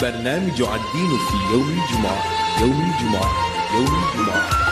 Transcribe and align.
برنامج 0.00 0.62
الدين 0.62 1.18
في 1.28 1.52
يوم 1.52 1.68
الجمعة 1.68 2.22
يوم 2.60 2.92
الجمعة 2.94 3.30
يوم 3.74 4.02
الجمعة 4.04 4.66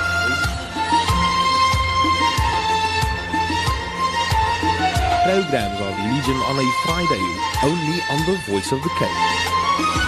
Programs 5.24 5.80
of 5.80 5.96
religion 6.04 6.36
on 6.50 6.56
a 6.58 6.68
Friday, 6.84 7.24
only 7.64 7.98
on 8.12 8.20
the 8.26 8.38
Voice 8.46 8.72
of 8.72 8.82
the 8.82 8.90
Cape. 8.98 10.07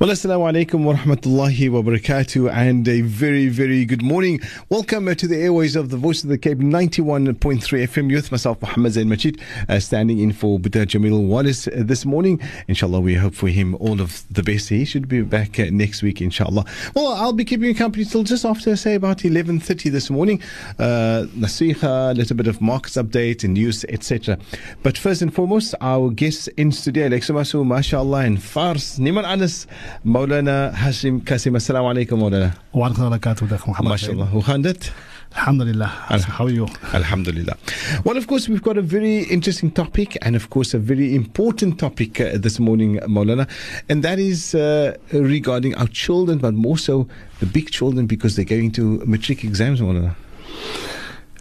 Well, 0.00 0.10
assalamu 0.10 0.48
alaikum 0.52 0.84
wa 0.84 0.94
rahmatullahi 0.94 1.72
wa 1.72 1.82
barakatuh, 1.82 2.52
and 2.52 2.86
a 2.86 3.00
very, 3.00 3.48
very 3.48 3.84
good 3.84 4.00
morning. 4.00 4.38
Welcome 4.68 5.08
uh, 5.08 5.14
to 5.14 5.26
the 5.26 5.34
airways 5.38 5.74
of 5.74 5.90
the 5.90 5.96
Voice 5.96 6.22
of 6.22 6.28
the 6.28 6.38
Cape 6.38 6.58
91.3 6.58 7.34
FM. 7.36 8.08
Youth, 8.08 8.30
myself, 8.30 8.62
Muhammad 8.62 8.92
Zain 8.92 9.08
Majid, 9.08 9.40
uh, 9.68 9.80
standing 9.80 10.20
in 10.20 10.32
for 10.32 10.60
Buddha 10.60 10.86
Jamil 10.86 11.26
Wallace 11.26 11.66
uh, 11.66 11.72
this 11.78 12.06
morning. 12.06 12.40
Inshallah, 12.68 13.00
we 13.00 13.16
hope 13.16 13.34
for 13.34 13.48
him 13.48 13.74
all 13.80 14.00
of 14.00 14.22
the 14.30 14.44
best. 14.44 14.68
He 14.68 14.84
should 14.84 15.08
be 15.08 15.22
back 15.22 15.58
uh, 15.58 15.66
next 15.72 16.04
week, 16.04 16.20
inshallah. 16.20 16.64
Well, 16.94 17.08
I'll 17.14 17.32
be 17.32 17.44
keeping 17.44 17.66
you 17.66 17.74
company 17.74 18.04
till 18.04 18.22
just 18.22 18.44
after, 18.44 18.76
say, 18.76 18.94
about 18.94 19.18
11.30 19.18 19.90
this 19.90 20.10
morning. 20.10 20.40
Uh, 20.78 21.26
Nasiha, 21.36 22.12
a 22.12 22.14
little 22.14 22.36
bit 22.36 22.46
of 22.46 22.60
markets 22.60 22.94
update 22.94 23.42
and 23.42 23.54
news, 23.54 23.84
etc. 23.88 24.38
But 24.84 24.96
first 24.96 25.22
and 25.22 25.34
foremost, 25.34 25.74
our 25.80 26.10
guests 26.10 26.46
in 26.56 26.70
studio, 26.70 27.08
Alexa 27.08 27.32
Masu, 27.32 27.66
mashallah, 27.66 28.20
and 28.20 28.40
Fars, 28.40 29.00
Niman 29.00 29.24
Anas, 29.24 29.66
Maulana 30.05 30.71
Hashim 30.73 31.23
Kasim. 31.25 31.55
Assalamu 31.55 31.89
alaikum, 31.93 32.19
Maulana. 32.19 32.53
وعليكم 32.73 33.13
السلام 33.13 33.39
ورحمة 33.41 33.69
محمد 33.69 33.91
MashaAllah. 33.91 34.29
Hoe 34.29 34.41
gaan 34.43 34.61
dit? 34.61 34.91
Alhamdulillah. 35.35 35.87
How 35.87 36.45
are 36.45 36.49
you? 36.51 36.67
Alhamdulillah. 36.93 37.57
Well, 38.03 38.17
of 38.17 38.27
course, 38.27 38.47
we've 38.47 38.61
got 38.61 38.77
a 38.77 38.83
very 38.83 39.23
interesting 39.23 39.71
topic 39.71 40.15
and, 40.21 40.35
of 40.35 40.51
course, 40.51 40.75
a 40.75 40.77
very 40.77 41.15
important 41.15 41.79
topic 41.79 42.21
uh, 42.21 42.37
this 42.37 42.59
morning, 42.59 42.99
Maulana, 43.07 43.49
and 43.89 44.03
that 44.03 44.19
is 44.19 44.53
uh, 44.53 44.95
regarding 45.11 45.73
our 45.75 45.87
children, 45.87 46.37
but 46.37 46.53
more 46.53 46.77
so 46.77 47.07
the 47.39 47.47
big 47.47 47.71
children 47.71 48.05
because 48.05 48.35
they're 48.35 48.45
going 48.45 48.71
to 48.73 49.01
matric 49.07 49.43
exams, 49.43 49.81
Maulana. 49.81 50.15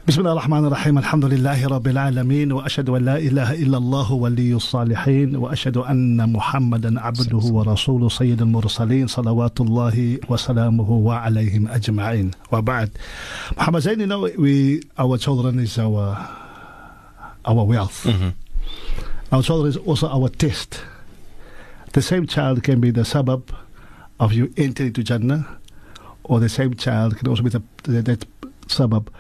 بسم 0.08 0.20
الله 0.22 0.32
الرحمن 0.32 0.66
الرحيم 0.66 0.98
الحمد 0.98 1.26
لله 1.26 1.68
رب 1.68 1.88
العالمين 1.88 2.52
وأشهد 2.52 2.90
أن 2.90 3.06
لا 3.06 3.18
إله 3.18 3.54
إلا 3.54 3.78
الله 3.78 4.12
ولي 4.12 4.54
الصالحين 4.54 5.36
وأشهد 5.36 5.78
أن 5.78 6.34
محمدا 6.34 7.00
عبده 7.02 7.38
ورسوله 7.38 8.10
سيد 8.10 8.42
المرسلين 8.42 9.08
صلوات 9.08 9.62
الله 9.62 10.18
وسلامه 10.30 10.90
وعليهم 10.92 11.68
أجمعين 11.68 12.32
وبعد 12.52 12.90
Muhammad 13.58 13.82
Zain, 13.82 14.00
you 14.00 14.08
know, 14.08 14.30
we, 14.38 14.82
our 14.98 15.18
children 15.18 15.60
is 15.60 15.78
our, 15.78 16.16
our 17.46 17.64
wealth. 17.66 18.08
Our 19.32 19.44
children 19.44 19.70
is 19.70 19.78
also 19.78 20.08
our 20.08 20.30
test. 20.30 20.82
The 21.92 22.02
same 22.02 22.28
child 22.28 22.64
can 22.64 22.80
be 22.80 22.92
the 22.92 23.04
suburb 23.04 23.54
of 24.22 24.32
you 24.32 24.54
entering 24.56 24.94
to 24.94 25.04
Jannah, 25.04 25.58
or 26.24 26.40
the 26.40 26.48
same 26.50 26.76
child 26.76 27.18
can 27.18 27.28
also 27.28 27.44
be 27.44 27.50
the, 27.50 27.62
the, 27.84 28.02
that 28.04 28.26
suburb 28.68 29.12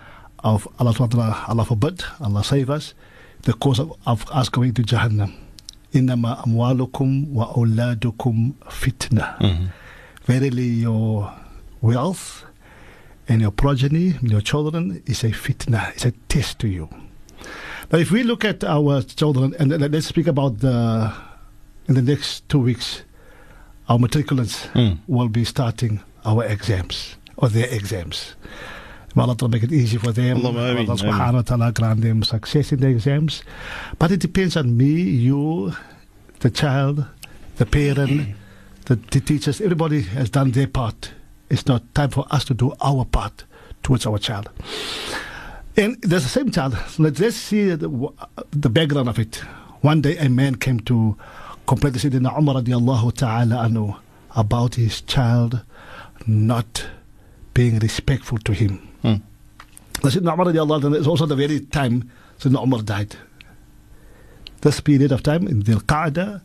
of 0.56 0.67
Allah 0.80 0.94
SWT, 0.94 1.50
Allah 1.50 1.66
forbid, 1.66 2.03
Allah 2.22 2.44
save 2.44 2.70
us, 2.70 2.94
the 3.44 3.53
cause 3.53 3.80
of, 3.80 3.94
of 4.06 4.26
us 4.31 4.50
going 4.50 4.73
to 4.76 4.81
Jahannam. 4.81 5.34
Innama 5.94 6.44
amwalukum 6.44 7.30
wa 7.30 7.53
auladukum 7.53 8.53
fitna. 8.66 9.38
Mm-hmm. 9.40 9.66
Verily, 10.23 10.64
your 10.88 11.34
wealth 11.81 12.45
and 13.28 13.42
your 13.42 13.52
progeny, 13.52 14.16
your 14.22 14.42
children, 14.42 15.02
is 15.06 15.23
a 15.23 15.30
fitna, 15.31 15.92
it's 15.94 16.06
a 16.06 16.12
test 16.30 16.59
to 16.59 16.68
you. 16.68 16.90
Now, 17.92 18.00
if 18.00 18.12
we 18.12 18.23
look 18.23 18.44
at 18.44 18.64
our 18.64 19.02
children, 19.02 19.56
and 19.59 19.69
let's 19.91 20.08
speak 20.08 20.28
about 20.28 20.59
the 20.59 21.14
in 21.88 21.96
the 21.96 22.02
next 22.02 22.47
two 22.50 22.59
weeks, 22.59 23.03
our 23.88 23.97
matriculants 23.97 24.68
mm. 24.74 24.97
will 25.08 25.29
be 25.29 25.46
starting 25.46 26.02
our 26.25 26.44
exams 26.44 27.16
or 27.38 27.47
their 27.47 27.68
exams. 27.68 28.35
Ta'ala 29.17 29.50
make 29.50 29.63
it 29.63 29.72
easy 29.72 29.97
for 29.97 30.11
them. 30.11 30.45
Allah 30.45 30.85
subhanahu 30.85 31.33
wa 31.33 31.41
ta'ala 31.41 31.72
grant 31.72 32.01
them 32.01 32.22
success 32.23 32.72
in 32.72 32.79
the 32.79 32.88
exams. 32.88 33.41
But 33.97 34.11
it 34.11 34.19
depends 34.19 34.55
on 34.55 34.78
me, 34.78 35.01
you, 35.01 35.73
the 36.39 36.51
child, 36.51 37.03
the 37.57 37.66
parent, 37.66 38.35
the, 38.85 38.95
the 38.95 39.19
teachers. 39.19 39.59
Everybody 39.59 40.01
has 40.01 40.29
done 40.29 40.51
their 40.51 40.67
part. 40.67 41.13
It's 41.50 41.66
not 41.66 41.81
time 41.95 42.11
for 42.11 42.25
us 42.29 42.45
to 42.45 42.53
do 42.53 42.73
our 42.79 43.05
part 43.05 43.44
towards 43.81 44.05
our 44.05 44.19
child. 44.19 44.50
And 45.75 45.99
there's 46.01 46.23
the 46.23 46.29
same 46.29 46.51
child. 46.51 46.78
Let's, 46.99 47.19
let's 47.19 47.35
see 47.35 47.69
the, 47.69 48.13
the 48.51 48.69
background 48.69 49.09
of 49.09 49.17
it. 49.17 49.38
One 49.81 50.01
day 50.01 50.17
a 50.17 50.29
man 50.29 50.55
came 50.55 50.79
to 50.81 51.17
complain 51.66 51.94
to 51.94 51.99
Sayyidina 51.99 52.38
Umar 52.38 52.61
radiallahu 52.61 53.13
ta'ala 53.13 53.67
anhu 53.67 53.97
about 54.35 54.75
his 54.75 55.01
child 55.01 55.61
not 56.28 56.88
being 57.53 57.79
respectful 57.79 58.38
to 58.39 58.53
him. 58.53 58.87
Mm. 59.05 59.22
The 60.03 60.09
Sayyidina 60.09 60.34
Umar 60.34 60.47
radiallahu 60.47 60.81
anhu 60.83 60.97
is 60.97 61.06
also 61.06 61.27
the 61.27 61.37
very 61.37 61.60
time 61.60 62.10
Sayyidina 62.38 62.62
Umar 62.62 62.83
died. 62.83 63.16
This 64.60 64.81
period 64.81 65.12
of 65.12 65.22
time 65.22 65.47
in 65.47 65.62
Dhul 65.62 65.83
Qa'dah 65.83 66.41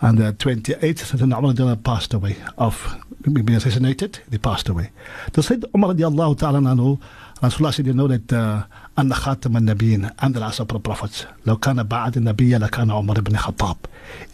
and 0.00 0.18
the 0.18 0.32
28th, 0.32 0.80
Sayyidina 0.80 1.38
Umar 1.38 1.52
radiallahu 1.52 1.76
anhu 1.76 1.84
passed 1.84 2.14
away 2.14 2.36
of 2.58 2.96
being 3.32 3.50
assassinated. 3.56 4.20
He 4.30 4.38
passed 4.38 4.68
away. 4.68 4.90
The 5.32 5.42
Sayyidina 5.42 5.74
Umar 5.74 5.94
radiallahu 5.94 6.38
ta'ala 6.38 6.60
anhu 6.60 7.00
Rasulullah 7.42 7.72
said, 7.72 7.86
you 7.86 7.94
know 7.94 8.06
that 8.06 8.30
uh, 8.32 8.64
أن 8.98 9.14
خاتم 9.14 9.56
النبيين 9.56 10.10
and 10.22 10.34
the 10.34 10.40
last 10.40 10.60
of 10.60 10.68
the 10.68 10.78
prophets 10.78 11.26
لو 11.46 11.56
كان 11.56 11.82
بعد 11.82 12.16
النبي 12.16 12.58
لكان 12.58 12.90
عمر 12.90 13.20
بن 13.20 13.34
الخطاب 13.34 13.76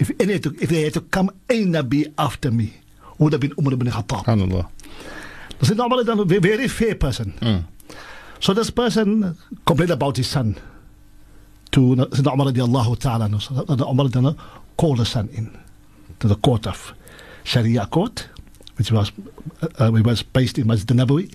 if, 0.00 0.10
any 0.20 0.38
to, 0.38 0.50
if 0.60 0.68
they 0.70 0.82
had 0.82 0.94
to 0.94 1.00
come 1.00 1.30
a 1.50 1.64
Nabi 1.64 2.12
after 2.18 2.50
me 2.50 2.72
would 3.18 3.32
have 3.32 3.40
been 3.40 3.52
Umar 3.58 3.74
ibn 3.74 3.88
Khattab 3.88 4.66
SubhanAllah. 5.61 5.67
the 5.67 5.75
Sayyidina 5.75 5.85
Umar 5.85 6.25
is 6.25 6.37
a 6.37 6.39
very, 6.39 6.67
fair 6.67 6.95
person. 6.95 7.33
Mm. 7.41 7.63
so 8.39 8.53
this 8.53 8.69
person 8.69 9.37
complained 9.65 9.91
about 9.91 10.17
his 10.17 10.27
son 10.27 10.55
to 11.71 11.79
Sayyidina 11.95 12.33
Umar 12.33 12.47
radiallahu 12.47 12.99
ta'ala 12.99 13.29
Sayyidina 13.29 13.89
Umar 13.89 14.05
radiallahu 14.07 14.37
called 14.77 14.97
the 14.99 15.05
son 15.05 15.29
in 15.33 15.57
to 16.19 16.27
the 16.27 16.35
court 16.35 16.67
of 16.67 16.93
Sharia 17.43 17.85
court 17.87 18.27
which 18.77 18.91
was 18.91 19.11
uh, 19.61 19.67
uh, 19.87 19.91
was 19.91 20.23
based 20.23 20.57
in 20.57 20.65
Masjid 20.67 20.87
Nabawi. 20.97 21.31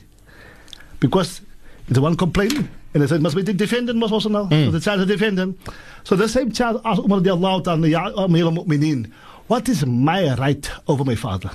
Because 0.99 1.43
the 1.89 2.01
one 2.01 2.17
complained, 2.17 2.69
and 2.93 3.03
they 3.03 3.07
said 3.07 3.21
must 3.23 3.37
be 3.37 3.43
the 3.43 3.53
defendant 3.53 3.99
must 3.99 4.13
also 4.13 4.29
know. 4.29 4.49
So 4.51 4.71
the 4.73 4.81
child 4.81 5.01
is 5.03 5.07
the 5.07 5.13
defendant. 5.13 5.59
So 6.05 6.17
the 6.17 6.29
same 6.29 6.51
child 6.51 6.81
asked 6.85 7.03
Umar 7.03 7.21
radiallahu 7.21 7.65
ta'ala 7.65 7.87
Ya 7.87 8.11
Amir 8.17 8.47
al-Mu'mineen 8.47 9.13
what 9.47 9.69
is 9.69 9.87
my 9.87 10.35
right 10.35 10.69
over 10.89 11.05
my 11.05 11.15
father 11.15 11.51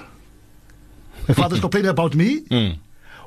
my 1.31 1.35
father 1.43 1.55
is 1.55 1.61
complaining 1.67 1.89
about 1.89 2.13
me 2.15 2.41
Mm. 2.49 2.77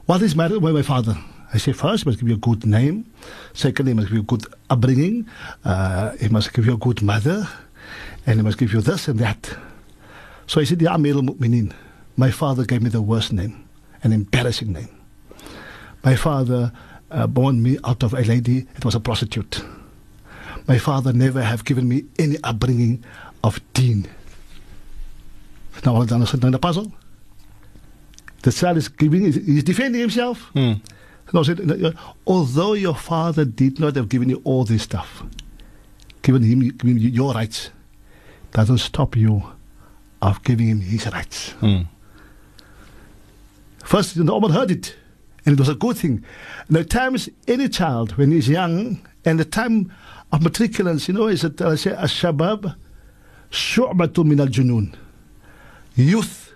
what 0.06 0.20
is 0.22 0.34
my, 0.36 0.48
my, 0.48 0.72
my 0.72 0.82
father? 0.82 1.16
I 1.52 1.58
say 1.58 1.72
first, 1.72 2.02
he 2.04 2.10
must 2.10 2.18
give 2.20 2.28
you 2.28 2.34
a 2.34 2.38
good 2.38 2.66
name. 2.66 3.04
Secondly, 3.52 3.90
he 3.92 3.94
must 3.94 4.08
give 4.08 4.16
you 4.16 4.22
a 4.22 4.24
good 4.32 4.44
upbringing. 4.70 5.26
Uh, 5.64 6.10
he 6.20 6.28
must 6.28 6.52
give 6.52 6.66
you 6.66 6.74
a 6.74 6.76
good 6.76 7.00
mother. 7.02 7.48
And 8.26 8.40
he 8.40 8.42
must 8.42 8.58
give 8.58 8.72
you 8.72 8.80
this 8.80 9.06
and 9.08 9.18
that. 9.20 9.56
So 10.48 10.60
I 10.60 10.64
said, 10.64 10.82
Ya 10.82 10.94
Amir 10.94 11.14
al-Mu'mineen, 11.14 11.72
my 12.16 12.30
father 12.32 12.64
gave 12.64 12.82
me 12.82 12.90
the 12.90 13.00
worst 13.02 13.32
name, 13.32 13.54
an 14.02 14.12
embarrassing 14.12 14.72
name. 14.72 14.88
My 16.02 16.16
father 16.16 16.72
uh, 17.10 17.26
born 17.28 17.62
me 17.62 17.78
out 17.84 18.02
of 18.02 18.14
a 18.14 18.22
lady 18.22 18.62
that 18.74 18.84
was 18.84 18.94
a 18.96 19.00
prostitute. 19.00 19.64
My 20.66 20.78
father 20.78 21.12
never 21.12 21.42
have 21.42 21.64
given 21.64 21.88
me 21.88 22.04
any 22.18 22.36
upbringing 22.42 23.04
of 23.44 23.60
deen. 23.74 24.08
Now, 25.84 25.94
all 25.96 26.02
in 26.02 26.08
the 26.52 26.58
puzzle. 26.60 26.92
The 28.44 28.52
child 28.52 28.76
is 28.76 28.88
giving, 28.88 29.24
he's 29.24 29.64
defending 29.64 30.02
himself. 30.02 30.50
Mm. 30.54 30.78
No, 31.32 31.42
said, 31.42 31.96
although 32.26 32.74
your 32.74 32.94
father 32.94 33.46
did 33.46 33.80
not 33.80 33.96
have 33.96 34.10
given 34.10 34.28
you 34.28 34.42
all 34.44 34.64
this 34.64 34.82
stuff, 34.82 35.22
given 36.20 36.42
him 36.42 36.60
given 36.60 36.98
you 36.98 37.08
your 37.08 37.32
rights, 37.32 37.70
doesn't 38.52 38.78
stop 38.78 39.16
you 39.16 39.42
of 40.20 40.42
giving 40.44 40.68
him 40.68 40.80
his 40.82 41.06
rights. 41.06 41.54
Mm. 41.62 41.86
First, 43.82 44.14
the 44.14 44.30
Omar 44.30 44.50
heard 44.50 44.70
it, 44.70 44.94
and 45.46 45.54
it 45.54 45.58
was 45.58 45.70
a 45.70 45.74
good 45.74 45.96
thing. 45.96 46.22
And 46.68 46.76
at 46.76 46.90
times, 46.90 47.30
any 47.48 47.70
child, 47.70 48.18
when 48.18 48.30
he's 48.30 48.50
young, 48.50 49.00
and 49.24 49.40
the 49.40 49.46
time 49.46 49.90
of 50.32 50.40
matriculants, 50.40 51.08
you 51.08 51.14
know, 51.14 51.28
is 51.28 51.40
that 51.40 51.62
I 51.62 51.76
say, 51.76 51.92
Ashabab, 51.92 52.76
shu'batu 53.50 54.22
min 54.22 54.40
al 54.40 54.48
junun. 54.48 54.94
Youth 55.96 56.52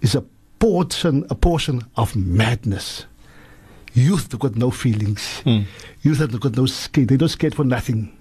is 0.00 0.14
a 0.14 0.24
portion, 0.58 1.26
a 1.30 1.34
portion 1.34 1.82
of 1.96 2.16
madness. 2.16 3.06
Youth 3.94 4.30
have 4.32 4.40
got 4.40 4.56
no 4.56 4.70
feelings. 4.70 5.40
Hmm. 5.40 5.62
Youth 6.02 6.18
have 6.18 6.38
got 6.38 6.56
no 6.56 6.66
skin. 6.66 7.06
They 7.06 7.16
don't 7.16 7.28
scared 7.28 7.54
for 7.54 7.64
nothing. 7.64 8.12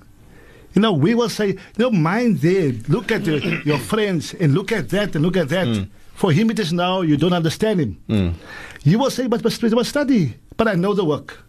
You 0.73 0.81
know, 0.81 0.93
we 0.93 1.15
will 1.15 1.29
say, 1.29 1.57
know, 1.77 1.91
mind 1.91 2.39
there. 2.39 2.73
Look 2.87 3.11
at 3.11 3.25
your, 3.25 3.39
your 3.65 3.79
friends 3.79 4.33
and 4.33 4.53
look 4.53 4.71
at 4.71 4.89
that 4.89 5.15
and 5.15 5.23
look 5.23 5.37
at 5.37 5.49
that. 5.49 5.67
Hmm. 5.67 5.83
For 6.13 6.31
him, 6.31 6.49
it 6.49 6.59
is 6.59 6.71
now 6.71 7.01
you 7.01 7.17
don't 7.17 7.33
understand 7.33 7.81
him. 7.81 7.97
Hmm. 8.07 8.29
You 8.83 8.99
will 8.99 9.09
say, 9.09 9.27
but 9.27 9.43
but, 9.43 9.57
but 9.59 9.85
study. 9.85 10.35
But 10.55 10.67
I 10.67 10.75
know 10.75 10.93
the 10.93 11.03
work. 11.03 11.39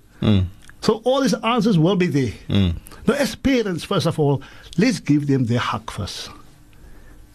So 0.80 1.00
all 1.04 1.20
these 1.20 1.34
answers 1.34 1.78
will 1.78 1.96
be 1.96 2.06
there. 2.06 2.32
Now, 3.06 3.14
as 3.14 3.36
parents, 3.36 3.84
first 3.84 4.06
of 4.06 4.18
all, 4.18 4.42
let's 4.78 4.98
give 4.98 5.26
them 5.28 5.44
their 5.44 5.60
haq 5.60 5.90
first. 5.90 6.30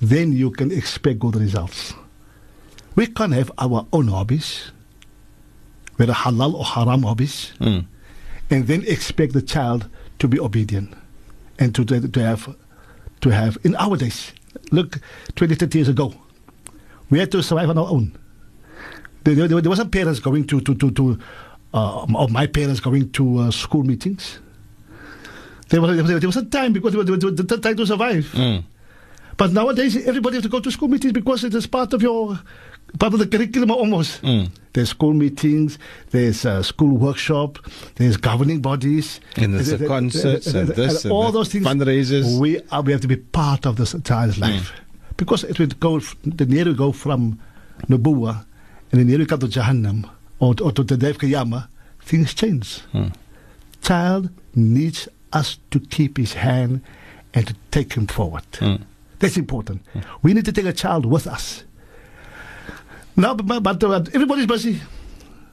Then 0.02 0.34
you 0.34 0.52
can 0.52 0.72
expect 0.72 1.20
good 1.20 1.36
results. 1.36 1.94
We 2.96 3.08
can't 3.08 3.34
have 3.34 3.52
our 3.58 3.88
own 3.94 4.08
hobbies, 4.10 4.72
whether 5.96 6.14
halal 6.14 6.54
or 6.54 6.66
haram 6.66 7.04
hobbies, 7.04 7.54
and 7.60 7.88
then 8.68 8.84
expect 8.86 9.34
the 9.34 9.42
child 9.42 9.88
to 10.20 10.28
be 10.28 10.40
obedient 10.40 10.94
and 11.58 11.74
to, 11.76 11.86
to, 11.86 12.20
have 12.20 12.56
to 13.22 13.30
have 13.30 13.58
in 13.64 13.76
our 13.76 13.96
days. 13.96 14.34
Look, 14.72 15.00
20, 15.36 15.56
30 15.56 15.78
years 15.78 15.88
ago, 15.90 16.14
we 17.10 17.20
had 17.20 17.32
to 17.32 17.42
survive 17.42 17.70
on 17.70 17.78
our 17.78 17.88
own. 17.88 18.18
There, 19.24 19.36
there, 19.36 19.48
there 19.48 19.70
wasn't 19.70 19.92
parents 19.92 20.20
going 20.20 20.48
to 20.48 20.60
to 20.62 20.76
to, 20.76 20.92
to 20.92 21.20
uh, 21.74 22.06
or 22.16 22.28
my 22.28 22.48
parents 22.48 22.80
going 22.82 23.12
to 23.12 23.38
uh, 23.38 23.52
school 23.52 23.84
meetings. 23.84 24.40
There 25.70 25.80
was 25.80 25.96
there 26.06 26.28
wasn't 26.28 26.52
time 26.52 26.74
because 26.74 26.92
they 26.92 26.98
were, 26.98 27.04
they 27.06 27.12
were, 27.12 27.32
they 27.32 27.44
were 27.56 27.62
trying 27.62 27.78
to 27.78 27.86
survive. 27.86 28.28
But 29.38 29.54
nowadays, 29.54 29.96
everybody 30.06 30.36
has 30.38 30.44
to 30.44 30.50
go 30.50 30.60
to 30.60 30.70
school 30.72 30.88
meetings 30.90 31.14
because 31.14 31.44
it 31.44 31.54
is 31.56 31.66
part 31.68 31.94
of 31.94 32.02
your 32.02 32.38
part 33.00 33.14
of 33.14 33.20
the 33.20 33.28
curriculum 33.28 33.72
almost. 33.72 34.20
Hmm. 34.22 34.46
There's 34.74 34.90
school 34.90 35.14
meetings, 35.14 35.78
there's 36.12 36.46
uh, 36.46 36.64
school 36.64 36.96
workshop, 36.98 37.60
there's 37.96 38.16
governing 38.16 38.62
bodies, 38.62 39.20
And 39.36 39.54
there's 39.54 39.68
the 39.78 39.86
concerts 39.86 40.48
and 40.48 40.70
this 40.70 41.04
and 41.04 41.12
all 41.12 41.26
that, 41.26 41.34
those 41.34 41.50
things. 41.50 41.66
fundraisers. 41.66 42.40
We 42.40 42.62
are, 42.72 42.82
we 42.82 42.94
have 42.94 43.02
to 43.02 43.08
be 43.08 43.18
part 43.18 43.66
of 43.66 43.76
this 43.76 43.94
child's 44.06 44.36
hmm. 44.38 44.44
life 44.44 44.72
because 45.18 45.44
it 45.44 45.60
will 45.60 45.68
go 45.80 46.00
the 46.24 46.46
nearer 46.46 46.72
we 46.72 46.78
go 46.78 46.92
from 46.92 47.40
Nubuwa 47.88 48.46
and 48.92 49.02
the 49.02 49.06
nearer 49.06 49.20
we 49.20 49.26
come 49.26 49.40
to 49.40 49.48
Jahannam 49.48 50.10
or, 50.40 50.56
or 50.62 50.72
to 50.72 50.84
the 50.84 50.96
of 50.96 51.68
things 52.02 52.34
change. 52.34 52.80
Hmm. 52.92 53.08
Child 53.82 54.30
needs 54.56 55.08
us 55.34 55.58
to 55.72 55.80
keep 55.80 56.18
his 56.18 56.34
hand 56.34 56.82
and 57.34 57.48
to 57.48 57.56
take 57.72 57.94
him 57.94 58.08
forward. 58.08 58.44
That's 59.20 59.38
important. 59.38 59.82
We 60.24 60.34
need 60.34 60.46
to 60.46 60.52
take 60.52 60.66
a 60.66 60.74
child 60.74 61.06
with 61.06 61.28
us. 61.28 61.64
Now, 63.22 63.36
but, 63.36 63.62
but, 63.62 63.80
but 63.80 64.16
everybody's 64.16 64.48
busy. 64.48 64.82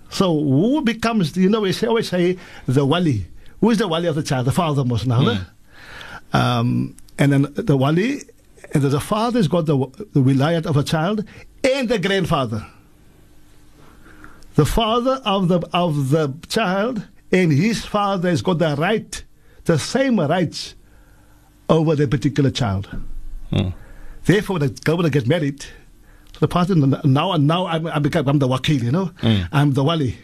So 0.08 0.32
who 0.38 0.80
becomes, 0.80 1.36
you 1.36 1.50
know, 1.50 1.60
we 1.60 1.72
say, 1.72 1.86
always 1.86 2.08
say 2.08 2.38
the 2.66 2.84
wali. 2.86 3.26
Who 3.60 3.70
is 3.70 3.78
the 3.78 3.86
wali 3.86 4.06
of 4.08 4.14
the 4.14 4.22
child? 4.22 4.46
The 4.46 4.52
father 4.52 4.84
most 4.84 5.06
now. 5.06 5.20
no? 5.20 5.38
Um, 6.32 6.96
and 7.18 7.32
then 7.32 7.42
the 7.54 7.76
wali, 7.76 8.22
and 8.72 8.82
the 8.82 9.00
father 9.00 9.38
has 9.38 9.48
got 9.48 9.66
the, 9.66 9.76
the 10.12 10.20
wilayat 10.20 10.64
of 10.64 10.78
a 10.78 10.82
child 10.82 11.24
and 11.62 11.88
the 11.90 11.98
grandfather. 11.98 12.66
The 14.54 14.64
father 14.64 15.20
of 15.24 15.48
the, 15.48 15.60
of 15.72 16.08
the 16.08 16.34
child 16.48 17.06
and 17.30 17.52
his 17.52 17.84
father 17.84 18.30
has 18.30 18.40
got 18.40 18.58
the 18.60 18.76
right, 18.76 19.22
the 19.64 19.78
same 19.78 20.18
rights 20.18 20.74
over 21.68 21.94
the 21.94 22.08
particular 22.08 22.50
child. 22.50 22.88
Therefore, 24.24 24.58
when 24.58 24.68
the 24.68 24.80
governor 24.84 25.10
gets 25.10 25.26
married, 25.26 25.64
the 26.40 26.48
person 26.48 26.94
now 27.04 27.32
and 27.32 27.46
now 27.46 27.66
I'm, 27.66 27.86
I 27.86 27.98
become 27.98 28.28
I'm 28.28 28.38
the 28.38 28.48
wakil, 28.48 28.82
you 28.82 28.92
know, 28.92 29.06
mm. 29.22 29.48
I'm 29.52 29.72
the 29.72 29.84
wali, 29.84 30.16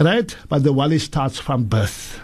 right? 0.00 0.34
But 0.48 0.62
the 0.62 0.72
wali 0.72 0.98
starts 0.98 1.38
from 1.38 1.64
birth. 1.64 2.20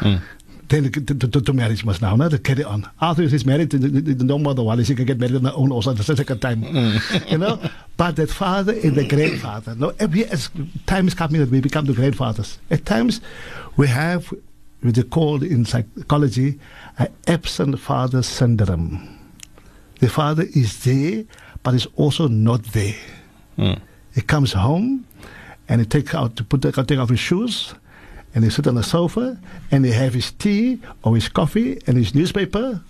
Mm. 0.00 0.20
Then 0.68 0.90
to, 0.90 1.28
to, 1.28 1.40
to, 1.42 1.52
marriage 1.52 1.84
must 1.84 2.00
now, 2.00 2.16
no, 2.16 2.30
to 2.30 2.38
carry 2.38 2.64
on. 2.64 2.90
After 2.98 3.24
he's 3.24 3.44
married, 3.44 3.74
no 4.22 4.38
more 4.38 4.54
the 4.54 4.64
wali, 4.64 4.84
he 4.84 4.94
can 4.94 5.04
get 5.04 5.18
married 5.18 5.36
on 5.36 5.42
their 5.42 5.52
own 5.54 5.70
also 5.70 5.92
the 5.92 6.02
second 6.02 6.40
time, 6.40 6.62
mm. 6.62 7.30
you 7.30 7.36
know. 7.36 7.60
But 7.98 8.16
that 8.16 8.30
father 8.30 8.72
is 8.72 8.94
the 8.94 9.06
grandfather, 9.06 9.74
no, 9.74 9.92
every 9.98 10.24
as 10.26 10.48
time 10.86 11.06
is 11.08 11.14
coming 11.14 11.40
that 11.40 11.50
we 11.50 11.60
become 11.60 11.84
the 11.84 11.92
grandfathers. 11.92 12.58
At 12.70 12.86
times, 12.86 13.20
we 13.76 13.86
have 13.88 14.32
what 14.80 14.94
they 14.94 15.02
call 15.02 15.42
in 15.42 15.64
psychology 15.64 16.58
an 16.98 17.08
absent 17.26 17.78
father 17.78 18.22
syndrome. 18.22 19.18
The 20.00 20.08
father 20.08 20.44
is 20.54 20.82
there, 20.84 21.24
but 21.62 21.74
it's 21.74 21.86
also 21.96 22.28
not 22.28 22.62
there. 22.72 22.94
Hmm. 23.56 23.74
He 24.14 24.20
comes 24.20 24.52
home 24.52 25.06
and 25.68 25.80
he 25.80 25.86
takes 25.86 26.14
out 26.14 26.36
to 26.36 26.44
put 26.44 26.62
take 26.62 26.98
off 26.98 27.08
his 27.08 27.20
shoes 27.20 27.74
and 28.34 28.44
he 28.44 28.50
sit 28.50 28.66
on 28.66 28.74
the 28.74 28.82
sofa 28.82 29.38
and 29.70 29.84
he 29.84 29.92
have 29.92 30.14
his 30.14 30.32
tea 30.32 30.80
or 31.02 31.14
his 31.14 31.28
coffee 31.28 31.78
and 31.86 31.96
his 31.96 32.14
newspaper. 32.14 32.80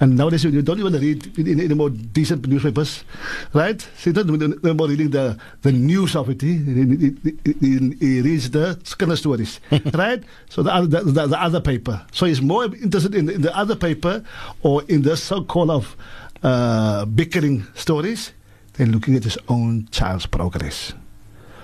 And 0.00 0.16
nowadays 0.16 0.42
you 0.42 0.62
don't 0.62 0.80
even 0.80 0.94
read 0.94 1.38
any, 1.38 1.64
any 1.64 1.74
more 1.74 1.88
decent 1.88 2.44
newspapers, 2.48 3.04
right? 3.52 3.80
So 3.98 4.10
you 4.10 4.14
don't 4.14 4.64
no 4.64 4.74
more 4.74 4.88
reading 4.88 5.10
the, 5.10 5.38
the 5.60 5.70
news 5.70 6.16
of 6.16 6.28
it. 6.28 6.40
He, 6.42 6.56
he, 6.56 7.14
he, 7.22 7.52
he- 7.60 7.96
he 8.00 8.20
reads 8.20 8.50
the 8.50 8.80
scandal 8.82 9.16
stories, 9.16 9.60
right? 9.94 10.20
So 10.48 10.64
the 10.64 10.74
other, 10.74 10.86
the, 10.88 11.00
the, 11.12 11.26
the 11.28 11.40
other 11.40 11.60
paper. 11.60 12.04
So 12.10 12.26
he's 12.26 12.42
more 12.42 12.64
interested 12.64 13.14
in, 13.14 13.28
in 13.30 13.42
the 13.42 13.56
other 13.56 13.76
paper 13.76 14.24
or 14.62 14.82
in 14.88 15.02
the 15.02 15.16
so-called 15.16 15.70
of 15.70 15.94
uh, 16.42 17.04
bickering 17.06 17.66
stories 17.74 18.32
than 18.74 18.92
looking 18.92 19.14
at 19.16 19.24
his 19.24 19.38
own 19.48 19.88
child's 19.90 20.26
progress. 20.26 20.92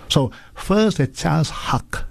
So 0.08 0.30
first, 0.54 1.00
a 1.00 1.06
child's 1.06 1.50
haq 1.50 2.04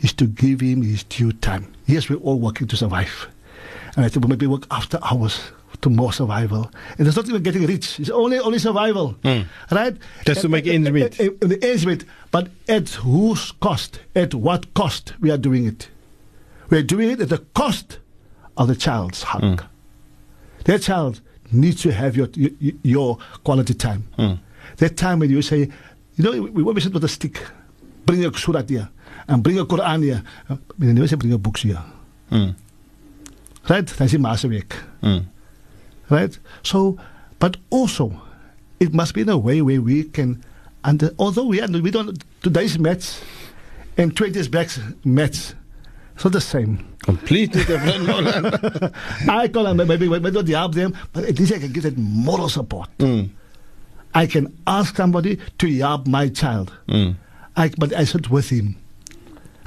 is 0.00 0.12
to 0.14 0.26
give 0.26 0.60
him 0.60 0.82
his 0.82 1.04
due 1.04 1.32
time. 1.32 1.72
Yes, 1.86 2.08
we're 2.08 2.16
all 2.16 2.38
working 2.38 2.66
to 2.68 2.76
survive. 2.76 3.28
And 3.96 4.04
I 4.04 4.08
think 4.08 4.24
we 4.24 4.30
maybe 4.30 4.46
work 4.46 4.66
after 4.70 4.98
hours 5.02 5.40
to 5.82 5.90
more 5.90 6.12
survival. 6.12 6.70
And 6.98 7.06
it's 7.06 7.16
not 7.16 7.28
even 7.28 7.42
getting 7.42 7.66
rich. 7.66 8.00
It's 8.00 8.08
only 8.10 8.38
only 8.38 8.58
survival. 8.58 9.16
Right? 9.70 9.96
Just 10.24 10.40
to 10.42 10.48
make 10.48 10.66
ends 10.66 10.90
meet. 10.90 11.20
Uh, 11.20 11.24
uh, 11.42 11.46
the 11.46 11.58
ends 11.62 11.84
meet. 11.86 12.04
But 12.30 12.48
at 12.68 12.88
whose 12.90 13.52
cost? 13.60 14.00
At 14.16 14.34
what 14.34 14.72
cost 14.74 15.12
we 15.20 15.30
are 15.30 15.36
doing 15.38 15.66
it? 15.66 15.88
We 16.70 16.78
are 16.78 16.82
doing 16.82 17.10
it 17.10 17.20
at 17.20 17.28
the 17.28 17.38
cost 17.54 17.98
of 18.56 18.68
the 18.68 18.76
child's 18.76 19.22
haq. 19.24 19.64
That 20.64 20.82
child 20.82 21.20
needs 21.52 21.82
to 21.82 21.92
have 21.92 22.16
your 22.16 22.28
your, 22.34 22.50
your 22.82 23.18
quality 23.44 23.74
time. 23.74 24.04
Hmm. 24.16 24.34
That 24.76 24.96
time 24.96 25.18
when 25.20 25.30
you 25.30 25.42
say, 25.42 25.68
you 26.16 26.24
know, 26.24 26.42
we 26.42 26.62
always 26.62 26.84
sit 26.84 26.92
with 26.94 27.04
a 27.04 27.08
stick, 27.08 27.42
bring 28.06 28.22
your 28.22 28.32
surah 28.32 28.62
here 28.62 28.88
and 29.28 29.42
bring 29.42 29.56
your 29.56 29.66
Quran 29.66 30.02
here. 30.02 30.22
Uh, 30.48 30.56
We 30.78 30.86
never 30.92 31.06
say 31.08 31.16
bring 31.16 31.32
a 31.32 31.38
books 31.38 31.62
here. 31.62 31.82
Hmm. 32.30 32.50
Right? 33.68 33.86
That's 33.86 34.12
in 34.12 34.22
week. 34.48 34.72
Hmm. 35.00 35.18
Right? 36.10 36.36
So, 36.62 36.98
but 37.38 37.56
also, 37.70 38.20
it 38.80 38.92
must 38.92 39.14
be 39.14 39.20
in 39.22 39.28
a 39.28 39.38
way 39.38 39.62
where 39.62 39.80
we 39.80 40.04
can, 40.04 40.44
under, 40.84 41.10
although 41.18 41.44
we, 41.44 41.60
are, 41.60 41.68
we 41.68 41.90
don't, 41.90 42.22
today's 42.42 42.78
maths 42.78 43.22
and 43.96 44.16
20 44.16 44.34
years 44.34 44.48
back 44.48 44.68
maths, 45.04 45.54
not 46.24 46.32
the 46.32 46.40
same. 46.40 46.86
Completely 47.02 47.64
different. 47.64 48.08
I 49.28 49.48
call 49.48 49.64
them, 49.64 49.76
maybe, 49.88 50.08
maybe 50.08 50.30
not 50.30 50.48
help 50.48 50.74
them, 50.74 50.96
but 51.12 51.24
at 51.24 51.38
least 51.38 51.52
I 51.52 51.58
can 51.58 51.72
give 51.72 51.82
that 51.82 51.96
moral 51.98 52.48
support. 52.48 52.88
Mm. 52.98 53.30
I 54.14 54.26
can 54.26 54.56
ask 54.66 54.96
somebody 54.96 55.38
to 55.58 55.78
help 55.78 56.06
my 56.06 56.28
child. 56.28 56.72
Mm. 56.88 57.16
I, 57.56 57.70
but 57.76 57.92
I 57.92 58.04
sit 58.04 58.30
with 58.30 58.50
him. 58.50 58.76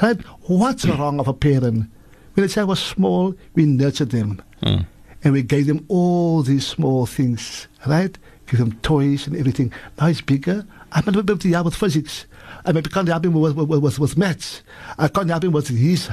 Right? 0.01 0.19
What's 0.47 0.85
mm. 0.85 0.97
wrong 0.97 1.19
of 1.19 1.27
a 1.27 1.33
parent? 1.33 1.89
When 2.35 2.45
the 2.45 2.47
child 2.47 2.69
was 2.69 2.81
small, 2.81 3.33
we 3.53 3.65
nurtured 3.65 4.11
them. 4.11 4.41
And 4.61 5.33
we 5.33 5.41
gave 5.41 5.67
them 5.67 5.85
all 5.87 6.43
these 6.43 6.67
small 6.67 7.05
things, 7.05 7.67
right? 7.87 8.15
Give 8.45 8.59
them 8.59 8.73
toys 8.81 9.25
and 9.25 9.35
everything. 9.35 9.73
Now 9.99 10.07
he's 10.07 10.21
bigger. 10.21 10.65
I'm 10.91 11.03
not 11.05 11.13
be 11.13 11.19
able 11.31 11.37
to 11.37 11.49
help 11.51 11.65
with 11.65 11.75
physics. 11.75 12.25
I 12.65 12.71
help 12.71 13.25
him 13.25 13.33
with, 13.33 13.55
with, 13.55 13.69
with, 13.69 13.99
with 13.99 14.17
maths. 14.17 14.61
I 14.97 15.07
can't 15.07 15.29
help 15.29 15.43
him 15.43 15.53
his 15.53 16.09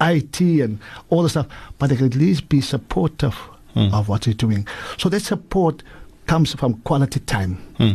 IT 0.00 0.40
and 0.40 0.78
all 1.10 1.22
the 1.22 1.28
stuff. 1.28 1.46
But 1.78 1.92
I 1.92 1.96
can 1.96 2.06
at 2.06 2.14
least 2.16 2.48
be 2.48 2.60
supportive 2.60 3.34
hmm. 3.74 3.92
of 3.94 4.08
what 4.08 4.24
he's 4.24 4.34
doing. 4.34 4.66
So 4.98 5.08
that 5.08 5.20
support 5.20 5.82
comes 6.26 6.54
from 6.54 6.74
quality 6.80 7.20
time. 7.20 7.56
Hmm. 7.78 7.92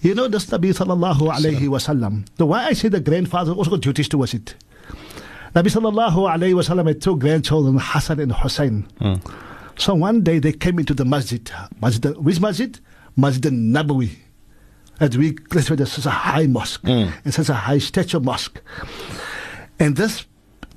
You 0.00 0.14
know, 0.14 0.28
the 0.28 0.38
Nabi 0.38 0.72
sallallahu 0.74 1.30
alayhi 1.32 1.68
wasallam. 1.68 2.26
The 2.36 2.46
why 2.46 2.66
I 2.66 2.72
say 2.72 2.88
the 2.88 3.00
grandfather 3.00 3.52
also 3.52 3.70
got 3.70 3.80
duties 3.80 4.08
towards 4.08 4.34
it. 4.34 4.54
Nabi 5.54 5.68
sallallahu 5.68 6.30
alayhi 6.30 6.54
wasallam 6.54 6.86
had 6.88 7.00
two 7.00 7.16
grandchildren, 7.16 7.78
Hassan 7.80 8.20
and 8.20 8.32
Hussein. 8.32 8.82
Hmm. 8.98 9.14
So 9.76 9.94
one 9.94 10.22
day 10.22 10.38
they 10.38 10.52
came 10.52 10.78
into 10.78 10.94
the 10.94 11.04
masjid. 11.04 11.50
Masjid 11.80 12.16
which 12.18 12.40
masjid? 12.40 12.78
Masjid 13.16 13.52
Nabawi. 13.52 14.10
As 15.00 15.16
we 15.16 15.32
classify 15.32 15.76
this 15.76 15.98
as 15.98 16.06
a 16.06 16.10
high 16.10 16.46
mosque. 16.46 16.82
Mm. 16.82 17.12
It's 17.24 17.36
such 17.36 17.48
a 17.48 17.54
high 17.54 17.78
stature 17.78 18.20
mosque. 18.20 18.60
And 19.78 19.96
this, 19.96 20.26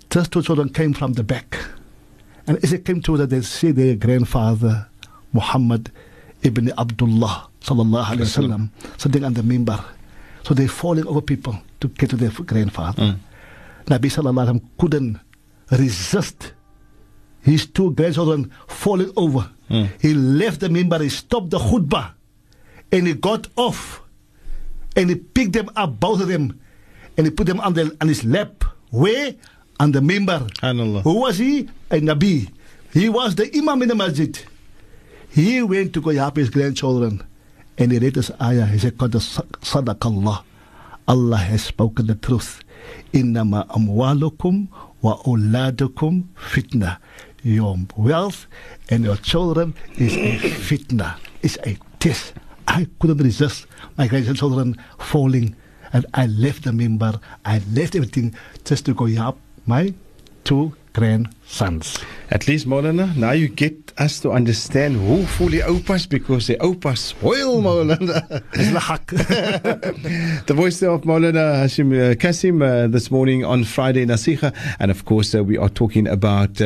these 0.09 0.29
two 0.29 0.41
children 0.41 0.69
came 0.69 0.93
from 0.93 1.13
the 1.13 1.23
back. 1.23 1.57
And 2.47 2.57
as 2.63 2.71
they 2.71 2.77
came 2.77 3.01
to 3.01 3.17
that, 3.17 3.29
they 3.29 3.41
see 3.41 3.71
their 3.71 3.95
grandfather, 3.95 4.87
Muhammad 5.33 5.91
ibn 6.41 6.71
Abdullah, 6.77 7.49
sallallahu 7.61 8.05
alayhi 8.05 8.19
wasallam, 8.19 8.69
sitting 8.97 9.23
on 9.23 9.33
the 9.33 9.41
mimbar. 9.41 9.83
So 10.43 10.53
they're 10.53 10.67
falling 10.67 11.07
over 11.07 11.21
people 11.21 11.57
to 11.81 11.87
get 11.87 12.09
to 12.11 12.15
their 12.15 12.31
grandfather. 12.31 13.01
Mm. 13.01 13.17
Nabi 13.85 14.09
sallallahu 14.11 14.33
alayhi 14.33 14.59
wasallam 14.59 14.61
couldn't 14.77 15.19
resist 15.71 16.53
his 17.41 17.65
two 17.65 17.91
grandchildren 17.91 18.51
falling 18.67 19.11
over. 19.15 19.49
Mm. 19.69 19.89
He 20.01 20.13
left 20.13 20.59
the 20.59 20.67
mimbar, 20.69 21.01
he 21.01 21.09
stopped 21.09 21.49
the 21.49 21.59
khutbah, 21.59 22.13
and 22.91 23.07
he 23.07 23.13
got 23.13 23.47
off, 23.55 24.01
and 24.95 25.09
he 25.09 25.15
picked 25.15 25.53
them 25.53 25.69
up, 25.75 25.99
both 25.99 26.21
of 26.21 26.27
them, 26.27 26.59
and 27.17 27.25
he 27.27 27.31
put 27.31 27.47
them 27.47 27.59
on, 27.59 27.73
the, 27.73 27.95
on 28.01 28.07
his 28.07 28.23
lap. 28.23 28.63
Where? 28.91 29.33
on 29.79 29.91
the 29.91 29.99
mimbar. 29.99 30.49
Who 31.03 31.19
was 31.21 31.37
he? 31.37 31.69
A 31.91 31.99
Nabi. 31.99 32.49
He 32.93 33.09
was 33.09 33.35
the 33.35 33.49
Imam 33.55 33.81
in 33.81 33.89
the 33.89 33.95
masjid. 33.95 34.37
He 35.29 35.61
went 35.63 35.93
to 35.93 36.01
go 36.01 36.11
help 36.11 36.37
his 36.37 36.49
grandchildren 36.49 37.23
and 37.77 37.91
he 37.91 37.97
read 37.99 38.13
this 38.13 38.29
ayah. 38.41 38.65
He 38.67 38.77
said, 38.77 38.97
"Qad 38.97 39.11
sadaqallah. 39.61 40.43
Allah 41.07 41.37
has 41.37 41.63
spoken 41.65 42.07
the 42.07 42.15
truth. 42.15 42.63
Innama 43.13 43.67
amwalukum 43.67 44.67
wa 45.01 45.17
uladukum 45.23 46.25
fitna. 46.37 46.97
Your 47.41 47.75
wealth 47.97 48.47
and 48.89 49.03
your 49.03 49.17
children 49.17 49.73
is 49.97 50.13
a 50.15 50.37
fitna. 50.39 51.17
It's 51.41 51.57
a 51.65 51.77
test. 51.99 52.33
I 52.67 52.87
couldn't 52.99 53.17
resist 53.17 53.67
my 53.97 54.07
grandchildren 54.07 54.77
falling 54.97 55.55
and 55.91 56.05
I 56.13 56.25
left 56.25 56.63
the 56.63 56.71
mimbar. 56.71 57.21
I 57.45 57.61
left 57.71 57.95
everything 57.95 58.35
just 58.65 58.85
to 58.85 58.93
go 58.93 59.05
help 59.05 59.39
my 59.65 59.93
two 60.43 60.75
grandsons. 61.43 62.03
At 62.31 62.47
least, 62.47 62.67
Maulana, 62.67 63.15
now 63.15 63.31
you 63.31 63.47
get 63.47 63.93
us 63.99 64.19
to 64.21 64.31
understand 64.31 64.95
who 64.95 65.23
fully 65.25 65.59
opas 65.59 66.09
because 66.09 66.47
the 66.47 66.55
opas 66.55 66.97
spoil 66.97 67.61
lahak. 67.61 69.05
the 70.47 70.53
voice 70.53 70.81
of 70.81 71.01
Maulana 71.01 71.63
Hassiem 71.63 71.93
uh, 71.93 72.15
Cassiem 72.15 72.63
uh, 72.63 72.87
this 72.87 73.11
morning 73.11 73.45
on 73.45 73.63
Friday 73.63 74.05
Nasiha. 74.05 74.55
And 74.79 74.89
of 74.89 75.05
course, 75.05 75.35
uh, 75.35 75.43
we 75.43 75.57
are 75.57 75.69
talking 75.69 76.07
about 76.07 76.59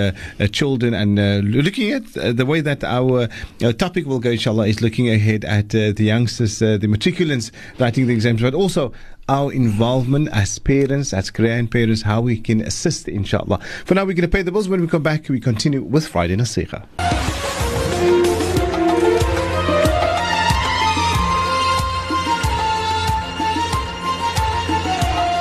children 0.51 0.93
and 0.93 1.19
uh, 1.19 1.41
looking 1.43 1.91
at 1.91 2.15
uh, 2.17 2.31
the 2.31 2.46
way 2.46 2.62
that 2.62 2.84
our 2.84 3.27
uh, 3.63 3.74
topic 3.74 4.05
will 4.05 4.19
go, 4.19 4.31
inshallah, 4.31 4.67
is 4.67 4.81
looking 4.81 5.10
ahead 5.10 5.43
at 5.43 5.75
uh, 5.75 5.91
the 5.91 6.03
youngsters, 6.05 6.62
uh, 6.62 6.77
the 6.77 6.88
matriculants 6.88 7.51
writing 7.79 8.07
the 8.07 8.13
exams, 8.13 8.41
but 8.41 8.53
also 8.53 8.93
our 9.29 9.51
involvement 9.51 10.29
as 10.31 10.57
parents, 10.57 11.13
as 11.13 11.29
grandparents, 11.29 12.01
how 12.01 12.22
we 12.22 12.39
can 12.39 12.62
assist, 12.62 13.10
inshallah. 13.10 13.60
For 13.86 13.93
now, 13.93 14.05
we're 14.05 14.13
going 14.13 14.22
to 14.22 14.27
pay 14.29 14.41
the 14.41 14.51
bills. 14.51 14.66
When 14.67 14.81
we 14.81 14.88
come 14.88 15.03
back, 15.03 15.29
we 15.29 15.39
continue 15.39 15.81
with 15.81 16.07
Friday 16.07 16.36
Nasiha. 16.36 16.83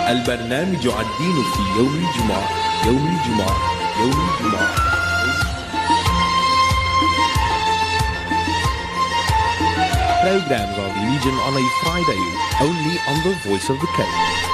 البرنامج 0.09 0.87
الدين 0.87 1.37
في 1.55 1.63
يوم 1.79 1.95
الجمعة 1.95 2.49
يوم 2.87 3.07
الجمعة 3.07 3.57
يوم 4.01 4.29
الجمعة 4.31 4.87
Programs 10.23 10.77
of 10.79 10.91
religion 10.97 11.35
on 11.47 11.55
a 11.55 11.65
Friday, 11.83 12.23
only 12.61 12.97
on 13.11 13.17
the 13.23 13.35
voice 13.49 13.71
of 13.71 13.79
the 13.79 13.87
Cape. 13.97 14.46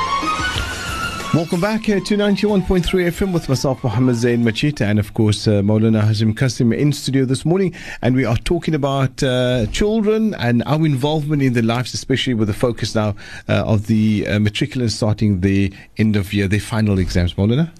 Welcome 1.35 1.62
back 1.62 1.89
uh, 1.89 1.99
to 2.01 2.17
91.3 2.19 2.83
FM 2.83 3.33
with 3.33 3.49
myself, 3.49 3.83
Muhammad 3.83 4.17
Zain 4.17 4.45
Machita, 4.45 4.83
and 4.83 4.99
of 4.99 5.15
course, 5.15 5.49
uh, 5.49 5.62
Maulana 5.62 6.03
Hassiem 6.03 6.35
Cassiem 6.35 6.77
in 6.77 6.93
studio 6.93 7.25
this 7.25 7.47
morning. 7.47 7.75
And 8.03 8.15
we 8.15 8.27
are 8.27 8.37
talking 8.37 8.75
about 8.75 9.23
uh, 9.23 9.65
children 9.73 10.35
and 10.35 10.62
our 10.67 10.85
involvement 10.85 11.41
in 11.41 11.55
their 11.55 11.62
lives, 11.62 11.95
especially 11.95 12.35
with 12.35 12.49
the 12.49 12.55
focus 12.55 12.95
now 12.95 13.15
uh, 13.49 13.65
of 13.65 13.87
the 13.87 14.27
uh, 14.27 14.33
matriculants 14.33 14.91
starting 14.91 15.41
the 15.41 15.73
end 15.97 16.17
of 16.17 16.35
year, 16.35 16.49
their 16.49 16.61
final 16.61 16.99
exams. 16.99 17.33
Maulana? 17.33 17.71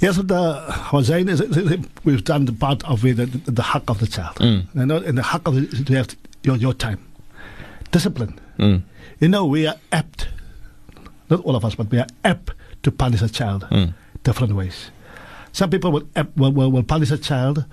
Yes, 0.00 0.16
what 0.16 0.28
the 0.28 0.88
was 0.92 1.08
saying 1.08 1.28
is 1.28 1.40
is- 1.40 1.84
we've 2.04 2.22
done 2.22 2.44
the 2.44 2.52
part 2.52 2.84
of 2.88 3.04
it, 3.04 3.16
the, 3.16 3.26
the 3.26 3.62
haq 3.64 3.90
of 3.90 3.98
the 3.98 4.06
child. 4.06 4.36
Mm. 4.36 4.66
You 4.76 4.86
know, 4.86 4.98
and 4.98 5.18
the 5.18 5.24
haq 5.24 5.48
of 5.48 5.56
it 5.58 5.72
is 5.72 5.88
have 5.88 6.14
your, 6.44 6.54
your 6.54 6.72
time. 6.72 7.04
Discipline. 7.90 8.38
Mm. 8.60 8.82
You 9.18 9.28
know, 9.28 9.44
we 9.44 9.66
are 9.66 9.76
apt, 9.90 10.28
not 11.28 11.40
all 11.40 11.56
of 11.56 11.64
us, 11.64 11.74
but 11.74 11.90
we 11.90 11.98
are 11.98 12.06
apt 12.24 12.52
to 12.82 12.90
punish 12.90 13.22
a 13.22 13.28
child 13.28 13.66
Mm. 13.70 13.94
different 14.24 14.54
ways. 14.54 14.90
Some 15.52 15.70
people 15.70 15.92
will, 15.92 16.08
will, 16.36 16.52
will, 16.52 16.70
will 16.72 16.82
punish 16.82 17.10
a 17.10 17.18
child 17.18 17.64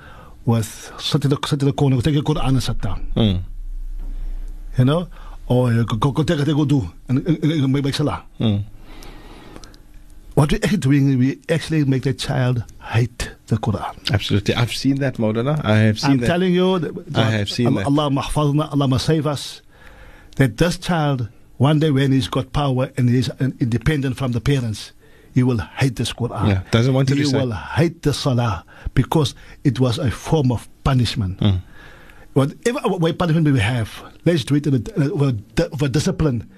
with 0.45 0.91
sit 0.99 1.23
in 1.25 1.29
the, 1.31 1.37
sit 1.45 1.61
in 1.61 1.67
the 1.67 1.73
corner, 1.73 2.01
take 2.01 2.15
a 2.15 2.21
Quran 2.21 2.47
and 2.49 2.63
sit 2.63 2.81
down. 2.81 3.11
Mm. 3.15 3.41
You 4.77 4.85
know? 4.85 5.07
Or 5.47 5.69
uh, 5.71 5.83
go, 5.83 5.97
go, 5.97 6.11
go 6.11 6.23
take 6.23 6.39
a 6.47 6.53
go 6.53 6.65
do 6.65 6.89
and 7.07 7.27
uh, 7.27 7.31
uh, 7.31 7.63
uh, 7.63 7.67
make, 7.67 7.83
make 7.83 7.95
salah. 7.95 8.23
Mm. 8.39 8.63
What 10.35 10.51
we're 10.51 10.59
actually 10.63 10.77
doing, 10.77 11.17
we 11.17 11.39
actually 11.49 11.83
make 11.85 12.03
the 12.03 12.13
child 12.13 12.63
hate 12.81 13.31
the 13.47 13.57
Quran. 13.57 14.11
Absolutely. 14.13 14.53
I've 14.55 14.71
seen 14.71 14.95
that, 14.97 15.15
Maulana. 15.17 15.63
I 15.65 15.77
have 15.79 15.99
seen 15.99 16.11
I'm 16.11 16.17
that. 16.19 16.27
telling 16.27 16.53
you, 16.53 16.79
that, 16.79 17.17
I 17.17 17.31
have 17.31 17.49
seen 17.49 17.67
Allah, 17.67 17.79
that. 17.79 17.87
Allah 17.87 18.09
mahfazna, 18.09 18.71
Allah 18.71 18.99
save 18.99 19.27
us. 19.27 19.61
That 20.37 20.57
this 20.57 20.77
child, 20.77 21.27
one 21.57 21.79
day 21.79 21.91
when 21.91 22.11
he's 22.13 22.27
got 22.29 22.53
power 22.53 22.91
and 22.95 23.09
he's 23.09 23.29
uh, 23.29 23.49
independent 23.59 24.15
from 24.17 24.31
the 24.31 24.39
parents, 24.39 24.93
he 25.33 25.43
will 25.43 25.59
hate 25.59 25.95
this 25.95 26.13
Quran. 26.13 26.47
Yeah, 26.47 26.61
doesn't 26.71 26.93
want 26.93 27.07
to 27.09 27.15
He 27.15 27.25
will 27.25 27.51
hate 27.51 28.01
the 28.01 28.13
Salah 28.13 28.65
because 28.93 29.35
it 29.63 29.79
was 29.79 29.97
a 29.99 30.11
form 30.11 30.51
of 30.51 30.67
punishment. 30.83 31.39
Mm. 31.39 31.61
Whatever 32.33 32.79
way 32.97 33.13
punishment 33.13 33.47
we 33.47 33.59
have, 33.59 34.03
let's 34.25 34.43
do 34.43 34.55
it 34.55 34.67
in 34.67 34.75
a, 34.75 34.79
discipline. 35.89 36.49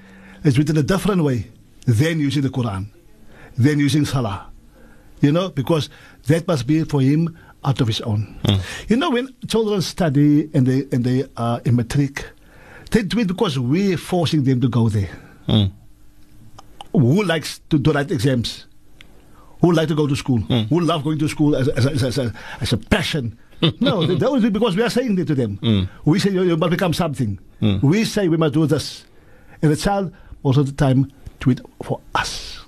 Let's 0.44 0.56
do 0.56 0.62
it 0.62 0.70
in 0.70 0.78
a 0.78 0.84
different 0.84 1.24
way 1.24 1.48
than 1.86 2.20
using 2.20 2.42
the 2.44 2.50
Quran, 2.50 2.88
than 3.58 3.80
using 3.80 4.06
Salah. 4.06 4.48
You 5.22 5.32
know, 5.32 5.50
because 5.50 5.90
that 6.28 6.48
must 6.48 6.66
be 6.66 6.84
for 6.84 7.02
him 7.02 7.38
out 7.64 7.80
of 7.80 7.88
his 7.88 8.02
own. 8.02 8.40
You 8.88 8.98
know, 8.98 9.12
when 9.12 9.30
children 9.48 9.82
study 9.82 10.50
and 10.54 10.66
they 10.66 10.88
and 10.92 11.04
they 11.04 11.26
are 11.38 11.62
in 11.64 11.76
matric, 11.76 12.26
they 12.92 13.04
do 13.04 13.20
it 13.20 13.28
because 13.28 13.58
we're 13.60 13.98
forcing 13.98 14.44
them 14.44 14.62
to 14.62 14.68
go 14.68 14.90
there. 14.90 15.10
Mm. 15.48 15.72
Who 16.94 17.24
likes 17.24 17.60
to, 17.70 17.80
to 17.80 17.92
write 17.92 18.12
exams? 18.12 18.66
Who 19.62 19.72
like 19.72 19.88
to 19.90 19.96
go 19.96 20.08
to 20.08 20.16
school? 20.16 20.40
Hmm. 20.40 20.62
Who 20.64 20.80
love 20.82 21.04
going 21.04 21.20
to 21.20 21.28
school 21.30 21.56
as, 21.56 21.68
as, 21.70 21.86
as, 21.86 22.04
as, 22.04 22.18
a, 22.18 22.34
as 22.60 22.74
a 22.74 22.78
passion? 22.78 23.38
no, 23.80 24.06
do 24.08 24.36
it 24.38 24.54
because 24.54 24.76
we 24.76 24.82
are 24.82 24.90
saying 24.90 25.18
it 25.20 25.28
to 25.28 25.36
them. 25.36 25.58
Hmm. 25.58 25.84
We 26.04 26.20
say 26.20 26.32
you, 26.32 26.44
you 26.44 26.58
must 26.58 26.72
become 26.72 26.94
something. 26.94 27.38
Hmm. 27.60 27.78
We 27.82 28.04
say 28.06 28.28
we 28.28 28.38
must 28.38 28.54
do 28.54 28.66
this. 28.66 29.06
And 29.62 29.72
the 29.72 29.76
child, 29.76 30.12
most 30.44 30.58
of 30.58 30.66
the 30.66 30.72
time, 30.72 31.12
do 31.40 31.52
it 31.52 31.62
for 31.84 32.02
us. 32.16 32.60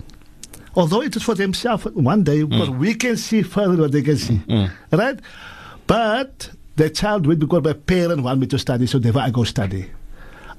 Although 0.76 1.02
it 1.02 1.16
is 1.16 1.24
for 1.24 1.36
themselves 1.36 1.86
one 1.86 2.24
day, 2.24 2.44
because 2.44 2.70
we 2.70 2.94
can 2.96 3.18
see 3.18 3.42
further 3.42 3.78
what 3.82 3.92
they 3.92 4.02
can 4.02 4.18
see. 4.18 4.40
Right? 4.92 5.20
But 5.88 6.50
the 6.76 6.90
child 6.90 7.24
do 7.24 7.32
it 7.32 7.40
because 7.40 7.64
my 7.64 7.74
parent 7.74 8.24
want 8.24 8.40
me 8.40 8.48
to 8.48 8.58
study, 8.60 8.88
so 8.88 8.98
therefore 9.00 9.22
I 9.22 9.30
go 9.30 9.44
study. 9.44 9.90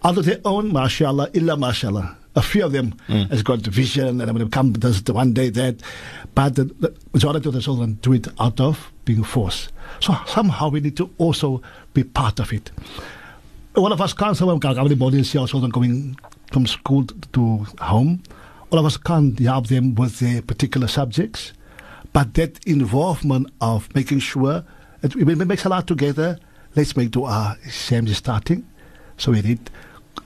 Out 0.04 0.18
of 0.18 0.24
their 0.24 0.40
own, 0.44 0.72
mashallah, 0.72 1.30
illa 1.34 1.56
mashallah. 1.56 2.16
A 2.36 2.42
few 2.42 2.64
of 2.64 2.72
them 2.72 2.94
mm. 3.08 3.28
has 3.30 3.42
got 3.42 3.62
the 3.62 3.70
vision 3.70 4.20
and 4.20 4.22
I'm 4.22 4.36
going 4.36 4.48
to 4.48 4.50
come 4.50 4.72
the 4.72 5.12
one 5.12 5.32
day 5.32 5.50
that. 5.50 5.76
But 6.34 6.56
the, 6.56 6.64
the 6.64 6.94
majority 7.12 7.48
of 7.48 7.54
the 7.54 7.60
children 7.60 7.98
do 8.02 8.12
it 8.12 8.26
out 8.40 8.60
of 8.60 8.92
being 9.04 9.22
forced. 9.22 9.70
So 10.00 10.14
somehow 10.26 10.68
we 10.68 10.80
need 10.80 10.96
to 10.96 11.10
also 11.18 11.62
be 11.92 12.02
part 12.04 12.40
of 12.40 12.52
it. 12.52 12.70
All 13.76 13.92
of 13.92 14.00
us 14.00 14.12
can't 14.12 14.36
say, 14.36 14.44
well, 14.44 14.58
everybody 14.64 15.22
see 15.22 15.38
our 15.38 15.46
children 15.46 15.70
going 15.70 16.16
from 16.52 16.66
school 16.66 17.04
to, 17.04 17.66
home. 17.80 18.22
All 18.70 18.78
of 18.78 18.86
us 18.86 18.96
can't 18.96 19.38
help 19.38 19.68
them 19.68 19.94
with 19.94 20.18
their 20.20 20.42
particular 20.42 20.88
subjects. 20.88 21.52
But 22.12 22.34
that 22.34 22.64
involvement 22.66 23.50
of 23.60 23.92
making 23.94 24.20
sure 24.20 24.64
that 25.00 25.14
we, 25.14 25.24
we 25.24 25.34
make 25.34 25.64
a 25.64 25.68
lot 25.68 25.86
together, 25.86 26.38
let's 26.76 26.96
make 26.96 27.10
dua. 27.10 27.58
Sam 27.68 28.06
is 28.06 28.18
starting. 28.18 28.66
So 29.16 29.32
we 29.32 29.42
read 29.42 29.70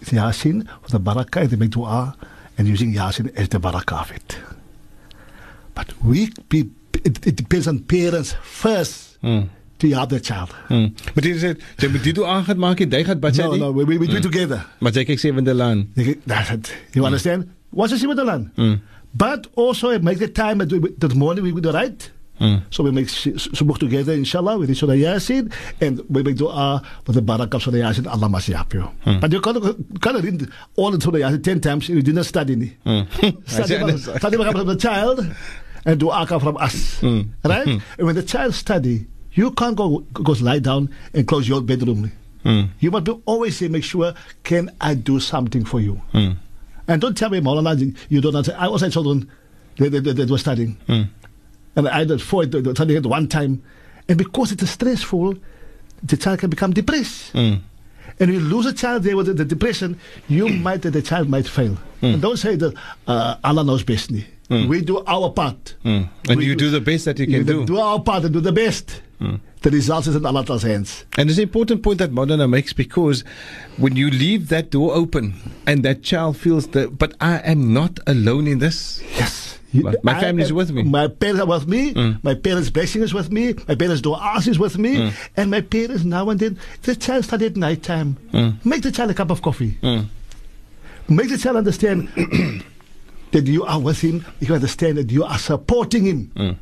Yasin 0.05 0.67
with 0.83 0.93
the 0.93 1.01
barakah 1.01 1.43
and 1.43 1.51
they 1.51 1.57
make 1.57 1.71
dua 1.71 2.17
and 2.57 2.69
using 2.69 2.93
Yasin 2.95 3.35
as 3.37 3.49
the 3.49 3.59
barakah 3.59 4.01
of 4.01 4.11
it. 4.13 4.39
But 5.75 5.93
we, 6.03 6.33
it, 6.51 7.27
it 7.27 7.37
depends 7.37 7.69
on 7.69 7.81
parents 7.81 8.35
first 8.43 9.19
hmm. 9.21 9.43
to 9.79 9.91
help 9.91 10.11
the 10.11 10.21
child. 10.21 10.51
Mm. 10.69 10.95
Maar 11.15 11.23
dit 11.23 11.35
is 11.35 11.43
het. 11.43 11.63
Jy 11.77 11.89
moet 11.89 12.15
doen 12.15 12.27
aan 12.27 12.45
gaan 12.45 12.59
maak, 12.59 12.79
jy 12.79 13.05
gaan 13.05 13.21
baie 13.21 13.37
No, 13.37 13.57
no, 13.57 13.73
we, 13.75 13.85
we, 13.85 13.99
we 13.99 14.07
do 14.07 14.11
hmm. 14.11 14.17
it 14.17 14.23
together. 14.23 14.67
Maar 14.79 14.93
jy 14.93 15.05
kyk 15.05 15.19
sewende 15.23 15.55
laan. 15.55 15.87
That's 16.27 16.51
it. 16.51 16.73
You 16.91 17.05
hmm. 17.05 17.05
understand? 17.05 17.47
What's 17.71 18.01
the 18.01 18.07
with 18.09 18.17
the 18.17 18.25
land? 18.25 18.51
But 19.13 19.47
also 19.55 19.91
it 19.91 20.03
make 20.03 20.19
the 20.19 20.29
time 20.29 20.59
that, 20.59 21.01
that 21.01 21.15
morning 21.15 21.45
we 21.45 21.61
do 21.61 21.71
right. 22.41 22.63
So 22.71 22.83
we 22.85 22.91
make 22.91 23.07
subuh 23.07 23.79
together, 23.79 24.13
inshallah, 24.13 24.59
with 24.59 24.69
the 24.69 24.75
Surah 24.75 24.95
Yasin, 24.95 25.53
and 25.81 26.01
we 26.09 26.23
make 26.23 26.37
dua 26.37 26.83
with 27.07 27.17
the 27.17 27.23
barakah 27.23 27.55
of 27.55 27.63
Surah 27.63 27.77
Yasin, 27.77 28.07
Allah 28.07 28.29
must 28.29 28.49
help 28.49 28.75
you. 28.75 28.91
Mm. 29.05 29.21
But 29.21 29.33
you 29.33 29.41
can't, 29.41 30.01
can't 30.03 30.23
read 30.23 30.49
all 30.77 30.91
the 30.91 31.01
Surah 31.01 31.19
Yasin 31.19 31.43
10 31.43 31.61
times, 31.61 31.89
if 31.91 31.97
you 31.97 32.03
didn't 32.03 32.25
study. 32.25 32.57
ni. 32.57 32.77
Mm. 32.87 33.49
Study 33.49 33.77
I 33.77 33.97
study 34.19 34.37
from 34.37 34.67
the 34.67 34.77
child, 34.77 35.27
and 35.85 36.01
dua 36.01 36.27
come 36.27 36.41
from 36.41 36.57
us. 36.57 37.03
Right? 37.03 37.67
And 37.67 37.83
when 37.99 38.15
the 38.15 38.23
child 38.23 38.55
study, 38.55 39.07
you 39.33 39.51
can't 39.53 39.77
go, 39.77 40.01
go 40.13 40.33
lie 40.41 40.59
down 40.59 40.91
and 41.15 41.27
close 41.27 41.49
your 41.49 41.61
bedroom. 41.61 42.11
You 42.81 42.91
must 42.91 43.05
be 43.05 43.13
always 43.27 43.57
say, 43.59 43.69
make 43.69 43.85
sure, 43.85 44.15
can 44.43 44.71
I 44.81 44.95
do 44.95 45.21
something 45.21 45.65
for 45.65 45.81
you? 45.81 46.01
And 46.15 47.01
don't 47.03 47.17
tell 47.17 47.29
me, 47.29 47.41
Maulana, 47.41 47.95
you 48.09 48.21
don't 48.23 48.35
understand. 48.35 48.63
I 48.63 48.69
was 48.69 48.81
had 48.81 48.93
children 48.93 49.31
that, 49.77 49.91
that, 49.91 50.01
that, 50.05 50.15
that 50.15 50.31
were 50.31 50.39
studying. 50.39 50.79
And 51.79 51.87
I 51.89 52.03
did 52.05 52.21
four, 52.21 52.43
studying 52.43 52.97
at 52.99 53.07
one 53.07 53.29
time. 53.29 53.63
And 54.09 54.19
because 54.19 54.51
it 54.51 54.61
is 54.61 54.71
stressful, 54.71 55.37
the 56.03 56.17
child 56.17 56.41
can 56.41 56.51
become 56.51 56.73
depressed. 56.73 57.33
And 57.35 57.63
you 58.21 58.41
lose 58.41 58.67
a 58.67 58.73
child 58.73 59.05
there 59.05 59.17
with 59.17 59.37
the, 59.37 59.45
depression, 59.45 60.01
you 60.29 60.49
might, 60.49 60.83
the 60.83 61.01
child 61.03 61.29
might 61.29 61.47
fail. 61.47 61.79
And 62.03 62.21
don't 62.21 62.37
say 62.37 62.57
that 62.57 62.75
uh, 63.07 63.37
Allah 63.45 63.63
knows 63.63 63.85
best. 63.85 64.11
ni. 64.11 64.27
We 64.51 64.81
do 64.81 65.05
our 65.07 65.31
part. 65.31 65.77
Mm. 65.85 66.09
And 66.29 66.39
We 66.39 66.47
you 66.47 66.57
do 66.57 66.69
the 66.71 66.81
best 66.81 67.05
that 67.05 67.19
you 67.21 67.27
can 67.29 67.47
do. 67.47 67.65
do. 67.65 67.79
our 67.79 68.01
part 68.01 68.25
and 68.25 68.33
do 68.33 68.41
the 68.41 68.51
best. 68.51 69.03
The 69.21 69.71
result 69.71 70.07
is 70.07 70.15
in 70.15 70.25
Allah's 70.25 70.63
hands. 70.63 71.05
And 71.19 71.29
it's 71.29 71.39
an 71.39 71.43
important 71.45 71.83
point 71.83 71.99
that 71.99 72.13
Maulana 72.13 72.49
makes 72.49 72.73
because 72.73 73.25
when 73.77 73.97
you 73.97 74.09
leave 74.11 74.49
that 74.51 74.71
door 74.71 74.95
open 74.95 75.35
and 75.67 75.85
that 75.85 76.03
child 76.03 76.37
feels 76.37 76.69
that, 76.69 76.97
but 76.97 77.15
I 77.21 77.39
am 77.39 77.73
not 77.73 77.99
alone 78.07 78.47
in 78.47 78.61
this. 78.61 79.03
Yes. 79.17 79.59
My- 79.73 79.95
my 80.03 80.21
family 80.21 80.45
is 80.45 80.53
with 80.53 80.71
me. 80.71 80.83
My 80.85 81.09
parents 81.09 81.41
are 81.43 81.47
with 81.47 81.67
me. 81.69 81.93
Mm. 81.93 82.23
My 82.25 82.35
parents' 82.35 82.71
blessing 82.71 83.03
is 83.03 83.13
with 83.13 83.31
me. 83.31 83.55
My 83.67 83.75
parents' 83.75 84.01
dua 84.01 84.41
is 84.47 84.59
with 84.59 84.79
me. 84.79 84.97
Mm. 84.97 85.13
And 85.37 85.51
my 85.51 85.61
parents 85.61 86.05
now 86.05 86.31
and 86.31 86.41
then, 86.41 86.59
the 86.83 86.97
child 86.97 87.25
study 87.25 87.47
at 87.47 87.57
night 87.57 87.83
time. 87.83 88.17
Mm. 88.33 88.65
Make 88.65 88.83
the 88.83 88.93
child 88.93 89.11
a 89.11 89.15
cup 89.15 89.31
of 89.31 89.43
coffee. 89.43 89.77
Mm. 89.83 90.07
Make 91.09 91.29
the 91.31 91.37
child 91.37 91.57
understand 91.57 92.09
that 93.33 93.47
you 93.47 93.65
are 93.65 93.81
with 93.81 94.01
him. 94.01 94.25
You 94.41 94.55
understand 94.55 94.97
that 94.99 95.11
you 95.11 95.25
are 95.25 95.39
supporting 95.39 96.05
him. 96.07 96.33
Mm. 96.37 96.57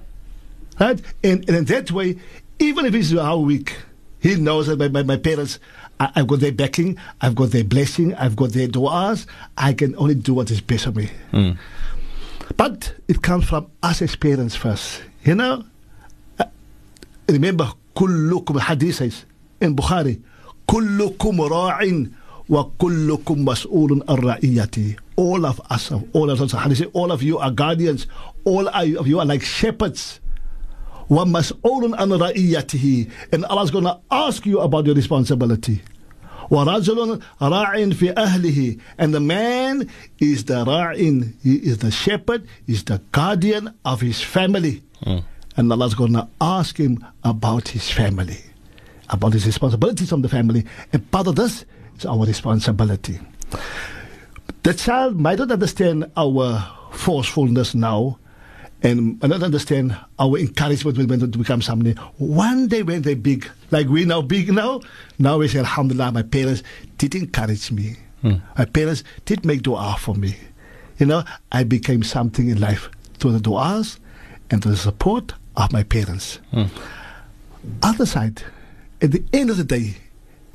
Right? 0.80 1.00
And, 1.22 1.48
and 1.48 1.58
in 1.58 1.64
that 1.66 1.92
way, 1.92 2.16
even 2.59 2.85
if 2.85 2.93
he's 2.93 3.11
how 3.11 3.38
weak, 3.38 3.75
he 4.19 4.35
knows 4.35 4.67
that 4.67 4.77
my, 4.77 4.88
my, 4.88 5.03
my 5.03 5.17
parents, 5.17 5.59
I, 6.00 6.11
I've 6.15 6.27
got 6.27 6.39
their 6.39 6.51
backing, 6.51 6.97
I've 7.21 7.35
got 7.35 7.51
their 7.51 7.63
blessing, 7.63 8.13
I've 8.15 8.35
got 8.35 8.51
their 8.51 8.67
du'as. 8.67 9.25
I 9.57 9.73
can 9.73 9.95
only 9.97 10.15
do 10.15 10.33
what 10.35 10.51
is 10.51 10.61
best 10.61 10.85
for 10.85 10.91
me. 10.91 11.09
Mm. 11.33 11.57
But 12.57 12.93
it 13.07 13.21
comes 13.21 13.45
from 13.45 13.67
us 13.81 14.01
as 14.01 14.15
parents 14.15 14.55
first. 14.55 15.03
You 15.23 15.35
know, 15.35 15.63
uh, 16.39 16.45
remember, 17.27 17.71
كلكم 17.95 18.59
hadith 18.59 18.95
says 18.95 19.25
in 19.59 19.75
Bukhari, 19.75 20.19
كلكم 20.67 21.41
راع 21.41 22.07
وكلكم 22.50 23.45
مسؤول 23.45 24.03
عن 24.09 24.15
رعيته. 24.15 24.95
All 25.15 25.45
of 25.45 25.61
us, 25.69 25.91
all 26.13 26.29
of 26.29 26.41
us, 26.41 26.51
hadith 26.51 26.77
say, 26.77 26.85
all 26.93 27.11
of 27.11 27.23
you 27.23 27.38
are 27.38 27.51
guardians. 27.51 28.07
All 28.43 28.67
of 28.67 29.07
you 29.07 29.19
are 29.19 29.25
like 29.25 29.43
shepherds. 29.43 30.19
ومسؤول 31.09 31.95
عن 31.95 32.09
رعيته. 32.13 33.07
And 33.33 33.45
Allah's 33.45 33.71
going 33.71 33.83
to 33.85 34.00
ask 34.09 34.45
you 34.45 34.59
about 34.59 34.85
your 34.85 34.95
responsibility. 34.95 35.81
ورجل 36.51 37.19
راع 37.41 37.89
في 37.93 38.13
أهله 38.17 38.77
and 39.00 39.13
the 39.13 39.19
man 39.21 39.88
is 40.19 40.43
the 40.45 40.65
ra'in 40.65 41.33
he 41.41 41.55
is 41.55 41.77
the 41.77 41.89
shepherd 41.91 42.45
is 42.67 42.83
the 42.83 43.01
guardian 43.13 43.73
of 43.85 44.01
his 44.01 44.21
family 44.21 44.83
and 45.55 45.71
Allah's 45.71 45.93
going 45.95 46.11
to 46.13 46.27
ask 46.41 46.77
him 46.77 47.05
about 47.23 47.69
his 47.69 47.89
family 47.89 48.41
about 49.09 49.31
his 49.31 49.45
responsibilities 49.45 50.09
from 50.09 50.21
the 50.23 50.29
family 50.29 50.65
and 50.91 51.09
part 51.09 51.27
of 51.27 51.35
this 51.38 51.63
is 51.97 52.05
our 52.05 52.25
responsibility 52.25 53.17
the 54.63 54.73
child 54.73 55.17
might 55.17 55.39
not 55.39 55.51
understand 55.51 56.11
our 56.17 56.67
forcefulness 56.91 57.73
now 57.73 58.19
and 58.83 59.21
not 59.23 59.42
understand 59.42 59.97
our 60.18 60.37
encouragement 60.38 60.97
when 60.99 61.09
we 61.09 61.16
want 61.16 61.33
to 61.33 61.38
become 61.38 61.62
something. 61.62 61.97
One 62.18 62.68
day 62.68 62.83
when 62.83 63.02
they're 63.02 63.16
big, 63.16 63.49
like 63.71 63.88
we 63.88 64.04
now 64.04 64.23
big 64.23 64.52
now, 64.52 64.80
now 65.18 65.38
we 65.38 65.49
say, 65.49 65.59
Alhamdulillah, 65.61 66.12
my 66.12 66.23
parents 66.23 66.62
did 66.99 67.14
encourage 67.14 67.71
me. 67.73 67.97
My 68.59 68.64
parents 68.64 69.04
did 69.25 69.45
make 69.45 69.62
dua 69.62 69.97
for 70.00 70.14
me. 70.14 70.37
You 70.99 71.06
know, 71.06 71.23
I 71.52 71.62
became 71.62 72.02
something 72.02 72.49
in 72.49 72.61
life 72.61 72.88
through 73.18 73.33
the 73.33 73.40
duas 73.40 74.00
and 74.50 74.61
through 74.62 74.73
the 74.73 74.78
support 74.78 75.33
of 75.56 75.73
my 75.73 75.85
parents. 75.85 76.40
Other 77.83 78.06
side, 78.06 78.42
at 79.00 79.12
the 79.12 79.23
end 79.33 79.50
of 79.50 79.59
the 79.59 79.64
day, 79.64 79.97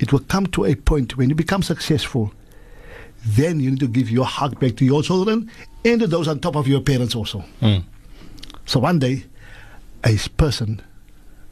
it 0.00 0.12
will 0.12 0.20
come 0.20 0.46
to 0.48 0.64
a 0.66 0.74
point 0.74 1.16
when 1.16 1.28
you 1.28 1.34
become 1.34 1.62
successful, 1.62 2.32
then 3.24 3.60
you 3.60 3.70
need 3.70 3.80
to 3.80 3.88
give 3.88 4.10
your 4.10 4.24
heart 4.26 4.58
back 4.58 4.76
to 4.76 4.84
your 4.84 5.02
children 5.02 5.50
and 5.84 6.00
to 6.00 6.06
those 6.06 6.28
on 6.28 6.40
top 6.40 6.56
of 6.56 6.66
your 6.66 6.80
parents 6.80 7.14
also. 7.14 7.44
Mm. 7.60 7.84
So 8.66 8.80
one 8.80 8.98
day, 8.98 9.24
a 10.04 10.16
person, 10.36 10.80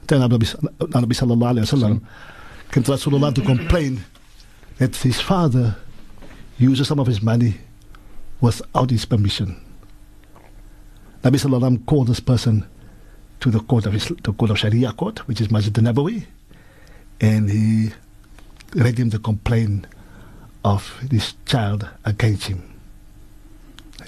then 0.07 0.21
Nabi 0.21 0.39
sallallahu 0.39 0.89
alayhi 0.93 1.65
wasallam, 1.65 2.03
came 2.73 2.83
to 2.83 2.93
Rasulullah 2.93 3.35
to 3.35 3.43
complain 3.43 4.05
that 4.79 4.97
his 4.97 5.21
father 5.21 5.77
uses 6.59 6.89
some 6.89 6.99
of 7.01 7.07
his 7.07 7.23
money 7.23 7.55
without 8.41 8.91
his 8.91 9.05
permission. 9.05 9.61
Nabi 11.23 11.37
sallallahu 11.37 11.85
called 11.87 12.09
this 12.09 12.21
person 12.21 12.65
to 13.41 13.51
the 13.51 13.61
court 13.61 13.87
of 13.87 13.93
his, 13.93 14.07
the 14.23 14.33
court 14.33 14.51
of 14.51 14.59
Sharia 14.59 14.93
court, 14.93 15.27
which 15.27 15.41
is 15.41 15.51
Masjid 15.51 15.77
al-Nabawi, 15.77 16.25
and 17.21 17.51
he 17.51 17.91
read 18.75 18.99
him 18.99 19.11
the 19.11 19.19
complaint 19.19 19.87
of 20.65 20.99
this 21.03 21.35
child 21.47 21.89
against 22.05 22.47
him. 22.47 22.63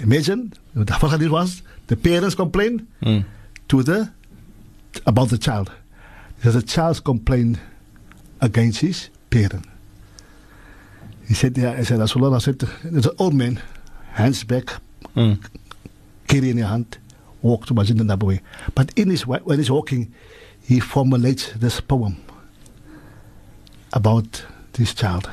Imagine 0.00 0.53
what 0.74 0.87
the 0.87 0.94
hadith 0.94 1.31
was 1.31 1.62
the 1.88 1.97
parents 1.97 2.35
complained 2.35 2.87
Mm. 3.03 3.25
to 3.68 3.83
the 3.83 4.11
about 5.07 5.29
the 5.31 5.38
child. 5.38 5.71
There's 6.42 6.55
a 6.57 6.62
child's 6.62 7.01
complaint 7.01 7.59
against 8.40 8.81
his 8.81 9.09
parent. 9.31 9.66
He 11.29 11.35
said, 11.35 11.57
yeah, 11.57 11.73
I 11.73 11.83
said, 11.85 12.01
Rasulullah 12.01 12.42
said, 12.42 12.59
there's 12.85 13.07
an 13.07 13.14
old 13.18 13.35
man, 13.35 13.61
hands 14.12 14.45
back, 14.45 14.66
Mm. 15.16 15.38
carry 16.29 16.51
in 16.51 16.59
your 16.59 16.66
hand, 16.68 16.99
walk 17.42 17.66
to 17.66 17.75
Masjid 17.75 17.99
al-Nabawi. 17.99 18.40
But 18.75 18.92
in 18.97 19.11
his, 19.11 19.27
when 19.27 19.59
he's 19.59 19.71
walking, 19.71 20.12
he 20.64 20.81
formulates 20.81 21.53
this 21.53 21.81
poem 21.81 22.16
about 23.92 24.45
this 24.75 24.95
child. 24.95 25.29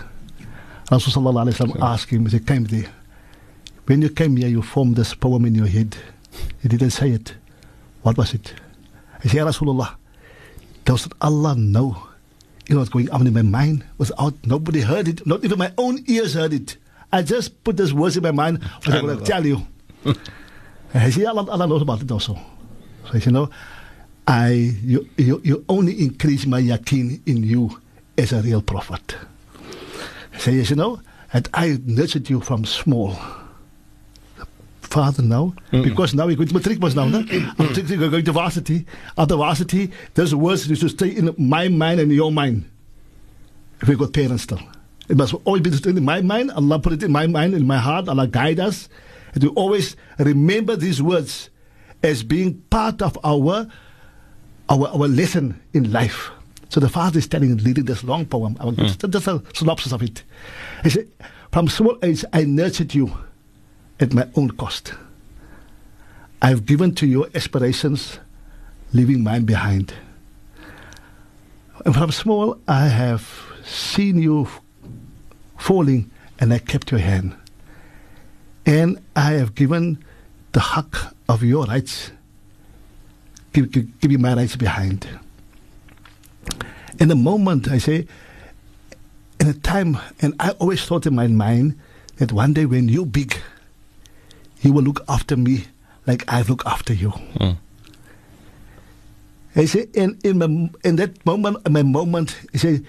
Rasulullah 0.89 1.81
asked 1.81 2.09
him, 2.09 2.25
he 2.25 2.39
came 2.39 2.63
there, 2.65 2.91
when 3.85 4.01
you 4.01 4.09
came 4.09 4.35
here, 4.37 4.47
you 4.47 4.61
formed 4.61 4.95
this 4.95 5.13
poem 5.13 5.45
in 5.45 5.55
your 5.55 5.67
head. 5.67 5.95
He 6.61 6.67
didn't 6.67 6.91
say 6.91 7.11
it. 7.11 7.35
What 8.01 8.17
was 8.17 8.33
it? 8.33 8.53
I 9.19 9.23
said, 9.23 9.33
Ya 9.33 9.45
Rasulullah, 9.45 9.95
does 10.85 11.07
Allah 11.21 11.55
know 11.55 12.09
it 12.69 12.75
was 12.75 12.87
going 12.89 13.09
on 13.09 13.25
in 13.25 13.33
my 13.33 13.41
mind 13.41 13.83
was 13.97 14.11
out. 14.19 14.35
nobody 14.45 14.81
heard 14.81 15.07
it, 15.07 15.25
not 15.25 15.43
even 15.43 15.57
my 15.57 15.73
own 15.77 16.03
ears 16.07 16.35
heard 16.35 16.53
it. 16.53 16.77
I 17.11 17.23
just 17.23 17.63
put 17.63 17.77
those 17.77 17.93
words 17.93 18.15
in 18.15 18.23
my 18.23 18.31
mind, 18.31 18.63
what 18.63 18.89
I'm 18.89 19.05
going 19.05 19.17
to 19.17 19.23
tell 19.25 19.45
you. 19.45 19.65
I 20.93 21.09
said, 21.09 21.25
Allah, 21.25 21.49
Allah 21.49 21.67
knows 21.67 21.81
about 21.81 22.01
it 22.01 22.11
also. 22.11 22.35
So 22.35 23.11
I 23.13 23.19
said, 23.19 23.33
no, 23.33 23.49
I, 24.27 24.49
you, 24.83 25.09
you, 25.17 25.41
you 25.43 25.65
only 25.67 25.99
increase 25.99 26.45
my 26.45 26.59
yakin 26.59 27.21
in 27.25 27.43
you 27.43 27.81
as 28.17 28.31
a 28.33 28.41
real 28.41 28.61
prophet. 28.61 29.15
I 30.33 30.37
said, 30.37 30.53
yes, 30.53 30.69
you 30.69 30.75
know, 30.75 31.01
and 31.33 31.49
I 31.53 31.79
nurtured 31.83 32.29
you 32.29 32.39
from 32.39 32.65
small. 32.65 33.17
Father 34.89 35.21
now, 35.23 35.53
mm. 35.71 35.83
because 35.83 36.13
now 36.13 36.27
you're 36.27 36.35
going 36.35 36.47
to 36.47 36.53
matric 36.53 36.79
now, 36.79 37.05
no? 37.05 37.21
Mm-hmm. 37.21 37.63
Matric, 37.63 37.89
you're 37.89 38.09
going 38.09 38.25
to 38.25 38.31
varsity. 38.31 38.85
After 39.17 39.35
varsity, 39.35 39.91
those 40.15 40.33
words 40.33 40.67
used 40.67 40.81
to 40.81 40.89
stay 40.89 41.09
in 41.09 41.33
my 41.37 41.67
mind 41.67 41.99
and 41.99 42.11
your 42.11 42.31
mind. 42.31 42.69
If 43.81 43.87
we 43.87 43.95
got 43.95 44.13
parents 44.13 44.43
still. 44.43 44.59
It 45.07 45.17
must 45.17 45.33
always 45.45 45.61
be 45.81 45.89
in 45.89 46.03
my 46.03 46.21
mind. 46.21 46.51
Allah 46.51 46.79
put 46.79 46.93
it 46.93 47.03
in 47.03 47.11
my 47.11 47.27
mind, 47.27 47.53
in 47.53 47.65
my 47.65 47.77
heart. 47.77 48.07
Allah 48.09 48.27
guide 48.27 48.59
us. 48.59 48.89
And 49.33 49.43
we 49.43 49.49
always 49.49 49.95
remember 50.17 50.75
these 50.75 51.01
words 51.01 51.49
as 52.03 52.23
being 52.23 52.61
part 52.69 53.01
of 53.01 53.17
our 53.23 53.67
our, 54.69 54.87
our 54.89 55.07
lesson 55.07 55.59
in 55.73 55.91
life. 55.91 56.29
So 56.69 56.79
the 56.79 56.89
father 56.89 57.17
is 57.17 57.27
telling, 57.27 57.57
leading 57.57 57.85
this 57.85 58.03
long 58.03 58.27
poem. 58.27 58.55
I 58.59 58.65
will 58.65 58.73
mm. 58.73 58.85
just, 58.85 59.09
just 59.09 59.27
a 59.27 59.41
synopsis 59.55 59.91
of 59.91 60.03
it. 60.03 60.23
He 60.83 60.91
said, 60.91 61.07
From 61.51 61.67
small 61.67 61.97
age, 62.03 62.23
I 62.31 62.43
nurtured 62.43 62.93
you 62.93 63.11
at 63.99 64.13
my 64.13 64.27
own 64.35 64.51
cost. 64.51 64.93
I've 66.41 66.65
given 66.65 66.95
to 66.95 67.05
your 67.05 67.27
aspirations, 67.35 68.19
leaving 68.93 69.23
mine 69.23 69.45
behind. 69.45 69.93
And 71.85 71.93
from 71.93 72.11
small, 72.11 72.57
I 72.67 72.87
have 72.87 73.27
seen 73.65 74.21
you 74.21 74.47
falling, 75.57 76.09
and 76.39 76.53
I 76.53 76.59
kept 76.59 76.91
your 76.91 76.99
hand. 76.99 77.35
And 78.65 79.01
I 79.15 79.33
have 79.33 79.55
given 79.55 80.03
the 80.53 80.59
hak 80.59 80.95
of 81.27 81.43
your 81.43 81.65
rights, 81.65 82.11
give 83.53 84.19
my 84.19 84.33
rights 84.33 84.55
behind. 84.55 85.07
In 86.99 87.07
the 87.07 87.15
moment, 87.15 87.69
I 87.69 87.77
say, 87.77 88.07
in 89.39 89.47
a 89.47 89.53
time, 89.53 89.97
and 90.21 90.33
I 90.39 90.51
always 90.51 90.83
thought 90.85 91.05
in 91.05 91.15
my 91.15 91.27
mind 91.27 91.79
that 92.17 92.31
one 92.31 92.53
day 92.53 92.65
when 92.65 92.89
you 92.89 93.05
big, 93.05 93.37
you 94.61 94.73
will 94.73 94.83
look 94.83 95.03
after 95.07 95.37
me 95.37 95.65
like 96.05 96.23
I 96.31 96.41
look 96.41 96.65
after 96.65 96.93
you. 96.93 97.11
Mm. 97.39 97.57
I 99.55 99.65
say, 99.65 99.87
in, 99.93 100.17
in, 100.23 100.37
my, 100.37 100.69
in 100.83 100.95
that 100.97 101.25
moment, 101.25 101.57
in 101.65 101.73
my 101.73 101.83
moment, 101.83 102.39
I 102.53 102.57
say, 102.57 102.81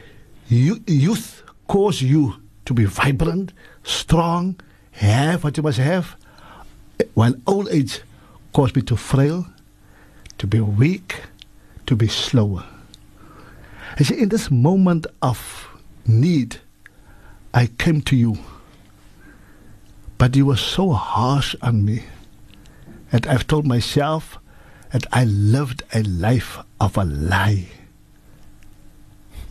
you, 0.48 0.80
youth 0.87 1.42
cause 1.68 2.02
you 2.02 2.35
to 2.66 2.74
be 2.74 2.85
vibrant, 2.85 3.52
strong, 3.83 4.59
have 4.92 5.42
what 5.44 5.56
you 5.56 5.62
must 5.62 5.78
have, 5.78 6.16
while 7.14 7.35
old 7.46 7.68
age 7.70 8.00
cause 8.52 8.74
me 8.74 8.83
to 8.83 8.96
frail, 8.96 9.46
to 10.38 10.46
be 10.46 10.61
weak, 10.61 11.20
to 11.87 11.96
be 11.96 12.09
slower. 12.09 12.64
I 13.98 14.02
say, 14.02 14.18
in 14.18 14.28
this 14.28 14.50
moment 14.50 15.06
of 15.22 15.68
need, 16.06 16.59
I 17.52 17.66
came 17.66 18.00
to 18.02 18.16
you, 18.16 18.38
but 20.20 20.35
he 20.35 20.42
was 20.42 20.61
so 20.61 20.92
harsh 20.92 21.56
on 21.62 21.83
me. 21.83 22.04
that 23.11 23.26
I've 23.26 23.46
told 23.46 23.66
myself 23.66 24.38
that 24.92 25.06
I 25.12 25.24
lived 25.24 25.83
a 25.94 26.02
life 26.02 26.59
of 26.78 26.96
a 26.98 27.04
lie. 27.04 27.66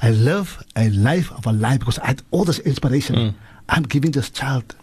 I 0.02 0.12
live 0.12 0.64
a 0.76 0.90
life 0.92 1.32
of 1.32 1.46
a 1.48 1.52
lie 1.52 1.78
because 1.78 1.98
I 2.00 2.06
had 2.08 2.22
all 2.32 2.46
this 2.46 2.60
inspiration. 2.60 3.16
Hmm. 3.16 3.38
I'm 3.68 3.84
giving 3.84 4.12
this 4.12 4.30
child 4.30 4.76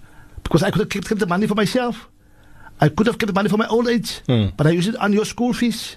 because 0.43 0.63
I 0.65 0.71
could 0.71 0.81
have 0.81 0.89
kept, 0.91 1.09
kept 1.09 1.21
the 1.21 1.27
money 1.27 1.47
for 1.47 1.55
myself. 1.55 2.09
I 2.81 2.89
could 2.89 3.07
have 3.07 3.19
kept 3.19 3.29
the 3.29 3.39
money 3.41 3.49
for 3.49 3.57
my 3.57 3.69
old 3.69 3.89
age, 3.89 4.19
hmm. 4.27 4.49
but 4.57 4.67
I 4.67 4.71
use 4.71 4.89
it 4.89 4.97
on 4.97 5.13
your 5.13 5.25
school 5.25 5.53
fees. 5.55 5.97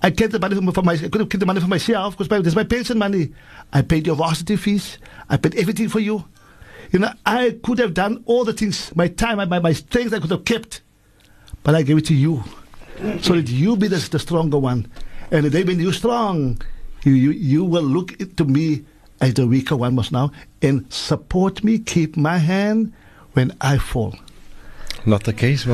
I 0.00 0.10
kept 0.12 0.32
the 0.32 0.38
money 0.38 0.54
for, 0.54 0.72
for 0.72 0.82
my, 0.82 0.94
I 0.94 1.08
could 1.08 1.20
have 1.20 1.28
kept 1.28 1.40
the 1.40 1.46
money 1.46 1.60
for 1.60 1.68
myself 1.68 2.14
because 2.16 2.30
my, 2.30 2.38
there's 2.40 2.56
my 2.56 2.64
pension 2.64 2.98
money. 2.98 3.34
I 3.72 3.82
paid 3.82 4.06
your 4.06 4.16
varsity 4.16 4.56
fees. 4.56 4.98
I 5.28 5.36
paid 5.36 5.56
everything 5.56 5.88
for 5.88 6.00
you. 6.00 6.24
You 6.92 6.98
know, 6.98 7.12
I 7.24 7.58
could 7.62 7.78
have 7.78 7.94
done 7.94 8.22
all 8.26 8.44
the 8.44 8.52
things, 8.52 8.94
my 8.94 9.08
time, 9.08 9.38
my, 9.48 9.58
my, 9.58 9.72
strength 9.72 10.12
I 10.12 10.20
could 10.20 10.30
have 10.30 10.44
kept, 10.44 10.82
but 11.62 11.74
I 11.74 11.82
gave 11.82 11.96
it 11.96 12.04
to 12.06 12.14
you 12.14 12.44
so 13.22 13.34
that 13.34 13.48
you 13.48 13.76
be 13.76 13.88
the, 13.88 13.96
the 13.96 14.18
stronger 14.18 14.58
one. 14.58 14.92
And 15.30 15.46
the 15.46 15.50
day 15.50 15.64
when 15.64 15.80
you're 15.80 15.94
strong, 15.94 16.60
you, 17.04 17.12
you, 17.12 17.30
you 17.30 17.64
will 17.64 17.82
look 17.82 18.18
to 18.36 18.44
me 18.44 18.84
as 19.22 19.32
the 19.34 19.46
weaker 19.46 19.74
one 19.74 19.94
must 19.94 20.12
now 20.12 20.32
and 20.60 20.92
support 20.92 21.64
me, 21.64 21.78
keep 21.78 22.16
my 22.16 22.36
hand 22.36 22.92
when 23.32 23.56
I 23.62 23.78
fall. 23.78 24.14
Not 25.06 25.24
the 25.24 25.32
case, 25.32 25.64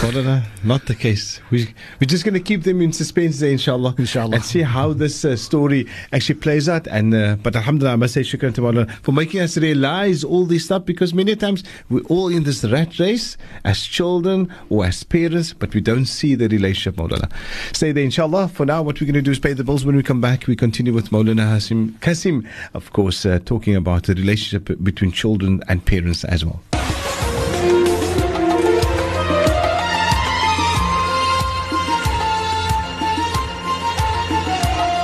Maulana, 0.00 0.44
not 0.64 0.86
the 0.86 0.94
case. 0.94 1.40
We, 1.50 1.74
we're 2.00 2.06
just 2.06 2.24
going 2.24 2.34
to 2.34 2.40
keep 2.40 2.62
them 2.62 2.80
in 2.80 2.92
suspense 2.92 3.40
there, 3.40 3.50
inshallah. 3.50 3.94
Inshallah. 3.98 4.36
And 4.36 4.44
see 4.44 4.62
how 4.62 4.92
this 4.92 5.24
uh, 5.24 5.36
story 5.36 5.86
actually 6.12 6.36
plays 6.36 6.68
out. 6.68 6.86
And 6.86 7.14
uh, 7.14 7.36
But 7.42 7.54
Alhamdulillah, 7.56 7.92
I 7.92 7.96
must 7.96 8.14
say 8.14 8.22
shukran 8.22 8.54
to 8.54 8.62
Maulana 8.62 8.90
for 9.02 9.12
making 9.12 9.40
us 9.40 9.58
realize 9.58 10.24
all 10.24 10.46
this 10.46 10.64
stuff 10.64 10.86
because 10.86 11.12
many 11.12 11.36
times 11.36 11.64
we're 11.90 12.04
all 12.04 12.28
in 12.28 12.44
this 12.44 12.64
rat 12.64 12.98
race 12.98 13.36
as 13.64 13.82
children 13.82 14.52
or 14.70 14.86
as 14.86 15.02
parents, 15.02 15.52
but 15.52 15.74
we 15.74 15.80
don't 15.80 16.06
see 16.06 16.34
the 16.34 16.48
relationship, 16.48 16.96
Maulana. 16.96 17.30
Stay 17.74 17.92
there, 17.92 18.04
inshallah. 18.04 18.48
For 18.48 18.64
now, 18.64 18.82
what 18.82 19.00
we're 19.00 19.06
going 19.06 19.14
to 19.14 19.22
do 19.22 19.32
is 19.32 19.38
pay 19.38 19.52
the 19.52 19.64
bills. 19.64 19.84
When 19.84 19.96
we 19.96 20.02
come 20.02 20.20
back, 20.20 20.46
we 20.46 20.56
continue 20.56 20.92
with 20.92 21.10
Maulana 21.10 21.46
Hassiem 21.46 21.98
Cassiem, 22.00 22.46
of 22.74 22.92
course, 22.92 23.26
uh, 23.26 23.38
talking 23.44 23.76
about 23.76 24.04
the 24.04 24.14
relationship 24.14 24.82
between 24.82 25.12
children 25.12 25.62
and 25.68 25.84
parents 25.84 26.24
as 26.24 26.44
well. 26.44 26.62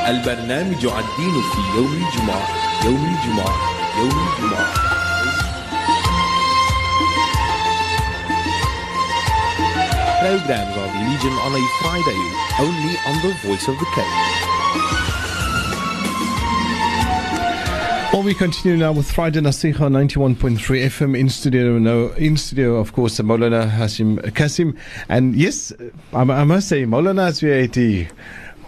البرنامج 0.08 0.86
الدين 0.86 1.34
في 1.52 1.76
يوم 1.76 1.92
الجمعة 1.92 2.48
يوم 2.84 3.04
الجمعة 3.04 3.54
يوم 3.98 4.10
الجمعة 4.28 4.86
Programs 10.20 10.76
of 10.76 10.90
religion 10.94 11.32
on 11.46 11.52
a 11.54 11.62
Friday, 11.80 12.20
only 12.58 12.94
on 13.08 13.16
the 13.22 13.32
Voice 13.44 13.68
of 13.68 13.78
the 13.78 13.84
Cape. 13.94 14.36
Well, 18.12 18.22
we 18.24 18.34
continue 18.34 18.76
now 18.76 18.92
with 18.92 19.10
Friday 19.10 19.40
Nasiha 19.40 19.76
91.3 19.76 20.58
FM 20.58 21.18
in 21.18 21.28
studio. 21.28 21.78
Now, 21.78 22.12
in 22.14 22.36
studio, 22.36 22.76
of 22.76 22.92
course, 22.92 23.18
Molana 23.18 23.70
Hassiem 23.70 24.18
Cassiem. 24.32 24.76
And 25.08 25.36
yes, 25.36 25.72
I, 26.12 26.22
I 26.22 26.44
must 26.44 26.68
say, 26.68 26.84
Molana 26.84 27.28
is 27.28 27.42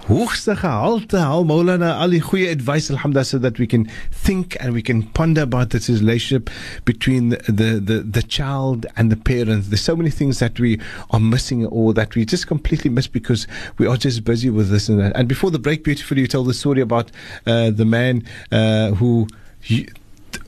hoogste 0.09 0.55
gehalte 0.57 1.19
haal 1.21 1.45
Maulana 1.45 1.91
al 2.01 2.11
die 2.11 2.21
goeie 2.25 2.49
advice 2.51 2.91
alhamdulillah 2.91 3.27
so 3.27 3.39
that 3.39 3.59
we 3.59 3.67
can 3.67 3.87
think 4.11 4.57
and 4.59 4.73
we 4.73 4.81
can 4.81 5.03
ponder 5.03 5.43
about 5.43 5.71
this 5.71 5.91
relationship 5.91 6.49
between 6.87 7.29
the, 7.29 7.81
the, 7.85 8.01
the, 8.01 8.23
child 8.23 8.87
and 8.97 9.13
the 9.13 9.17
parents. 9.17 9.69
There's 9.69 9.83
so 9.83 9.97
many 9.97 10.11
things 10.11 10.39
that 10.39 10.59
we 10.59 10.81
are 11.11 11.21
missing 11.21 11.67
or 11.67 11.93
that 11.93 12.15
we 12.15 12.25
just 12.25 12.47
completely 12.47 12.91
miss 12.91 13.07
because 13.07 13.47
we 13.77 13.87
are 13.87 13.99
just 13.99 14.25
busy 14.25 14.49
with 14.49 14.71
this 14.71 14.89
and 14.89 14.99
that. 15.01 15.13
And 15.15 15.29
before 15.29 15.51
the 15.51 15.59
break 15.59 15.85
beautifully 15.85 16.23
you 16.23 16.27
told 16.27 16.47
the 16.47 16.55
story 16.55 16.81
about 16.81 17.11
uh, 17.47 17.71
the 17.71 17.85
man 17.85 18.25
uh, 18.51 18.93
who 18.93 19.29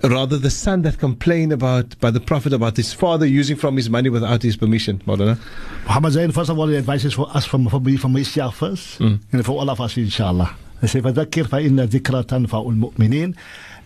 rather 0.04 0.38
the 0.38 0.50
son 0.50 0.82
that 0.84 0.98
complained 1.00 1.52
about 1.54 2.00
by 2.00 2.12
the 2.12 2.20
prophet 2.20 2.54
about 2.54 2.78
his 2.78 2.94
father 2.94 3.26
using 3.26 3.56
from 3.56 3.76
his 3.78 3.90
money 3.90 4.10
without 4.10 4.42
his 4.44 4.56
permission 4.58 5.00
Maulana 5.08 5.38
Muhammad 5.86 6.14
Zain, 6.14 6.32
first 6.32 6.50
of 6.50 6.58
all, 6.58 6.68
the 6.68 6.78
advice 6.78 7.06
is 7.06 7.14
for 7.14 7.28
us, 7.36 7.46
from, 7.46 7.68
for 7.70 7.80
me, 7.80 7.96
for 7.98 8.10
myself 8.10 8.58
first, 8.58 9.00
and 9.00 9.46
for 9.46 9.52
all 9.54 9.70
of 9.70 9.80
us, 9.80 9.98
inshallah. 9.98 10.56
They 10.82 10.88
say, 10.88 11.02
فَذَكِّرْ 11.02 11.46
فَإِنَّ 11.48 11.88
ذِكْرَ 11.88 12.24
تَنْفَعُ 12.26 12.48
الْمُؤْمِنِينَ 12.50 13.36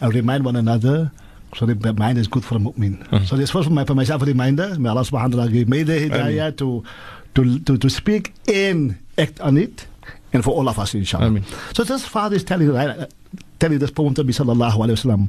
And 0.02 0.14
remind 0.14 0.46
one 0.46 0.56
another, 0.56 1.12
so 1.56 1.66
the 1.66 1.94
mind 1.94 2.18
is 2.18 2.28
good 2.28 2.46
for 2.46 2.56
a 2.56 2.60
mu'min. 2.60 3.28
So 3.28 3.36
this 3.36 3.52
first 3.52 3.68
for, 3.68 3.74
my, 3.74 3.84
for 3.84 3.96
myself 3.96 4.22
a 4.22 4.26
reminder, 4.26 4.80
may 4.80 4.90
Allah 4.90 5.02
subhanahu 5.02 5.36
wa 5.36 5.44
ta'ala 5.46 5.52
give 5.52 5.68
me 5.68 5.84
the 5.84 6.10
hidayah 6.10 6.58
to, 6.58 6.84
to, 7.36 7.60
to, 7.60 7.78
to 7.78 7.90
speak 7.90 8.34
and 8.48 8.98
act 9.18 9.40
on 9.42 9.58
it, 9.58 9.88
and 10.35 10.43
for 10.43 10.51
all 10.51 10.69
of 10.69 10.79
us, 10.81 10.95
inshallah. 10.95 11.27
Ameen. 11.27 11.45
So 11.75 11.85
this 11.85 12.05
father 12.05 12.35
is 12.35 12.43
telling, 12.43 12.69
right, 12.71 13.09
telling 13.61 13.79
this 13.79 13.93
poem 13.93 14.15
to 14.15 14.25
be 14.25 14.33
sallallahu 14.33 14.73
alayhi 14.73 14.99
wasallam. 14.99 15.29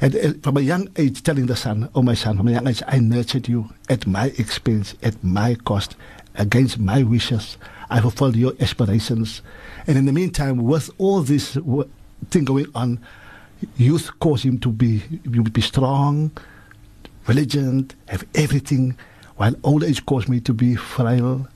And 0.00 0.16
uh, 0.16 0.32
from 0.42 0.56
a 0.56 0.60
young 0.60 0.88
age, 0.96 1.22
telling 1.22 1.46
the 1.46 1.54
son, 1.54 1.88
Oh, 1.94 2.02
my 2.02 2.14
son, 2.14 2.36
from 2.36 2.48
a 2.48 2.50
young 2.50 2.66
age, 2.66 2.82
I 2.88 2.98
nurtured 2.98 3.46
you 3.46 3.70
at 3.88 4.08
my 4.08 4.26
expense, 4.38 4.96
at 5.04 5.22
my 5.22 5.54
cost, 5.54 5.94
against 6.34 6.80
my 6.80 7.04
wishes. 7.04 7.58
I 7.90 8.00
fulfilled 8.00 8.34
your 8.34 8.54
aspirations. 8.60 9.40
And 9.86 9.96
in 9.96 10.06
the 10.06 10.12
meantime, 10.12 10.64
with 10.64 10.90
all 10.98 11.22
this 11.22 11.56
thing 12.30 12.44
going 12.44 12.66
on, 12.74 12.98
youth 13.76 14.10
caused 14.18 14.44
him 14.44 14.58
to 14.60 14.68
be, 14.70 15.02
you 15.24 15.44
be 15.44 15.60
strong, 15.60 16.32
religion, 17.28 17.88
have 18.08 18.24
everything, 18.34 18.96
while 19.36 19.54
old 19.62 19.84
age 19.84 20.04
caused 20.06 20.28
me 20.28 20.40
to 20.40 20.52
be 20.52 20.74
frail, 20.74 21.46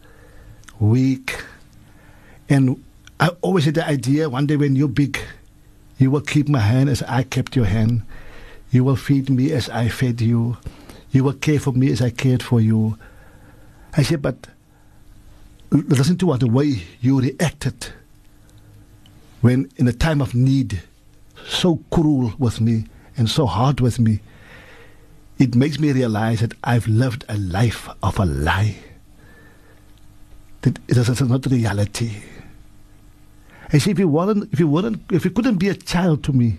weak. 0.78 1.34
And 2.48 2.82
I 3.20 3.28
always 3.40 3.64
had 3.64 3.74
the 3.74 3.86
idea 3.86 4.28
one 4.28 4.46
day 4.46 4.56
when 4.56 4.76
you're 4.76 4.88
big, 4.88 5.18
you 5.98 6.10
will 6.10 6.20
keep 6.20 6.48
my 6.48 6.60
hand 6.60 6.88
as 6.88 7.02
I 7.04 7.22
kept 7.22 7.56
your 7.56 7.64
hand. 7.66 8.02
You 8.70 8.84
will 8.84 8.96
feed 8.96 9.30
me 9.30 9.52
as 9.52 9.68
I 9.68 9.88
fed 9.88 10.20
you. 10.20 10.56
You 11.10 11.24
will 11.24 11.34
care 11.34 11.60
for 11.60 11.72
me 11.72 11.90
as 11.92 12.02
I 12.02 12.10
cared 12.10 12.42
for 12.42 12.60
you. 12.60 12.98
I 13.96 14.02
said, 14.02 14.20
but 14.20 14.48
listen 15.70 16.18
to 16.18 16.26
what 16.26 16.40
the 16.40 16.48
way 16.48 16.82
you 17.00 17.20
reacted 17.20 17.92
when 19.40 19.70
in 19.76 19.86
a 19.86 19.92
time 19.92 20.20
of 20.20 20.34
need, 20.34 20.82
so 21.46 21.76
cruel 21.90 22.32
with 22.38 22.60
me 22.60 22.86
and 23.16 23.28
so 23.28 23.46
hard 23.46 23.80
with 23.80 23.98
me. 23.98 24.20
It 25.38 25.54
makes 25.54 25.78
me 25.78 25.92
realize 25.92 26.40
that 26.40 26.54
I've 26.64 26.88
lived 26.88 27.24
a 27.28 27.36
life 27.36 27.88
of 28.02 28.18
a 28.18 28.24
lie. 28.24 28.76
That 30.62 30.78
it 30.88 30.96
is 30.96 31.20
not 31.20 31.46
reality. 31.46 32.22
I 33.74 33.78
say, 33.78 33.90
if 33.90 33.98
you 33.98 34.06
weren't, 34.06 34.52
if 34.52 34.60
you 34.60 34.68
weren't, 34.68 35.02
if 35.10 35.24
you 35.24 35.32
couldn't 35.32 35.56
be 35.56 35.68
a 35.68 35.74
child 35.74 36.22
to 36.24 36.32
me, 36.32 36.58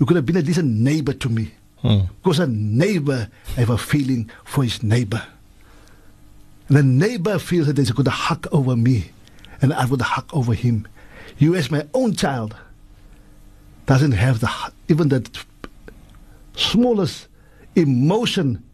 you 0.00 0.06
could 0.06 0.16
have 0.16 0.24
been 0.24 0.38
at 0.38 0.46
least 0.46 0.58
a 0.58 0.62
neighbor 0.62 1.12
to 1.12 1.28
me. 1.28 1.50
Hmm. 1.82 1.98
Because 2.22 2.38
a 2.38 2.46
neighbor 2.46 3.28
have 3.56 3.68
a 3.68 3.76
feeling 3.76 4.30
for 4.44 4.64
his 4.64 4.82
neighbor. 4.82 5.22
And 6.68 6.76
the 6.78 6.82
neighbor 6.82 7.38
feels 7.38 7.66
that 7.66 7.74
there's 7.74 7.90
a 7.90 7.92
good 7.92 8.08
hug 8.08 8.46
over 8.50 8.74
me, 8.76 9.10
and 9.60 9.74
I 9.74 9.84
would 9.84 10.00
hug 10.00 10.24
over 10.32 10.54
him. 10.54 10.88
You, 11.36 11.54
as 11.54 11.70
my 11.70 11.86
own 11.92 12.14
child, 12.14 12.56
doesn't 13.84 14.12
have 14.12 14.40
the 14.40 14.50
even 14.88 15.10
the 15.10 15.28
smallest 16.56 17.28
emotion 17.76 18.64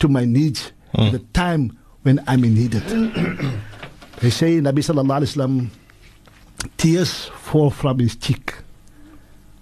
to 0.00 0.08
my 0.08 0.26
needs 0.26 0.70
at 0.92 1.00
hmm. 1.00 1.10
the 1.12 1.18
time 1.32 1.78
when 2.02 2.22
I'm 2.26 2.44
in 2.44 2.54
need. 2.54 2.72
they 4.20 4.28
say, 4.28 4.60
Nabi 4.60 4.80
Sallallahu 4.84 5.20
Alaihi 5.22 5.34
Wasallam, 5.34 5.70
tears 6.76 7.26
fall 7.26 7.70
from 7.70 7.98
his 7.98 8.16
cheek 8.16 8.54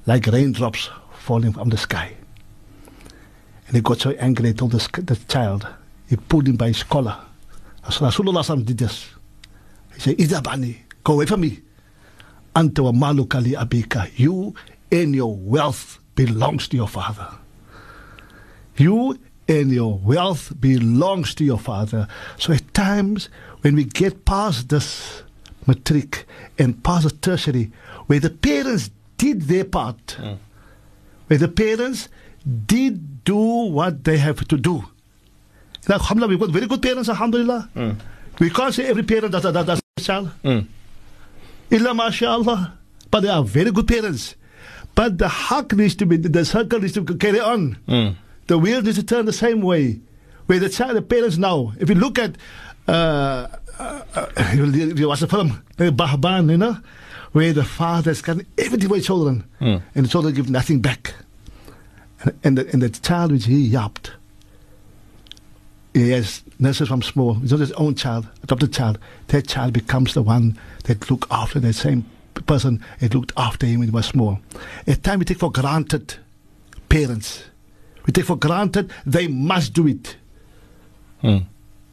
like 0.07 0.27
raindrops 0.27 0.91
falling 1.13 1.53
from 1.53 1.69
the 1.69 1.77
sky. 1.77 2.13
And 3.67 3.77
he 3.77 3.83
got 3.83 4.01
so 4.01 4.11
angry, 4.13 4.49
he 4.49 4.55
told 4.55 4.73
the, 4.73 5.03
the 5.03 5.17
child, 5.29 5.67
he 6.09 6.17
pulled 6.17 6.49
him 6.49 6.57
by 6.57 6.69
his 6.69 6.83
collar. 6.83 7.17
As 7.87 7.99
Rasulullah 7.99 8.65
did 8.65 8.79
this. 8.79 9.11
He 9.95 10.01
said, 10.01 10.17
Idabani, 10.19 10.77
go 11.05 11.15
away 11.15 11.27
from 11.27 11.43
me. 11.43 11.61
Anta 12.55 12.81
wa 12.81 12.93
malukali 12.93 13.53
abika. 13.53 14.11
You 14.17 14.55
and 14.91 15.15
your 15.15 15.37
wealth 15.37 16.01
belongs 16.17 16.67
to 16.69 16.77
your 16.77 16.89
father. 16.89 17.29
You 18.77 19.19
and 19.49 19.71
your 19.71 19.99
wealth 19.99 20.53
belongs 20.61 21.35
to 21.37 21.45
your 21.45 21.59
father. 21.59 22.09
So 22.39 22.53
at 22.53 22.75
times 22.75 23.29
when 23.61 23.77
we 23.77 23.85
get 23.85 24.25
past 24.25 24.69
this 24.69 25.23
matric 25.67 26.27
and 26.59 26.83
past 26.83 27.21
tertiary, 27.23 27.71
where 28.07 28.21
the 28.21 28.31
parents 28.31 28.91
did 29.19 29.43
their 29.43 29.65
part, 29.65 30.13
hmm. 30.13 30.35
where 31.27 31.39
the 31.39 31.49
parents 31.49 32.09
did 32.67 33.25
do 33.25 33.37
what 33.37 34.05
they 34.05 34.19
have 34.19 34.47
to 34.49 34.57
do. 34.57 34.85
Now, 35.89 35.97
alhamdulillah, 35.97 36.31
we've 36.31 36.41
got 36.41 36.51
very 36.51 36.67
good 36.67 36.83
parents, 36.83 37.09
alhamdulillah. 37.09 37.69
Hmm. 37.75 37.91
We 38.39 38.51
can't 38.51 38.75
say 38.75 38.87
every 38.87 39.03
parent 39.03 39.33
does, 39.33 39.43
does, 39.43 39.67
does 39.67 39.81
child. 40.01 40.31
Illa 41.71 41.95
mashallah. 41.95 42.79
But 43.11 43.21
they 43.21 43.29
are 43.29 43.43
very 43.45 43.71
good 43.71 43.89
parents. 43.89 44.37
But 44.95 45.19
the 45.19 45.29
haq 45.29 45.73
needs 45.73 45.95
to 45.97 46.07
be, 46.07 46.17
the 46.17 46.45
circle 46.45 46.81
needs 46.81 46.95
to 46.95 47.05
carry 47.05 47.41
on. 47.41 47.73
Hmm. 47.87 48.09
The 48.47 48.59
wheel 48.59 48.83
needs 48.83 48.97
to 48.99 49.03
turn 49.05 49.27
the 49.27 49.33
same 49.33 49.61
way. 49.61 50.01
Where 50.47 50.59
the 50.59 50.69
child, 50.69 50.97
the 50.97 51.03
parents 51.03 51.39
now, 51.39 51.73
if 51.79 51.89
you 51.89 51.95
look 51.95 52.19
at 52.19 52.37
uh, 52.89 53.47
you, 54.55 54.65
you 54.95 55.09
watch 55.09 55.21
the 55.21 55.29
film, 55.29 55.63
uh, 55.79 55.85
Baghban, 55.91 56.51
you 56.51 56.57
know, 56.57 56.77
where 57.33 57.53
the 57.53 57.65
father 57.65 58.11
has 58.11 58.23
gotten 58.23 58.47
everything 58.59 58.89
for 58.89 58.97
his 58.97 59.07
children, 59.07 59.45
Mm. 59.61 59.83
and 59.95 60.05
the 60.05 60.09
children 60.09 60.35
give 60.35 60.51
nothing 60.51 60.81
back. 60.81 61.15
And, 62.23 62.39
and, 62.45 62.59
the, 62.59 62.69
and 62.73 62.83
the 62.83 62.89
child 62.91 63.33
which 63.33 63.47
he 63.47 63.59
yapped, 63.69 64.13
he 65.95 66.11
has 66.11 66.43
nurses 66.59 66.89
from 66.89 67.03
small, 67.03 67.39
it's 67.43 67.51
not 67.53 67.61
his 67.61 67.73
own 67.73 67.95
child, 67.95 68.29
adopted 68.43 68.73
child. 68.73 68.99
That 69.29 69.47
child 69.49 69.73
becomes 69.73 70.15
the 70.15 70.23
one 70.23 70.59
that 70.85 71.11
look 71.11 71.27
after 71.31 71.59
that 71.61 71.73
same 71.75 72.05
person 72.47 72.83
that 73.01 73.15
looked 73.15 73.33
after 73.37 73.67
him 73.67 73.81
when 73.81 73.89
he 73.89 73.93
was 73.93 74.07
small. 74.07 74.39
At 74.87 75.03
times 75.03 75.19
we 75.21 75.25
take 75.25 75.39
for 75.39 75.51
granted 75.51 76.15
parents. 76.89 77.45
We 78.07 78.13
take 78.13 78.25
for 78.25 78.37
granted 78.37 78.91
they 79.05 79.27
must 79.29 79.73
do 79.73 79.87
it. 79.89 80.17
Mm. 81.23 81.47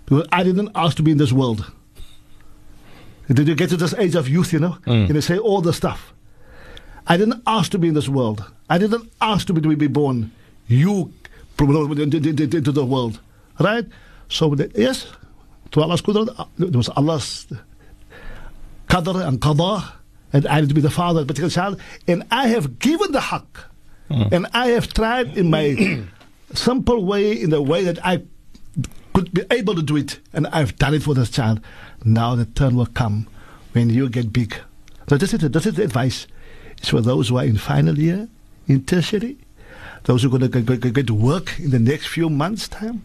Because 0.06 0.28
I 0.32 0.43
didn't 0.43 0.71
ask 0.76 0.95
to 0.97 1.04
be 1.04 1.12
in 1.12 1.17
this 1.17 1.34
world. 1.34 1.69
Did 3.28 3.48
you 3.48 3.56
get 3.56 3.70
to 3.70 3.78
this 3.78 3.94
age 3.96 4.16
of 4.16 4.30
youth, 4.30 4.54
you 4.54 4.60
know? 4.60 4.78
Mm. 4.86 5.08
And 5.08 5.16
they 5.16 5.22
say 5.22 5.38
all 5.38 5.62
the 5.62 5.74
stuff. 5.74 6.13
I 7.06 7.18
didn't 7.18 7.42
ask 7.46 7.72
to 7.72 7.78
be 7.80 7.88
in 7.90 7.94
this 7.94 8.10
world. 8.10 8.44
I 8.70 8.78
didn't 8.78 9.12
ask 9.22 9.48
to 9.48 9.54
be, 9.54 9.62
to 9.62 9.76
be 9.76 9.88
born. 9.88 10.32
You 10.68 11.13
brought 11.58 11.98
into 12.00 12.72
the 12.72 12.86
world. 12.86 13.20
Right? 13.60 13.86
So, 14.30 14.56
the, 14.56 14.72
yes, 14.76 15.08
to 15.72 15.82
Allah's 15.82 16.02
qudrat, 16.02 16.34
uh, 16.38 16.46
it 16.60 16.76
was 16.76 16.90
Allah's 16.90 17.48
qadr 18.90 19.28
and 19.28 19.40
qadar, 19.40 19.94
and 20.34 20.48
I 20.48 20.62
need 20.62 20.70
to 20.70 20.76
be 20.76 20.82
the 20.82 20.90
father 20.90 21.22
of 21.22 21.26
a 21.26 21.28
particular 21.28 21.50
child, 21.50 21.82
and 22.08 22.24
I 22.32 22.48
have 22.50 22.80
given 22.80 23.12
the 23.12 23.20
haqq, 23.20 23.46
and 24.10 24.48
I 24.54 24.68
have 24.68 24.94
tried 24.94 25.38
in 25.38 25.50
my 25.50 26.04
simple 26.54 27.06
way, 27.06 27.32
in 27.42 27.50
the 27.50 27.62
way 27.62 27.84
that 27.84 28.06
I 28.06 28.24
could 29.17 29.34
be 29.34 29.41
able 29.49 29.73
to 29.73 29.82
do 29.82 29.97
it, 29.97 30.19
and 30.32 30.45
I've 30.47 30.75
done 30.75 30.93
it 30.93 31.01
for 31.01 31.15
this 31.15 31.32
child. 31.32 31.60
Now 32.06 32.36
the 32.36 32.45
turn 32.45 32.75
will 32.75 32.86
come 32.86 33.27
when 33.71 33.89
you 33.89 34.10
get 34.10 34.32
big. 34.32 34.53
So 35.10 35.17
this 35.17 35.34
is 35.34 35.39
the, 35.39 35.49
this 35.49 35.65
is 35.65 35.73
the 35.73 35.84
advice. 35.84 36.27
It's 36.77 36.89
for 36.89 37.01
those 37.01 37.30
who 37.30 37.38
are 37.39 37.43
in 37.43 37.58
final 37.58 37.97
year, 37.97 38.27
in 38.67 38.86
tertiary, 38.86 39.39
those 40.03 40.21
who 40.21 40.27
are 40.27 40.38
going 40.38 40.51
to 40.51 40.62
get, 40.62 40.82
get, 40.82 40.93
get 40.93 41.08
to 41.08 41.15
work 41.15 41.60
in 41.60 41.71
the 41.71 41.80
next 41.80 42.06
few 42.10 42.30
months' 42.30 42.67
time, 42.67 43.01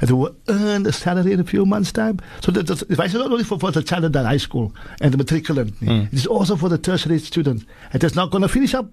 and 0.00 0.10
who 0.10 0.16
will 0.16 0.34
earn 0.48 0.84
a 0.84 0.90
salary 0.90 1.32
in 1.32 1.38
a 1.38 1.44
few 1.44 1.64
months' 1.64 1.92
time. 1.92 2.18
So 2.40 2.50
the, 2.50 2.64
the 2.64 2.84
advice 2.90 3.10
is 3.10 3.20
not 3.20 3.30
only 3.30 3.44
for, 3.44 3.56
for 3.56 3.70
the 3.70 3.84
child 3.84 4.16
at 4.16 4.26
high 4.26 4.38
school 4.38 4.74
and 5.00 5.14
the 5.14 5.24
matriculant, 5.24 5.70
mm. 5.74 6.08
it 6.08 6.12
is 6.12 6.26
also 6.26 6.56
for 6.56 6.70
the 6.70 6.78
tertiary 6.78 7.20
student. 7.20 7.64
And 7.92 8.02
it's 8.02 8.16
not 8.16 8.32
going 8.32 8.42
to 8.42 8.48
finish 8.48 8.74
up. 8.74 8.90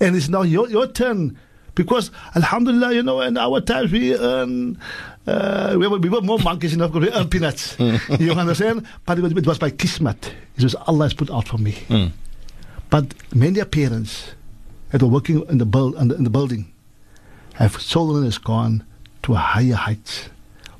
And 0.00 0.16
it's 0.16 0.30
now 0.30 0.40
your, 0.40 0.70
your 0.70 0.86
turn. 0.86 1.38
Because, 1.74 2.10
Alhamdulillah, 2.34 2.94
you 2.94 3.02
know, 3.02 3.20
in 3.20 3.36
our 3.36 3.60
times 3.60 3.92
we 3.92 4.16
earn, 4.16 4.80
uh, 5.26 5.74
we, 5.78 5.86
were, 5.88 5.98
we 5.98 6.08
were 6.08 6.20
more 6.20 6.38
monkeys 6.38 6.72
enough 6.74 6.92
because 6.92 7.08
we 7.08 7.14
earn 7.14 7.28
peanuts. 7.28 7.76
you 8.20 8.32
understand? 8.32 8.86
But 9.04 9.18
it 9.18 9.22
was, 9.22 9.32
it 9.32 9.46
was 9.46 9.58
by 9.58 9.70
kismet. 9.70 10.34
It 10.56 10.62
was 10.62 10.74
Allah 10.74 11.06
has 11.06 11.14
put 11.14 11.30
out 11.30 11.48
for 11.48 11.58
me. 11.58 11.72
Mm. 11.88 12.12
But 12.90 13.14
many 13.34 13.62
parents 13.64 14.32
that 14.90 15.02
were 15.02 15.08
working 15.08 15.44
in 15.48 15.58
the, 15.58 15.66
build, 15.66 15.96
in 15.96 16.08
the, 16.08 16.14
in 16.16 16.24
the 16.24 16.30
building 16.30 16.72
have 17.54 17.78
children 17.78 18.24
has 18.24 18.38
gone 18.38 18.84
to 19.24 19.32
a 19.34 19.38
higher 19.38 19.74
heights 19.74 20.28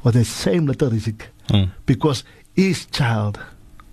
with 0.05 0.15
the 0.15 0.25
same 0.25 0.67
little 0.67 0.91
rizik 0.91 1.23
Mm. 1.49 1.71
because 1.87 2.25
each 2.57 2.91
child 2.91 3.39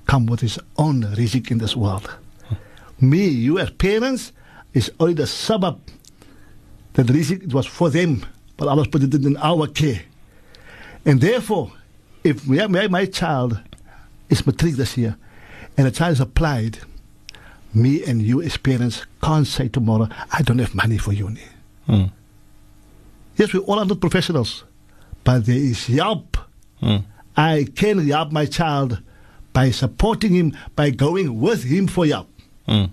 come 0.08 0.26
with 0.26 0.40
his 0.40 0.58
own 0.78 1.04
rizik 1.04 1.52
in 1.52 1.60
this 1.60 1.76
world. 1.76 2.10
Me, 3.00 3.28
you 3.28 3.60
as 3.60 3.70
parents, 3.70 4.32
is 4.74 4.92
only 5.00 5.14
the 5.14 5.24
sabab. 5.24 5.78
That 6.94 7.06
rizik 7.08 7.44
it 7.44 7.54
was 7.54 7.68
for 7.68 7.92
them, 7.92 8.26
but 8.58 8.68
Allah 8.68 8.88
put 8.88 9.04
it 9.04 9.14
in 9.14 9.38
our 9.38 9.68
care. 9.68 10.02
And 11.06 11.20
therefore, 11.22 11.72
if 12.24 12.48
my, 12.48 12.68
my, 12.68 12.88
my 12.88 13.06
child 13.06 13.62
is 14.30 14.46
matric 14.46 14.76
this 14.76 14.98
year, 14.98 15.18
and 15.78 15.88
the 15.88 15.92
child 15.92 16.14
is 16.14 16.20
applied, 16.20 16.80
me 17.74 18.04
and 18.04 18.22
you 18.22 18.42
as 18.42 18.58
parents 18.58 19.06
can't 19.22 19.48
say 19.48 19.68
tomorrow, 19.68 20.08
I 20.32 20.42
don't 20.42 20.60
have 20.60 20.76
money 20.76 20.98
for 20.98 21.12
uni. 21.12 21.42
Mm. 21.88 22.12
Yes, 23.36 23.54
we 23.54 23.60
all 23.60 23.80
are 23.80 23.86
not 23.86 24.00
professionals, 24.00 24.64
but 25.24 25.46
there 25.46 25.56
is 25.56 25.88
help. 25.88 26.38
Mm. 26.82 27.04
I 27.36 27.68
can 27.76 28.08
help 28.08 28.32
my 28.32 28.46
child 28.46 29.02
by 29.54 29.72
supporting 29.72 30.34
him, 30.34 30.58
by 30.76 30.92
going 30.92 31.40
with 31.40 31.64
him 31.64 31.88
for 31.88 32.06
help. 32.06 32.30
Mm. 32.68 32.92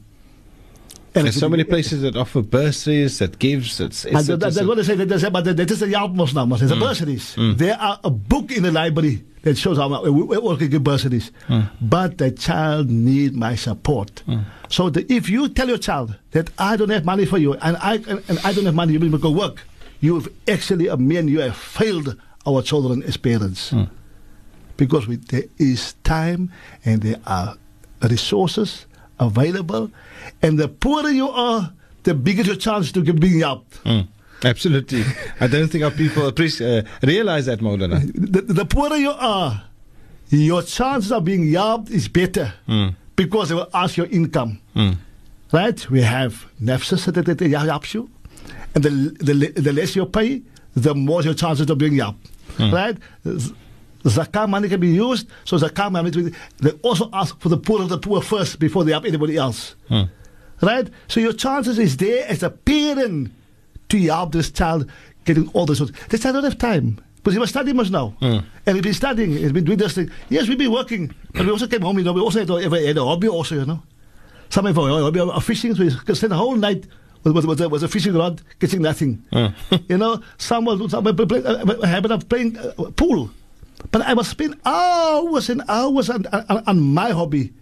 And 1.14 1.25
There's 1.25 1.40
so 1.40 1.49
many 1.49 1.64
places 1.64 2.03
that 2.03 2.16
offer 2.16 2.40
bursaries, 2.40 3.18
that 3.18 3.38
gives. 3.40 3.81
It's, 3.81 4.05
it's, 4.05 4.27
that, 4.29 4.35
it's 4.44 4.57
that's 4.57 4.66
what 4.66 4.79
I 4.79 4.83
say. 4.83 4.94
That, 4.94 5.09
that's, 5.09 5.29
but 5.29 5.44
that 5.44 5.70
is 5.70 5.81
the 5.81 5.88
help 5.88 6.12
most 6.12 6.35
now. 6.35 6.46
There's 6.46 6.70
a 6.70 6.77
mm. 6.77 6.81
bursaries. 6.81 7.35
Mm. 7.35 7.59
There 7.59 7.77
are 7.77 7.99
a 8.05 8.11
book 8.11 8.53
in 8.53 8.62
the 8.62 8.70
library 8.70 9.25
that 9.42 9.59
shows 9.59 9.77
how 9.77 9.88
much 9.88 10.03
we, 10.05 10.11
we 10.11 10.57
can 10.57 10.68
give 10.68 10.85
bursaries. 10.85 11.33
Mm. 11.49 11.68
But 11.81 12.18
the 12.18 12.31
child 12.31 12.90
need 12.90 13.35
my 13.35 13.57
support. 13.57 14.23
So 14.68 14.88
the, 14.88 15.11
if 15.12 15.29
you 15.29 15.49
tell 15.49 15.66
your 15.68 15.79
child 15.79 16.16
that 16.31 16.51
I 16.59 16.77
don't 16.77 16.90
have 16.90 17.05
money 17.05 17.25
for 17.27 17.38
you 17.38 17.55
and 17.55 17.77
I 17.79 17.94
and, 17.96 18.23
and 18.29 18.38
I 18.44 18.53
don't 18.53 18.66
have 18.66 18.75
money, 18.77 18.92
you 18.92 19.01
will 19.01 19.18
go 19.18 19.33
work. 19.33 19.62
You've 20.01 20.29
actually, 20.46 20.88
uh, 20.88 20.94
a 20.94 20.96
man, 20.96 21.27
you 21.27 21.40
have 21.40 21.57
failed 21.57 22.16
our 22.46 22.62
children 22.62 23.03
as 23.03 23.16
parents. 23.16 23.75
Because 24.77 25.07
we, 25.09 25.16
there 25.16 25.44
is 25.59 25.94
time 26.05 26.53
and 26.85 27.03
there 27.03 27.20
are 27.27 27.57
resources 28.01 28.87
available, 29.21 29.91
and 30.43 30.59
the 30.59 30.67
poorer 30.69 31.11
you 31.11 31.29
are, 31.29 31.73
the 32.03 32.15
bigger 32.15 32.43
your 32.43 32.57
chance 32.57 32.91
to 32.93 33.03
get 33.03 33.21
being 33.21 33.41
helped. 33.41 33.83
Mm. 33.85 34.09
Absolutely. 34.43 35.05
I 35.39 35.47
don't 35.47 35.69
think 35.69 35.85
our 35.85 35.91
people 35.91 36.27
appreciate, 36.27 36.87
uh, 36.87 36.89
realize 37.07 37.45
that, 37.47 37.61
Maulana. 37.61 38.01
The, 38.15 38.41
the 38.41 38.65
poorer 38.65 38.97
you 38.97 39.11
are, 39.11 39.63
your 40.31 40.63
chances 40.63 41.13
of 41.13 41.25
being 41.25 41.53
helped 41.53 41.91
is 41.91 42.09
better 42.09 42.55
Mm. 42.67 42.95
because 43.17 43.51
they 43.51 43.55
will 43.55 43.69
ask 43.75 43.97
your 43.97 44.07
income. 44.07 44.59
Mm. 44.75 44.97
Right? 45.53 45.91
We 45.91 46.01
have 46.03 46.47
you, 47.95 48.09
and 48.75 48.85
the, 48.85 48.91
the, 48.91 49.61
the 49.61 49.73
less 49.73 49.95
you 49.97 50.07
pay, 50.07 50.43
the 50.75 50.95
more 50.95 51.23
your 51.23 51.35
chances 51.35 51.69
of 51.69 51.77
being 51.79 51.97
helped. 51.97 52.27
Right? 52.59 52.97
Zakah 54.05 54.49
money 54.49 54.69
can 54.69 54.81
be 54.81 54.89
used, 54.89 55.29
so 55.45 55.57
zakah 55.59 55.91
money, 55.93 56.11
they 56.59 56.71
also 56.83 57.11
ask 57.13 57.39
for 57.41 57.49
the 57.49 57.59
poor 57.59 57.83
of 57.83 57.89
the 57.89 57.99
poor 57.99 58.23
first 58.23 58.59
before 58.59 58.85
they 58.85 58.93
help 58.93 59.05
anybody 59.05 59.37
else. 59.37 59.75
Mm. 59.91 60.09
Right? 60.63 60.89
So 61.09 61.21
your 61.21 61.33
chances 61.33 61.79
is 61.79 61.97
there 61.97 62.27
as 62.29 62.43
a 62.43 62.51
parent 62.51 63.33
to 63.91 63.99
help 63.99 64.33
this 64.33 64.51
child 64.51 64.91
getting 65.25 65.49
all 65.49 65.67
this. 65.67 65.81
This 66.09 66.23
child 66.23 66.35
don't 66.35 66.45
have 66.45 66.59
time. 66.59 66.99
Because 67.17 67.35
he 67.35 67.39
was 67.39 67.51
studying 67.51 67.77
much 67.77 67.91
now. 67.91 68.15
Mm. 68.23 68.45
And 68.65 68.77
he's 68.77 68.83
been 68.83 68.95
studying, 68.95 69.31
he's 69.33 69.53
been 69.53 69.65
doing 69.65 69.77
this 69.77 69.95
thing. 69.95 70.11
Yes, 70.31 70.49
we've 70.49 70.57
been 70.57 70.73
working. 70.73 71.15
But 71.35 71.45
we 71.45 71.53
also 71.53 71.67
came 71.67 71.83
home, 71.83 71.99
you 71.99 72.05
know, 72.05 72.15
we 72.15 72.23
also 72.23 72.39
had, 72.39 72.49
a- 72.49 72.87
had 72.87 72.97
a 72.97 73.05
hobby 73.05 73.29
also, 73.29 73.57
you 73.57 73.67
know. 73.67 73.83
Some 74.49 74.65
have 74.65 74.79
a 74.79 74.81
hobby 74.81 75.21
of 75.21 75.45
fishing, 75.45 75.75
so 75.75 75.85
we 75.85 75.95
could 75.95 76.17
spend 76.17 76.33
the 76.33 76.37
whole 76.37 76.57
night 76.57 76.87
with, 77.23 77.35
with, 77.35 77.45
with, 77.45 77.61
a, 77.61 77.69
with 77.69 77.83
a 77.85 77.89
fishing 77.89 78.15
rod, 78.15 78.41
catching 78.59 78.81
nothing. 78.83 79.23
Mm. 79.33 79.55
you 79.91 79.99
know, 79.99 80.23
some 80.39 80.65
was 80.65 80.91
some 80.91 81.07
uh, 81.07 81.13
a 81.13 81.87
habit 81.87 82.11
of 82.11 82.29
playing 82.29 82.57
uh, 82.57 82.73
pool. 82.97 83.31
But 83.90 84.03
I 84.03 84.14
was 84.14 84.29
spend 84.29 84.57
hours 84.64 85.51
and 85.51 85.62
hours 85.69 86.11
on, 86.11 86.27
on, 86.27 86.62
on 86.66 86.81
my 86.81 87.11
hobby. 87.11 87.53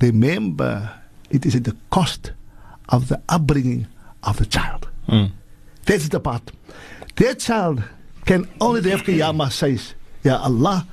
Remember, 0.00 0.92
it 1.30 1.46
is 1.46 1.54
at 1.54 1.64
the 1.64 1.76
cost 1.90 2.32
of 2.88 3.08
the 3.08 3.20
upbringing 3.28 3.86
of 4.22 4.36
the 4.38 4.46
child. 4.46 4.88
Mm. 5.08 5.32
That's 5.86 6.08
the 6.08 6.20
part. 6.20 6.52
That 7.16 7.38
child 7.38 7.82
can 8.26 8.48
only 8.60 8.88
have 8.90 9.08
Yama 9.08 9.50
says, 9.50 9.94
Ya 10.22 10.36
Allah, 10.42 10.86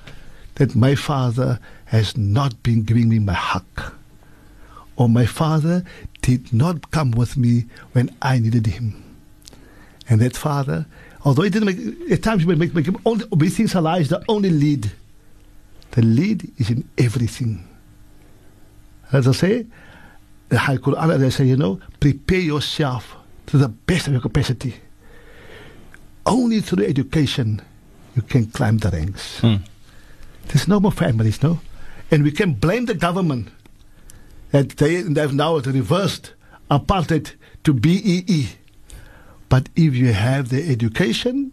that 0.56 0.76
my 0.76 0.96
father 0.96 1.60
has 1.86 2.16
not 2.16 2.62
been 2.64 2.84
giving 2.84 3.10
me 3.10 3.20
my 3.20 3.34
haqq. 3.34 3.94
Or 4.96 5.10
my 5.10 5.26
father 5.26 5.84
did 6.22 6.54
not 6.54 6.92
come 6.92 7.12
with 7.12 7.36
me 7.36 7.66
when 7.94 8.16
I 8.22 8.40
needed 8.40 8.68
him. 8.68 9.04
And 10.08 10.22
that 10.22 10.36
father, 10.36 10.86
although 11.24 11.44
it 11.44 11.54
didn't 11.54 11.66
make, 11.66 12.12
at 12.12 12.24
times 12.24 12.46
would 12.46 12.58
make, 12.58 12.74
make 12.74 12.88
only, 13.06 13.26
be 13.38 13.50
things 13.50 13.76
is 13.76 14.10
the 14.10 14.24
only 14.28 14.50
lead. 14.50 14.92
The 15.92 16.02
lead 16.02 16.52
is 16.58 16.70
in 16.70 16.88
everything. 16.98 17.68
As 19.12 19.28
I 19.28 19.32
say, 19.32 19.66
the 20.50 20.58
High 20.60 20.78
Quran, 20.78 21.14
as 21.16 21.24
I 21.24 21.30
say, 21.30 21.46
you 21.46 21.58
know, 21.58 21.80
prepare 22.00 22.40
yourself 22.40 23.16
to 23.48 23.58
the 23.58 23.70
best 23.70 24.08
of 24.08 24.14
your 24.14 24.22
capacity. 24.22 24.76
Only 26.26 26.62
through 26.62 26.86
education 26.86 27.62
you 28.16 28.22
can 28.22 28.48
climb 28.48 28.78
the 28.78 28.90
ranks. 28.90 29.42
Mm. 29.42 29.62
There's 30.48 30.68
no 30.68 30.80
more 30.80 30.92
families, 30.92 31.42
no? 31.42 31.60
And 32.12 32.24
we 32.24 32.32
can 32.32 32.54
blame 32.54 32.86
the 32.86 32.94
government 32.94 33.50
that 34.52 34.70
they, 34.78 35.02
they 35.02 35.22
have 35.22 35.34
now 35.34 35.58
reversed 35.58 36.34
apartheid 36.70 37.34
to 37.64 37.74
BEE. 37.74 38.50
But 39.54 39.70
if 39.76 39.94
you 39.94 40.14
have 40.14 40.50
the 40.50 40.68
education, 40.68 41.52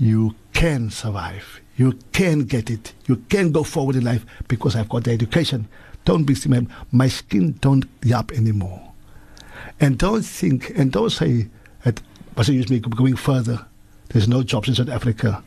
you 0.00 0.34
can 0.54 0.88
survive. 0.88 1.60
You 1.76 1.98
can 2.12 2.44
get 2.44 2.70
it. 2.70 2.94
You 3.06 3.16
can 3.28 3.52
go 3.52 3.64
forward 3.64 3.96
in 3.96 4.04
life 4.04 4.24
because 4.48 4.74
I've 4.74 4.88
got 4.88 5.04
the 5.04 5.10
education. 5.10 5.68
Don't 6.06 6.24
be 6.24 6.34
man, 6.48 6.72
my 6.90 7.08
skin 7.08 7.58
don't 7.60 7.84
yap 8.02 8.32
anymore. 8.32 8.94
And 9.78 9.98
don't 9.98 10.22
think 10.22 10.70
and 10.74 10.90
don't 10.90 11.10
say 11.10 11.48
that 11.84 12.00
but 12.34 12.48
use 12.48 12.70
me 12.70 12.80
going 12.80 13.16
further. 13.16 13.66
There's 14.08 14.26
no 14.26 14.42
jobs 14.42 14.70
in 14.70 14.74
South 14.74 14.88
Africa. 14.88 15.44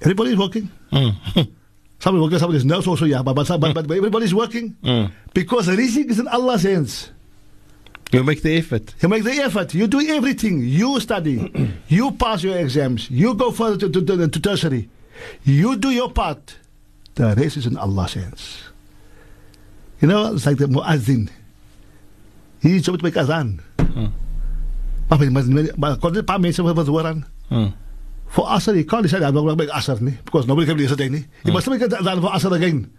Everybody's 0.00 0.38
working. 0.38 0.70
Mm. 0.90 1.12
Somebody 1.98 2.22
working 2.22 2.38
somebody's 2.38 2.64
nerves 2.64 2.86
also, 2.86 3.04
yeah, 3.04 3.20
but, 3.20 3.34
but, 3.34 3.46
but, 3.60 3.74
but 3.74 3.90
everybody's 3.90 4.34
working 4.34 4.74
Mm. 4.82 5.12
because 5.34 5.68
rizq 5.68 6.08
is 6.08 6.18
in 6.18 6.28
Allah's 6.28 6.62
hands. 6.62 7.10
You 8.10 8.24
make 8.24 8.42
the 8.42 8.56
effort. 8.56 8.94
You 9.00 9.08
make 9.08 9.24
the 9.24 9.32
effort. 9.32 9.74
You 9.74 9.86
do 9.86 10.00
everything. 10.00 10.60
You 10.62 10.98
study. 11.00 11.52
you 11.88 12.12
pass 12.12 12.42
your 12.42 12.56
exams. 12.56 13.10
You 13.10 13.34
go 13.34 13.50
further 13.50 13.76
to, 13.76 13.90
to, 13.90 14.04
to, 14.04 14.28
to 14.28 14.40
tertiary. 14.40 14.88
You 15.44 15.76
do 15.76 15.90
your 15.90 16.10
part. 16.10 16.56
The 17.14 17.34
rest 17.34 17.56
is 17.58 17.66
in 17.66 17.76
Allah's 17.76 18.14
hands. 18.14 18.62
You 20.00 20.08
know, 20.08 20.32
it's 20.34 20.46
like 20.46 20.58
the 20.58 20.66
muazzin. 20.66 21.28
Hy 22.62 22.78
job 22.78 23.02
met 23.02 23.14
my 23.14 23.20
azan. 23.22 23.60
Maar 25.08 25.18
maar 25.78 25.96
kon 25.98 26.12
dit 26.12 26.24
paar 26.24 26.40
mense 26.40 26.62
wat 26.62 26.86
hoor 26.86 27.06
aan. 27.06 27.26
Mm. 27.48 27.74
For 28.28 28.44
Asr, 28.46 28.74
you 28.74 28.84
can't 28.84 29.02
decide 29.02 29.22
I'm 29.22 29.34
not 29.34 29.42
going 29.42 29.56
to 29.56 29.64
make 29.64 29.72
Asr, 29.72 29.98
because 30.24 30.46
nobody 30.46 30.66
can 30.66 30.76
listen 30.76 30.96
to 30.96 31.04
it. 31.04 31.24
You 31.44 31.52
must 31.52 31.68
make 31.68 31.82
azan 31.82 32.20
for 32.20 32.30
Asr 32.30 32.52
again. 32.52 32.92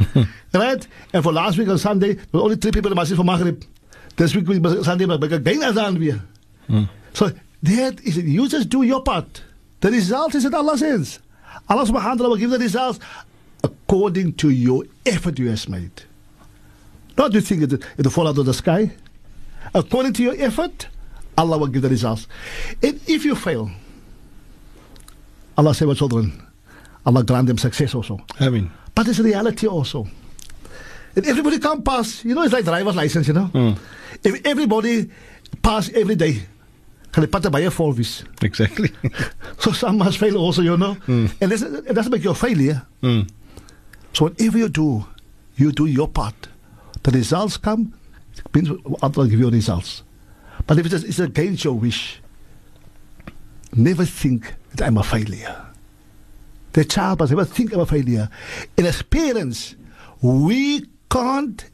right? 0.54 0.86
And 1.12 1.22
for 1.22 1.32
last 1.32 1.58
week 1.58 1.68
on 1.68 1.78
Sunday, 1.78 2.14
there 2.14 2.26
were 2.32 2.40
only 2.40 2.56
three 2.56 2.72
people 2.72 2.90
in 2.90 2.96
the 2.96 3.00
masjid 3.00 3.16
for 3.16 3.24
Maghrib. 3.24 3.62
This 4.16 4.34
week, 4.34 4.46
we 4.46 4.60
Sunday, 4.82 5.04
again 5.04 5.62
azan 5.62 5.98
weer. 5.98 6.20
Hmm. 6.66 6.84
So 7.14 7.30
that 7.62 8.00
is 8.00 8.18
it. 8.18 8.24
You 8.24 8.48
just 8.48 8.68
do 8.68 8.82
your 8.82 9.02
part. 9.02 9.42
The 9.80 9.90
result 9.90 10.34
is 10.34 10.44
in 10.44 10.54
Allah's 10.54 10.80
hands. 10.80 11.18
Allah 11.68 11.84
subhanahu 11.84 11.94
wa 11.94 12.14
ta'ala 12.14 12.28
will 12.30 12.36
give 12.36 12.50
the 12.50 12.58
results 12.58 12.98
according 13.64 14.34
to 14.34 14.50
your 14.50 14.84
effort 15.06 15.38
you 15.38 15.48
have 15.48 15.68
made. 15.68 16.02
Not 17.16 17.34
you 17.34 17.40
think 17.40 17.62
it, 17.62 17.72
it 17.72 17.82
will 18.04 18.10
fall 18.10 18.28
out 18.28 18.38
of 18.38 18.46
the 18.46 18.54
sky. 18.54 18.90
According 19.74 20.14
to 20.14 20.22
your 20.22 20.34
effort, 20.38 20.88
Allah 21.36 21.58
will 21.58 21.66
give 21.68 21.82
the 21.82 21.88
results. 21.88 22.26
And 22.82 23.00
if 23.06 23.24
you 23.24 23.34
fail, 23.34 23.70
Allah 25.56 25.74
save 25.74 25.88
our 25.88 25.94
children. 25.94 26.46
Allah 27.04 27.22
grant 27.24 27.46
them 27.46 27.58
success 27.58 27.94
also. 27.94 28.20
I 28.40 28.48
mean, 28.48 28.70
But 28.94 29.08
it's 29.08 29.18
reality 29.18 29.66
also. 29.66 30.06
If 31.14 31.26
everybody 31.26 31.58
can't 31.58 31.84
pass, 31.84 32.24
you 32.24 32.34
know, 32.34 32.42
it's 32.42 32.52
like 32.52 32.64
driver's 32.64 32.96
license, 32.96 33.28
you 33.28 33.34
know. 33.34 33.76
If 34.24 34.46
everybody 34.46 35.10
pass 35.62 35.90
every 35.94 36.14
day, 36.16 36.42
put 37.12 37.50
by 37.52 37.60
a 37.60 37.70
four 37.70 37.92
weeks? 37.92 38.24
exactly. 38.42 38.90
So 39.58 39.72
some 39.72 39.98
must 39.98 40.18
fail 40.18 40.36
also, 40.38 40.62
you 40.62 40.76
know. 40.76 40.96
And 41.06 41.28
that's, 41.40 41.62
it 41.62 41.92
doesn't 41.94 42.10
make 42.12 42.24
you 42.24 42.30
a 42.30 42.34
failure. 42.34 42.86
mm. 43.02 43.28
So 44.12 44.24
whatever 44.26 44.58
you 44.58 44.68
do, 44.68 45.06
you 45.56 45.72
do 45.72 45.86
your 45.86 46.08
part. 46.08 46.48
The 47.02 47.10
results 47.10 47.56
come, 47.56 47.94
it 48.36 48.54
means 48.54 48.70
will 48.70 49.26
give 49.26 49.38
you 49.40 49.50
results. 49.50 50.02
But 50.66 50.78
if 50.78 50.86
it's, 50.86 51.04
it's 51.04 51.18
against 51.18 51.64
your 51.64 51.74
wish, 51.74 52.20
never 53.74 54.04
think 54.04 54.54
that 54.74 54.86
I'm 54.86 54.98
a 54.98 55.02
failure. 55.02 55.66
The 56.72 56.84
child 56.84 57.20
must 57.20 57.32
never 57.32 57.44
think 57.44 57.72
I'm 57.72 57.80
a 57.80 57.86
failure. 57.86 58.28
And 58.76 58.86
as 58.86 59.02
parents, 59.02 59.76
we 60.20 60.86
can't 61.12 61.64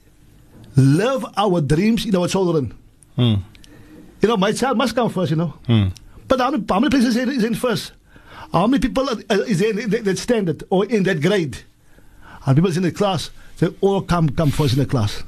live 0.77 1.25
our 1.37 1.61
dreams 1.61 2.05
in 2.07 2.15
our 2.17 2.29
children. 2.29 2.75
Mm. 3.17 3.43
You 4.21 4.29
know, 4.29 4.37
my 4.37 4.53
child 4.53 4.77
must 4.77 4.95
come 4.95 5.11
first, 5.11 5.31
you 5.31 5.37
know. 5.37 5.55
Mm. 5.69 5.93
But 6.27 6.41
how 6.41 6.51
many, 6.51 6.65
how 6.69 6.81
many 6.81 6.91
places 6.91 7.17
is 7.17 7.45
in 7.45 7.55
first? 7.55 7.93
How 8.53 8.67
many 8.67 8.81
people 8.81 9.09
are, 9.09 9.17
uh, 9.31 9.43
is 9.47 9.61
in 9.63 9.91
that, 9.91 10.19
standard 10.19 10.65
or 10.71 10.85
in 10.87 11.03
that 11.05 11.21
grade? 11.21 11.59
How 12.43 12.53
many 12.53 12.63
people 12.63 12.77
in 12.77 12.83
the 12.83 12.93
class? 12.93 13.31
They 13.59 13.69
all 13.81 14.03
come 14.03 14.29
come 14.31 14.51
first 14.51 14.73
in 14.75 14.79
the 14.81 14.87
class. 14.87 15.23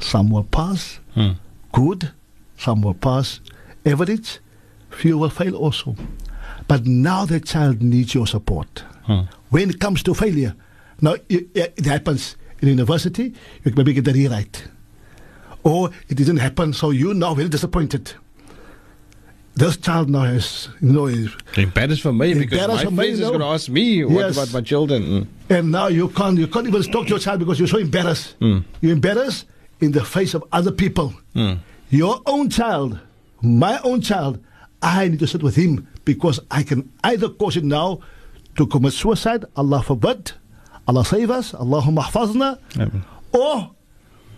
Some 0.00 0.30
will 0.30 0.44
pass, 0.44 0.98
Mm. 1.16 1.36
good. 1.72 2.10
Some 2.58 2.82
will 2.82 2.94
pass, 2.94 3.40
average. 3.86 4.38
Few 4.90 5.18
will 5.18 5.30
fail 5.30 5.56
also. 5.56 5.96
But 6.68 6.86
now 6.86 7.24
the 7.26 7.40
child 7.40 7.82
needs 7.82 8.14
your 8.14 8.26
support. 8.26 8.84
Mm. 9.08 9.28
When 9.50 9.70
it 9.70 9.80
comes 9.80 10.02
to 10.04 10.14
failure, 10.14 10.54
now 11.00 11.14
it, 11.28 11.48
it 11.54 11.84
happens 11.84 12.36
in 12.64 12.70
university. 12.78 13.32
You 13.64 13.72
maybe 13.76 13.92
get 13.92 14.04
the 14.04 14.12
rewrite, 14.12 14.64
or 15.62 15.90
it 16.08 16.16
didn't 16.16 16.38
happen, 16.38 16.72
so 16.72 16.90
you 16.90 17.14
now 17.14 17.34
very 17.34 17.48
disappointed. 17.48 18.12
This 19.56 19.76
child 19.76 20.10
now 20.10 20.22
has, 20.22 20.68
you 20.80 20.90
know, 20.92 21.06
is 21.06 21.30
Embarrassed 21.56 22.02
for 22.02 22.12
me 22.12 22.34
because 22.34 22.66
my 22.66 22.84
for 22.84 22.90
me, 22.90 23.08
is 23.10 23.20
going 23.20 23.38
to 23.38 23.44
ask 23.46 23.68
me 23.68 24.04
what 24.04 24.26
Yes. 24.26 24.36
about 24.36 24.52
my 24.52 24.60
children. 24.62 25.02
Mm. 25.04 25.26
And 25.48 25.70
now 25.70 25.86
you 25.86 26.08
can't 26.08 26.36
you 26.36 26.48
can't 26.48 26.66
even 26.66 26.82
talk 26.82 27.04
to 27.04 27.10
your 27.10 27.20
child 27.20 27.38
because 27.38 27.60
you're 27.60 27.68
so 27.68 27.78
embarrassed. 27.78 28.34
You're 28.40 28.92
embarrassed 28.92 29.46
in 29.80 29.92
the 29.92 30.04
face 30.04 30.34
of 30.34 30.42
other 30.50 30.72
people. 30.72 31.14
Your 31.90 32.20
own 32.26 32.50
child, 32.50 32.98
my 33.42 33.78
own 33.84 34.00
child, 34.00 34.42
I 34.82 35.06
need 35.06 35.20
to 35.20 35.26
sit 35.28 35.42
with 35.42 35.54
him 35.54 35.86
because 36.04 36.40
I 36.50 36.64
can 36.64 36.90
either 37.04 37.28
cause 37.28 37.56
him 37.56 37.68
now 37.68 38.00
to 38.56 38.66
commit 38.66 38.92
suicide, 38.92 39.44
Allah 39.56 39.82
forbid, 39.84 40.32
Allah 40.86 41.04
save 41.04 41.30
us, 41.30 41.52
Allahumma 41.52 42.02
hafazna, 42.02 42.58
or 43.32 43.70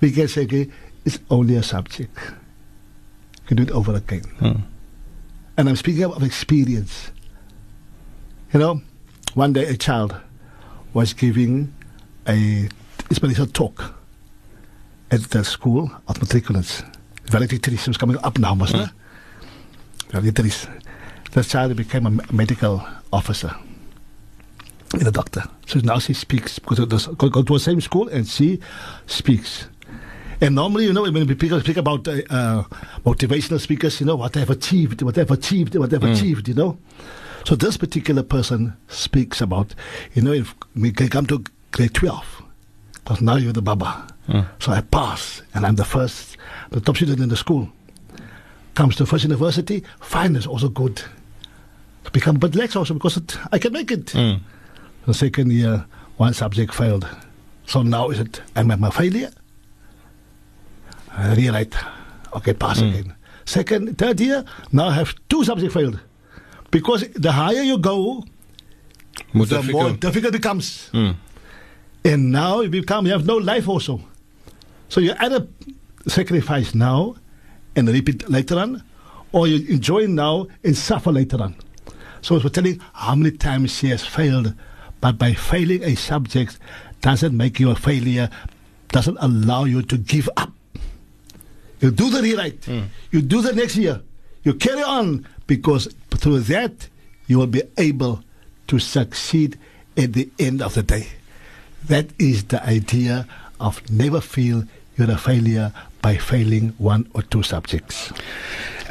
we 0.00 0.12
can 0.12 0.28
say, 0.28 0.44
okay, 0.44 0.70
it's 1.04 1.18
only 1.30 1.56
a 1.56 1.62
subject. 1.62 2.16
You 2.16 3.46
can 3.46 3.56
do 3.56 3.62
it 3.64 3.70
over 3.70 3.94
again. 3.94 4.22
Hmm. 4.38 4.60
And 5.56 5.68
I'm 5.68 5.76
speaking 5.76 6.04
of 6.04 6.22
experience. 6.22 7.10
You 8.52 8.60
know, 8.60 8.80
one 9.34 9.52
day 9.52 9.64
a 9.66 9.76
child 9.76 10.14
was 10.92 11.12
giving 11.14 11.74
a 12.28 12.68
inspirational 13.10 13.48
talk 13.48 13.94
at 15.10 15.22
the 15.30 15.44
school 15.44 15.90
of 16.08 16.18
matriculants. 16.18 16.84
Valedictorian 17.26 17.82
was 17.86 17.96
coming 17.96 18.18
up 18.18 18.38
now, 18.38 18.54
wasn't 18.54 18.82
it? 18.82 18.88
Hmm. 18.88 20.10
Valedictorian. 20.12 20.82
The 21.32 21.42
child 21.42 21.76
became 21.76 22.06
a 22.06 22.32
medical 22.32 22.86
officer 23.12 23.54
and 24.92 25.06
a 25.06 25.10
doctor. 25.10 25.44
So 25.66 25.80
now 25.80 25.98
she 25.98 26.12
speaks 26.14 26.58
because 26.58 26.78
of 26.78 26.90
this, 26.90 27.06
go, 27.06 27.28
go 27.28 27.42
to 27.42 27.52
the 27.54 27.60
same 27.60 27.80
school 27.80 28.08
and 28.08 28.26
she 28.26 28.60
speaks. 29.06 29.66
And 30.40 30.54
normally, 30.54 30.84
you 30.84 30.92
know, 30.92 31.02
when 31.02 31.26
people 31.36 31.60
speak 31.60 31.78
about 31.78 32.06
uh, 32.06 32.20
uh, 32.28 32.64
motivational 33.04 33.58
speakers, 33.58 34.00
you 34.00 34.06
know, 34.06 34.16
what 34.16 34.34
they've 34.34 34.48
achieved, 34.50 35.00
what 35.02 35.14
they've 35.14 35.30
achieved, 35.30 35.74
what 35.76 35.90
they've 35.90 36.02
achieved, 36.14 36.48
you 36.48 36.54
know. 36.54 36.78
So 37.44 37.54
this 37.56 37.76
particular 37.76 38.22
person 38.22 38.76
speaks 38.88 39.40
about, 39.40 39.74
you 40.14 40.22
know, 40.22 40.32
if 40.32 40.54
we 40.74 40.92
can 40.92 41.08
come 41.08 41.26
to 41.28 41.42
grade 41.70 41.94
12, 41.94 42.42
because 42.94 43.20
now 43.22 43.36
you're 43.36 43.52
the 43.54 43.62
Baba. 43.62 44.06
So 44.58 44.72
I 44.72 44.80
pass, 44.82 45.40
and 45.54 45.64
I'm 45.64 45.76
the 45.76 45.84
first, 45.84 46.36
the 46.70 46.80
top 46.80 46.96
student 46.96 47.20
in 47.20 47.28
the 47.28 47.36
school. 47.36 47.70
Comes 48.74 48.96
to 48.96 49.06
first 49.06 49.24
university, 49.24 49.84
fine 50.00 50.36
is 50.36 50.46
also 50.46 50.68
good. 50.68 51.00
Become 52.12 52.36
a 52.36 52.38
bit 52.40 52.76
also 52.76 52.94
because 52.94 53.16
it, 53.16 53.38
I 53.52 53.58
can 53.58 53.72
make 53.72 53.90
it. 53.90 54.12
The 55.06 55.14
second 55.14 55.52
year, 55.52 55.86
one 56.16 56.34
subject 56.34 56.74
failed. 56.74 57.06
So 57.66 57.82
now 57.82 58.10
is 58.10 58.18
it, 58.20 58.42
am 58.56 58.70
I 58.70 58.88
a 58.88 58.90
failure? 58.90 59.30
I 61.12 61.34
rewrite. 61.34 61.74
Okay, 62.34 62.52
pass 62.52 62.80
hmm. 62.80 62.86
again. 62.88 63.14
Second, 63.44 63.96
third 63.98 64.20
year, 64.20 64.44
now 64.72 64.88
I 64.88 64.94
have 64.94 65.14
two 65.28 65.44
subjects 65.44 65.74
failed. 65.74 66.00
Because 66.70 67.08
the 67.14 67.32
higher 67.32 67.62
you 67.62 67.78
go, 67.78 68.24
More 69.32 69.46
the 69.46 69.54
more 69.56 69.62
difficult. 69.62 69.90
Hmm. 69.92 69.98
difficult 69.98 70.34
it 70.34 70.38
becomes. 70.38 70.90
And 72.04 72.30
now 72.32 72.60
you 72.60 72.68
become, 72.68 73.06
you 73.06 73.12
have 73.12 73.26
no 73.26 73.36
life 73.36 73.68
also. 73.68 74.00
So 74.88 75.00
you 75.00 75.14
either 75.18 75.46
sacrifice 76.06 76.74
now 76.74 77.16
and 77.74 77.88
repeat 77.88 78.28
later 78.28 78.58
on, 78.58 78.82
or 79.32 79.46
you 79.46 79.66
enjoy 79.68 80.06
now 80.06 80.46
and 80.64 80.76
suffer 80.76 81.12
later 81.12 81.40
on. 81.42 81.56
So 82.22 82.38
we're 82.38 82.48
telling 82.48 82.80
how 82.92 83.14
many 83.14 83.36
times 83.36 83.72
she 83.76 83.88
has 83.88 84.04
failed, 84.04 84.54
but 85.06 85.18
by 85.18 85.34
failing 85.34 85.84
a 85.84 85.94
subject 85.94 86.58
doesn't 87.00 87.36
make 87.36 87.60
you 87.60 87.70
a 87.70 87.76
failure, 87.76 88.28
doesn't 88.88 89.16
allow 89.20 89.62
you 89.62 89.80
to 89.82 89.96
give 89.96 90.28
up. 90.36 90.50
You 91.78 91.92
do 91.92 92.10
the 92.10 92.20
rewrite. 92.20 92.64
Hmm. 92.64 92.86
You 93.12 93.22
do 93.22 93.40
the 93.40 93.52
next 93.52 93.76
year. 93.76 94.00
You 94.42 94.54
carry 94.54 94.82
on 94.82 95.24
because 95.46 95.86
through 96.10 96.40
that 96.40 96.88
you 97.28 97.38
will 97.38 97.46
be 97.46 97.62
able 97.78 98.24
to 98.66 98.80
succeed 98.80 99.56
at 99.96 100.12
the 100.12 100.28
end 100.40 100.60
of 100.60 100.74
the 100.74 100.82
day. 100.82 101.06
That 101.84 102.06
is 102.18 102.42
the 102.42 102.60
idea 102.66 103.28
of 103.60 103.88
never 103.88 104.20
feel 104.20 104.64
you're 104.96 105.12
a 105.12 105.18
failure 105.18 105.72
by 106.02 106.16
failing 106.16 106.70
one 106.78 107.08
or 107.14 107.22
two 107.22 107.44
subjects. 107.44 108.10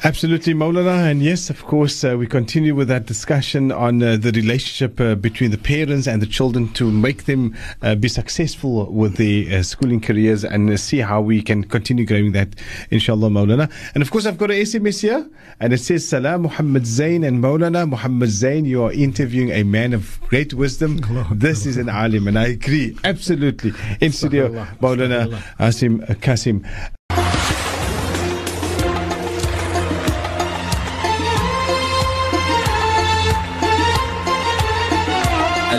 Absolutely, 0.06 0.54
Maulana. 0.54 1.10
And 1.10 1.24
yes, 1.24 1.50
of 1.50 1.66
course, 1.66 2.04
uh, 2.04 2.16
we 2.16 2.28
continue 2.28 2.76
with 2.76 2.90
that 2.90 3.08
discussion 3.08 3.72
on 3.72 4.04
uh, 4.04 4.18
the 4.18 4.32
relationship 4.34 5.02
uh, 5.02 5.16
between 5.16 5.50
the 5.50 5.58
parents 5.58 6.08
and 6.08 6.22
the 6.22 6.28
children 6.28 6.72
to 6.74 6.92
make 6.92 7.26
them 7.26 7.56
uh, 7.82 7.96
be 7.96 8.08
successful 8.08 8.86
with 8.92 9.16
their 9.16 9.58
uh, 9.62 9.64
schooling 9.64 10.00
careers 10.00 10.46
and 10.46 10.70
uh, 10.70 10.78
see 10.78 11.00
how 11.00 11.22
we 11.22 11.42
can 11.42 11.64
continue 11.64 12.06
growing 12.06 12.34
that, 12.34 12.50
inshallah, 12.92 13.30
Maulana. 13.30 13.68
And 13.96 14.04
of 14.04 14.12
course, 14.12 14.28
I've 14.28 14.38
got 14.38 14.52
an 14.52 14.58
SMS 14.58 15.02
here, 15.02 15.28
and 15.60 15.74
it 15.74 15.80
says, 15.80 16.08
Salam 16.08 16.44
Muhammad 16.44 16.86
Zain 16.86 17.24
and 17.24 17.44
Maulana. 17.44 17.90
Muhammad 17.90 18.30
Zain, 18.30 18.66
you 18.66 18.84
are 18.84 18.92
interviewing 18.92 19.50
a 19.50 19.64
man 19.64 19.92
of 19.92 20.20
great 20.30 20.54
wisdom. 20.54 21.00
This 21.32 21.66
is 21.66 21.78
an 21.78 21.90
alim, 21.90 22.28
and 22.28 22.38
I 22.38 22.50
agree. 22.50 22.96
Absolutely. 23.04 23.74
In 24.02 24.12
studio, 24.12 24.50
Maulana 24.80 25.36
Hassiem 25.58 26.08
uh, 26.08 26.95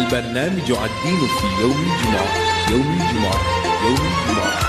Kasim. 0.05 0.09
برنامج 0.11 0.71
الدين 0.71 1.27
في 1.27 1.61
يوم 1.61 1.71
الجمعة 1.71 2.27
يوم 2.71 2.99
الجمعة 3.01 3.39
يوم 3.85 3.97
الجمعة 3.97 4.61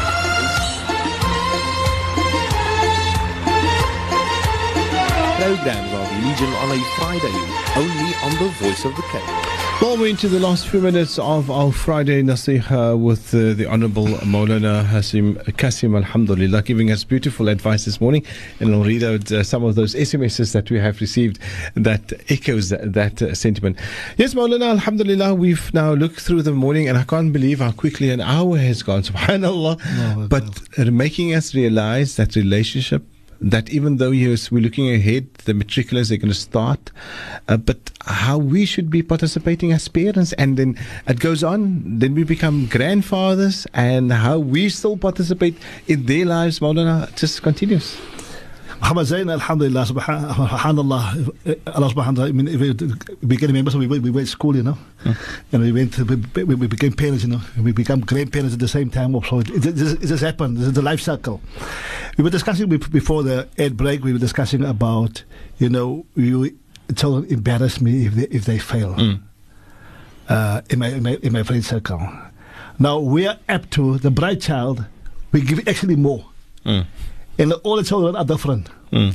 Programs 5.38 5.92
of 5.92 6.07
Religion 6.18 6.53
on 6.62 6.70
a 6.70 6.80
Friday 6.96 7.36
only 7.76 8.14
on 8.24 8.32
the 8.38 8.48
Voice 8.61 8.84
of 8.84 8.94
the 8.94 9.03
Cape. 9.11 9.45
Well, 9.80 9.95
we're 9.95 10.07
into 10.07 10.28
the 10.28 10.39
last 10.39 10.67
few 10.67 10.82
minutes 10.82 11.19
of 11.19 11.51
our 11.51 11.71
Friday 11.71 12.23
Nasiha 12.23 12.99
with 12.99 13.32
uh, 13.36 13.53
the 13.53 13.67
Honorable 13.67 14.07
Maulana 14.07 14.84
Hassiem 14.84 15.36
Cassiem, 15.53 15.95
Alhamdulillah, 15.95 16.63
giving 16.63 16.89
us 16.89 17.03
beautiful 17.03 17.47
advice 17.47 17.86
this 17.86 18.01
morning. 18.01 18.25
And 18.59 18.73
I'll 18.73 18.84
read 18.84 19.03
out 19.03 19.32
uh, 19.32 19.43
some 19.43 19.63
of 19.63 19.75
those 19.75 19.93
SMSs 19.93 20.53
that 20.53 20.71
we 20.71 20.80
have 20.80 20.99
received 20.99 21.39
that 21.75 22.11
echoes 22.30 22.69
that, 22.69 22.91
that 22.93 23.21
uh, 23.21 23.36
sentiment. 23.36 23.78
Yes, 24.17 24.34
Maulana, 24.34 24.71
Alhamdulillah, 24.71 25.36
we've 25.36 25.71
now 25.75 25.93
looked 25.93 26.21
through 26.21 26.41
the 26.41 26.53
morning 26.53 26.89
and 26.89 26.97
I 26.97 27.03
can't 27.03 27.32
believe 27.32 27.59
how 27.59 27.71
quickly 27.71 28.09
an 28.09 28.19
hour 28.19 28.57
has 28.57 28.82
gone, 28.82 29.03
subhanAllah. 29.03 30.17
No, 30.17 30.28
but 30.28 30.91
making 30.91 31.36
us 31.36 31.53
realize 31.53 32.15
that 32.15 32.36
relationship 32.36 33.03
that 33.41 33.69
even 33.69 33.97
though 33.97 34.11
yes, 34.11 34.51
we're 34.51 34.63
looking 34.63 34.93
ahead, 34.93 35.33
the 35.45 35.53
matriculars 35.53 36.11
are 36.11 36.17
going 36.17 36.29
to 36.29 36.35
start, 36.35 36.91
uh, 37.47 37.57
but 37.57 37.91
how 38.05 38.38
we 38.38 38.65
should 38.65 38.89
be 38.89 39.03
participating 39.03 39.71
as 39.71 39.88
parents, 39.88 40.33
and 40.33 40.57
then 40.57 40.77
it 41.07 41.19
goes 41.19 41.43
on. 41.43 41.99
Then 41.99 42.15
we 42.15 42.23
become 42.23 42.67
grandfathers, 42.67 43.67
and 43.73 44.11
how 44.11 44.39
we 44.39 44.69
still 44.69 44.97
participate 44.97 45.55
in 45.88 46.05
their 46.05 46.25
lives, 46.25 46.59
Maulana, 46.59 47.13
just 47.15 47.41
continues. 47.41 47.97
Alhamdulillah, 48.82 49.84
subhan- 49.86 50.30
subhanallah, 50.30 51.65
Allah 51.67 51.89
subhanahu 51.89 51.95
wa 51.95 52.11
ta'ala, 52.11 52.28
I 52.28 52.32
mean, 52.32 52.47
if 52.47 52.59
we 52.61 52.73
beginning 53.25 53.55
members, 53.55 53.75
we 53.75 53.88
went, 53.88 54.03
we 54.03 54.11
went 54.11 54.28
to 54.28 54.32
school, 54.32 54.55
you 54.55 54.63
know, 54.63 54.78
hmm. 55.03 55.11
and 55.51 55.63
we 55.63 55.71
went, 55.71 55.97
we, 55.97 56.43
we 56.43 56.55
we 56.55 56.67
became 56.67 56.93
parents, 56.93 57.23
you 57.23 57.30
know, 57.30 57.41
and 57.55 57.65
we 57.65 57.71
became 57.71 58.01
grandparents 58.01 58.53
at 58.53 58.59
the 58.59 58.67
same 58.67 58.89
time. 58.89 59.13
So 59.23 59.39
it, 59.39 59.49
it, 59.49 59.65
it, 59.65 59.75
just- 59.75 60.03
it 60.03 60.07
just 60.07 60.23
happened. 60.23 60.57
This 60.57 60.67
is 60.67 60.73
the 60.73 60.82
life 60.82 61.01
cycle. 61.01 61.41
We 62.17 62.23
were 62.23 62.30
discussing 62.30 62.69
before 62.69 63.23
the 63.23 63.47
ad 63.57 63.75
break, 63.78 64.03
we 64.03 64.13
were 64.13 64.19
discussing 64.19 64.63
about, 64.63 65.23
you 65.57 65.69
know, 65.69 66.05
you 66.15 66.57
children 66.95 67.25
embarrass 67.32 67.82
me 67.82 68.05
if 68.05 68.13
they, 68.13 68.28
if 68.28 68.45
they 68.45 68.59
fail 68.59 68.93
hmm. 68.93 69.13
uh, 70.30 70.61
in, 70.69 70.80
my, 70.80 70.88
in, 70.89 71.03
my, 71.03 71.17
in 71.23 71.34
my 71.34 71.43
friend 71.43 71.65
circle. 71.65 71.99
Now, 72.80 72.99
we 72.99 73.28
are 73.28 73.38
apt 73.49 73.71
to, 73.71 73.97
the 73.97 74.11
bright 74.11 74.39
child, 74.39 74.86
we 75.32 75.41
give 75.41 75.67
actually 75.67 75.95
more. 75.95 76.25
Hmm. 76.63 76.82
And 77.39 77.53
all 77.63 77.75
the 77.75 77.83
children 77.83 78.15
are 78.15 78.25
different. 78.25 78.67
Hmm. 78.91 79.09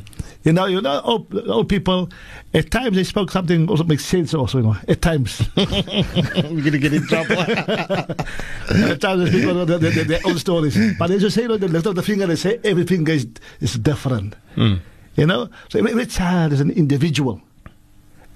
You 0.44 0.52
know, 0.52 0.66
you 0.66 0.80
know, 0.80 1.00
old, 1.02 1.48
old 1.48 1.68
people, 1.68 2.10
at 2.52 2.70
times 2.70 2.96
they 2.96 3.04
spoke 3.04 3.30
something 3.30 3.68
also 3.68 3.84
makes 3.84 4.04
sense 4.04 4.34
also, 4.34 4.58
you 4.58 4.64
know, 4.64 4.76
at 4.88 5.00
times. 5.00 5.42
We're 5.56 5.64
going 5.66 6.72
to 6.72 6.78
get 6.78 6.92
in 6.92 7.06
trouble. 7.06 7.38
at 7.40 9.00
times 9.00 9.24
they 9.24 9.30
speak 9.38 9.44
about 9.48 9.66
their, 9.66 9.78
their, 9.78 10.20
own 10.24 10.38
stories. 10.38 10.76
But 10.98 11.10
as 11.10 11.22
you 11.22 11.30
say, 11.30 11.42
you 11.42 11.48
know, 11.48 11.56
they 11.56 11.68
lift 11.68 11.86
up 11.86 11.94
the 11.94 12.02
finger 12.02 12.26
they 12.26 12.36
say 12.36 12.60
everything 12.64 13.06
is, 13.08 13.26
is 13.60 13.74
different. 13.74 14.34
Hmm. 14.56 14.74
You 15.16 15.26
know? 15.26 15.48
So 15.68 15.78
every, 15.78 15.92
every 15.92 16.06
child 16.06 16.52
is 16.52 16.60
an 16.60 16.70
individual. 16.70 17.40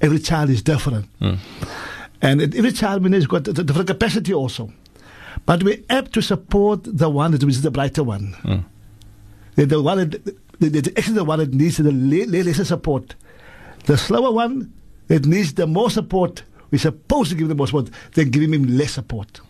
Every 0.01 0.18
child 0.20 0.51
is 0.51 0.62
different. 0.62 1.07
Hmm. 1.18 1.34
And 2.22 2.41
every 2.55 2.72
child 2.72 3.05
has 3.12 3.26
got 3.26 3.49
a 3.49 3.53
different 3.53 3.89
capacity 3.89 4.32
also. 4.32 4.72
But 5.45 5.62
we 5.62 5.84
have 5.91 6.11
to 6.12 6.22
support 6.22 6.80
the 6.84 7.09
one 7.11 7.32
that 7.32 7.43
is 7.43 7.62
the 7.62 7.70
brighter 7.70 8.03
one. 8.05 8.64
The, 9.57 9.67
the 9.67 9.83
one 9.83 9.99
that, 9.99 10.25
the, 10.61 10.69
the, 10.69 10.93
actually 10.97 11.15
the 11.15 11.25
one 11.25 11.39
that 11.39 11.53
needs 11.53 11.79
the 11.79 11.85
le- 11.91 12.27
le- 12.31 12.43
lesser 12.45 12.65
support. 12.65 13.15
The 13.87 13.97
slower 13.97 14.31
one 14.33 14.73
that 15.09 15.27
needs 15.27 15.55
the 15.55 15.67
more 15.67 15.91
support, 15.91 16.43
we're 16.71 16.79
supposed 16.79 17.31
to 17.31 17.37
give 17.37 17.49
them 17.49 17.57
more 17.59 17.67
support, 17.67 17.91
than 18.15 18.31
giving 18.31 18.53
him 18.53 18.77
less 18.77 18.93
support. 18.93 19.41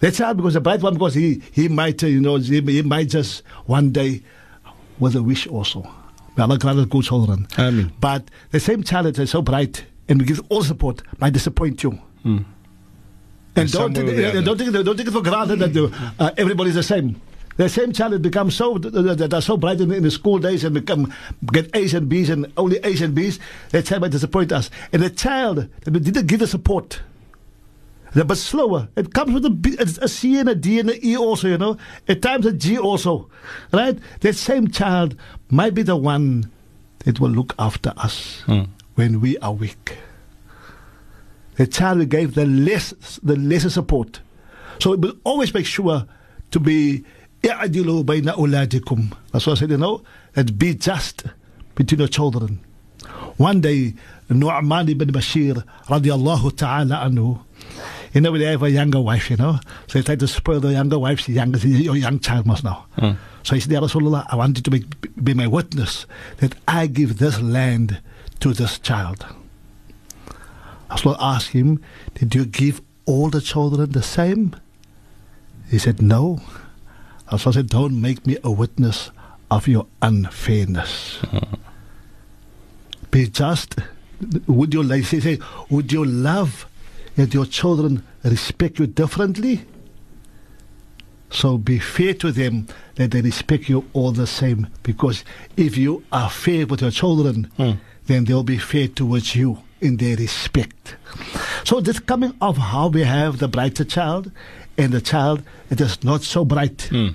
That's 0.00 0.18
hard 0.18 0.38
because 0.38 0.54
the 0.54 0.60
bright 0.60 0.80
one, 0.82 0.94
because 0.94 1.14
he, 1.14 1.42
he 1.52 1.68
might, 1.68 2.02
uh, 2.02 2.06
you 2.06 2.20
know, 2.20 2.36
he, 2.36 2.60
he 2.62 2.82
might 2.82 3.08
just 3.10 3.42
one 3.66 3.90
day 3.90 4.22
with 4.98 5.14
a 5.14 5.22
wish 5.22 5.46
also. 5.46 5.82
May 6.36 6.42
Allah 6.44 6.58
grant 6.58 6.78
us 6.78 6.86
good 6.86 7.04
children. 7.04 7.46
Ameen. 7.58 7.92
But 8.00 8.24
the 8.50 8.60
same 8.60 8.82
child 8.82 9.06
that 9.06 9.18
is 9.18 9.30
so 9.30 9.42
bright 9.42 9.84
and 10.08 10.18
we 10.20 10.26
give 10.26 10.40
all 10.48 10.62
support 10.64 11.02
might 11.18 11.34
disappoint 11.34 11.82
you. 11.82 11.98
And 12.24 12.44
In 13.56 13.66
don't 13.66 13.94
take, 13.94 14.44
don't, 14.44 14.58
take, 14.58 14.72
don't 14.72 14.96
take 14.96 15.06
it 15.08 15.10
for 15.10 15.22
granted 15.22 15.58
that 15.58 16.12
uh, 16.18 16.30
everybody's 16.38 16.74
the 16.76 16.82
same. 16.82 17.20
The 17.60 17.68
same 17.68 17.92
child 17.92 18.14
that 18.14 18.22
becomes 18.22 18.56
so 18.56 18.78
that 18.78 19.34
are 19.34 19.42
so 19.42 19.58
bright 19.58 19.82
in, 19.82 19.92
in 19.92 20.02
the 20.02 20.10
school 20.10 20.38
days 20.38 20.64
and 20.64 20.72
become 20.72 21.12
get 21.52 21.68
A's 21.76 21.92
and 21.92 22.08
B's 22.08 22.30
and 22.30 22.50
only 22.56 22.78
A's 22.78 23.02
and 23.02 23.14
B's, 23.14 23.38
that 23.68 23.84
child 23.84 24.00
might 24.00 24.12
disappoint 24.12 24.50
us. 24.50 24.70
And 24.94 25.02
the 25.02 25.10
child 25.10 25.68
that 25.84 25.90
didn't 25.90 26.26
give 26.26 26.40
the 26.40 26.46
support, 26.46 27.02
they're 28.14 28.24
but 28.24 28.38
slower. 28.38 28.88
It 28.96 29.12
comes 29.12 29.34
with 29.34 29.44
a, 29.44 29.50
B, 29.50 29.76
a, 29.78 29.82
a 29.82 30.08
C 30.08 30.38
and 30.38 30.48
a 30.48 30.54
D 30.54 30.80
and 30.80 30.88
an 30.88 31.00
E 31.04 31.18
also, 31.18 31.48
you 31.48 31.58
know. 31.58 31.76
At 32.08 32.22
times 32.22 32.46
a 32.46 32.54
G 32.54 32.78
also, 32.78 33.28
right? 33.74 33.98
That 34.20 34.36
same 34.36 34.68
child 34.68 35.14
might 35.50 35.74
be 35.74 35.82
the 35.82 35.96
one 35.96 36.50
that 37.00 37.20
will 37.20 37.28
look 37.28 37.54
after 37.58 37.92
us 37.98 38.40
hmm. 38.46 38.62
when 38.94 39.20
we 39.20 39.36
are 39.40 39.52
weak. 39.52 39.98
The 41.56 41.66
child 41.66 41.98
who 41.98 42.06
gave 42.06 42.36
the 42.36 42.46
less, 42.46 43.20
the 43.22 43.36
lesser 43.36 43.68
support. 43.68 44.20
So 44.78 44.92
we 44.92 44.96
will 44.96 45.18
always 45.24 45.52
make 45.52 45.66
sure 45.66 46.06
to 46.52 46.58
be 46.58 47.04
i'adilu 47.42 48.04
bayna 48.04 48.34
uladikum. 48.34 49.16
That's 49.32 49.46
what 49.46 49.58
I 49.58 49.60
said, 49.60 49.70
you 49.70 49.78
know, 49.78 50.02
and 50.36 50.58
be 50.58 50.74
just 50.74 51.24
between 51.74 52.00
your 52.00 52.08
children. 52.08 52.60
One 53.36 53.60
day, 53.60 53.94
Nu'man 54.28 54.88
ibn 54.88 55.08
Bashir, 55.08 55.64
radiallahu 55.86 56.56
ta'ala 56.56 56.96
anhu, 57.08 57.42
you 58.12 58.20
know, 58.20 58.32
when 58.32 58.40
they 58.40 58.46
have 58.48 58.62
a 58.62 58.70
younger 58.70 59.00
wife, 59.00 59.30
you 59.30 59.36
know, 59.36 59.58
so 59.86 59.98
they 59.98 60.02
try 60.02 60.16
to 60.16 60.26
spoil 60.28 60.60
the 60.60 60.72
younger 60.72 60.98
wife's 60.98 61.28
younger 61.28 61.58
your 61.66 61.96
young 61.96 62.18
child 62.18 62.44
must 62.44 62.64
know. 62.64 62.84
Mm. 62.98 63.16
So 63.42 63.54
he 63.54 63.60
said, 63.60 63.72
Ya 63.72 63.80
Rasulullah, 63.80 64.26
I 64.28 64.36
want 64.36 64.58
you 64.58 64.62
to 64.62 64.70
be, 64.70 64.84
be 65.22 65.32
my 65.34 65.46
witness 65.46 66.06
that 66.38 66.54
I 66.68 66.86
give 66.86 67.18
this 67.18 67.40
land 67.40 68.00
to 68.40 68.52
this 68.52 68.78
child. 68.78 69.24
Rasulullah 70.90 71.16
asked 71.20 71.48
him, 71.50 71.82
Did 72.14 72.34
you 72.34 72.44
give 72.44 72.82
all 73.06 73.30
the 73.30 73.40
children 73.40 73.92
the 73.92 74.02
same? 74.02 74.56
He 75.70 75.78
said, 75.78 76.02
No. 76.02 76.40
Rasulullah 77.30 77.54
said, 77.54 77.68
Don't 77.68 78.00
make 78.00 78.26
me 78.26 78.36
a 78.42 78.50
witness 78.50 79.10
of 79.50 79.66
your 79.68 79.86
unfairness. 80.02 81.18
Mm-hmm. 81.22 81.54
Be 83.10 83.26
just. 83.28 83.76
Would 84.46 84.74
you 84.74 84.82
like 84.82 85.04
say, 85.04 85.20
say, 85.20 85.38
would 85.70 85.92
you 85.92 86.04
love 86.04 86.66
that 87.16 87.32
your 87.32 87.46
children 87.46 88.04
respect 88.22 88.78
you 88.78 88.86
differently? 88.86 89.62
So 91.30 91.56
be 91.56 91.78
fair 91.78 92.14
to 92.14 92.32
them 92.32 92.66
that 92.96 93.12
they 93.12 93.22
respect 93.22 93.68
you 93.68 93.88
all 93.92 94.12
the 94.12 94.26
same. 94.26 94.66
Because 94.82 95.24
if 95.56 95.76
you 95.76 96.04
are 96.12 96.28
fair 96.28 96.66
with 96.66 96.82
your 96.82 96.90
children, 96.90 97.50
mm. 97.58 97.78
then 98.06 98.24
they'll 98.24 98.42
be 98.42 98.58
fair 98.58 98.88
towards 98.88 99.34
you 99.34 99.62
in 99.80 99.96
their 99.96 100.16
respect. 100.16 100.96
So 101.64 101.80
this 101.80 101.98
coming 101.98 102.34
of 102.40 102.58
how 102.58 102.88
we 102.88 103.02
have 103.02 103.38
the 103.38 103.48
brighter 103.48 103.84
child 103.84 104.30
and 104.80 104.92
the 104.92 105.00
child 105.00 105.42
that 105.68 105.80
is 105.80 106.02
not 106.02 106.22
so 106.22 106.44
bright. 106.44 106.82
Hmm. 106.90 107.08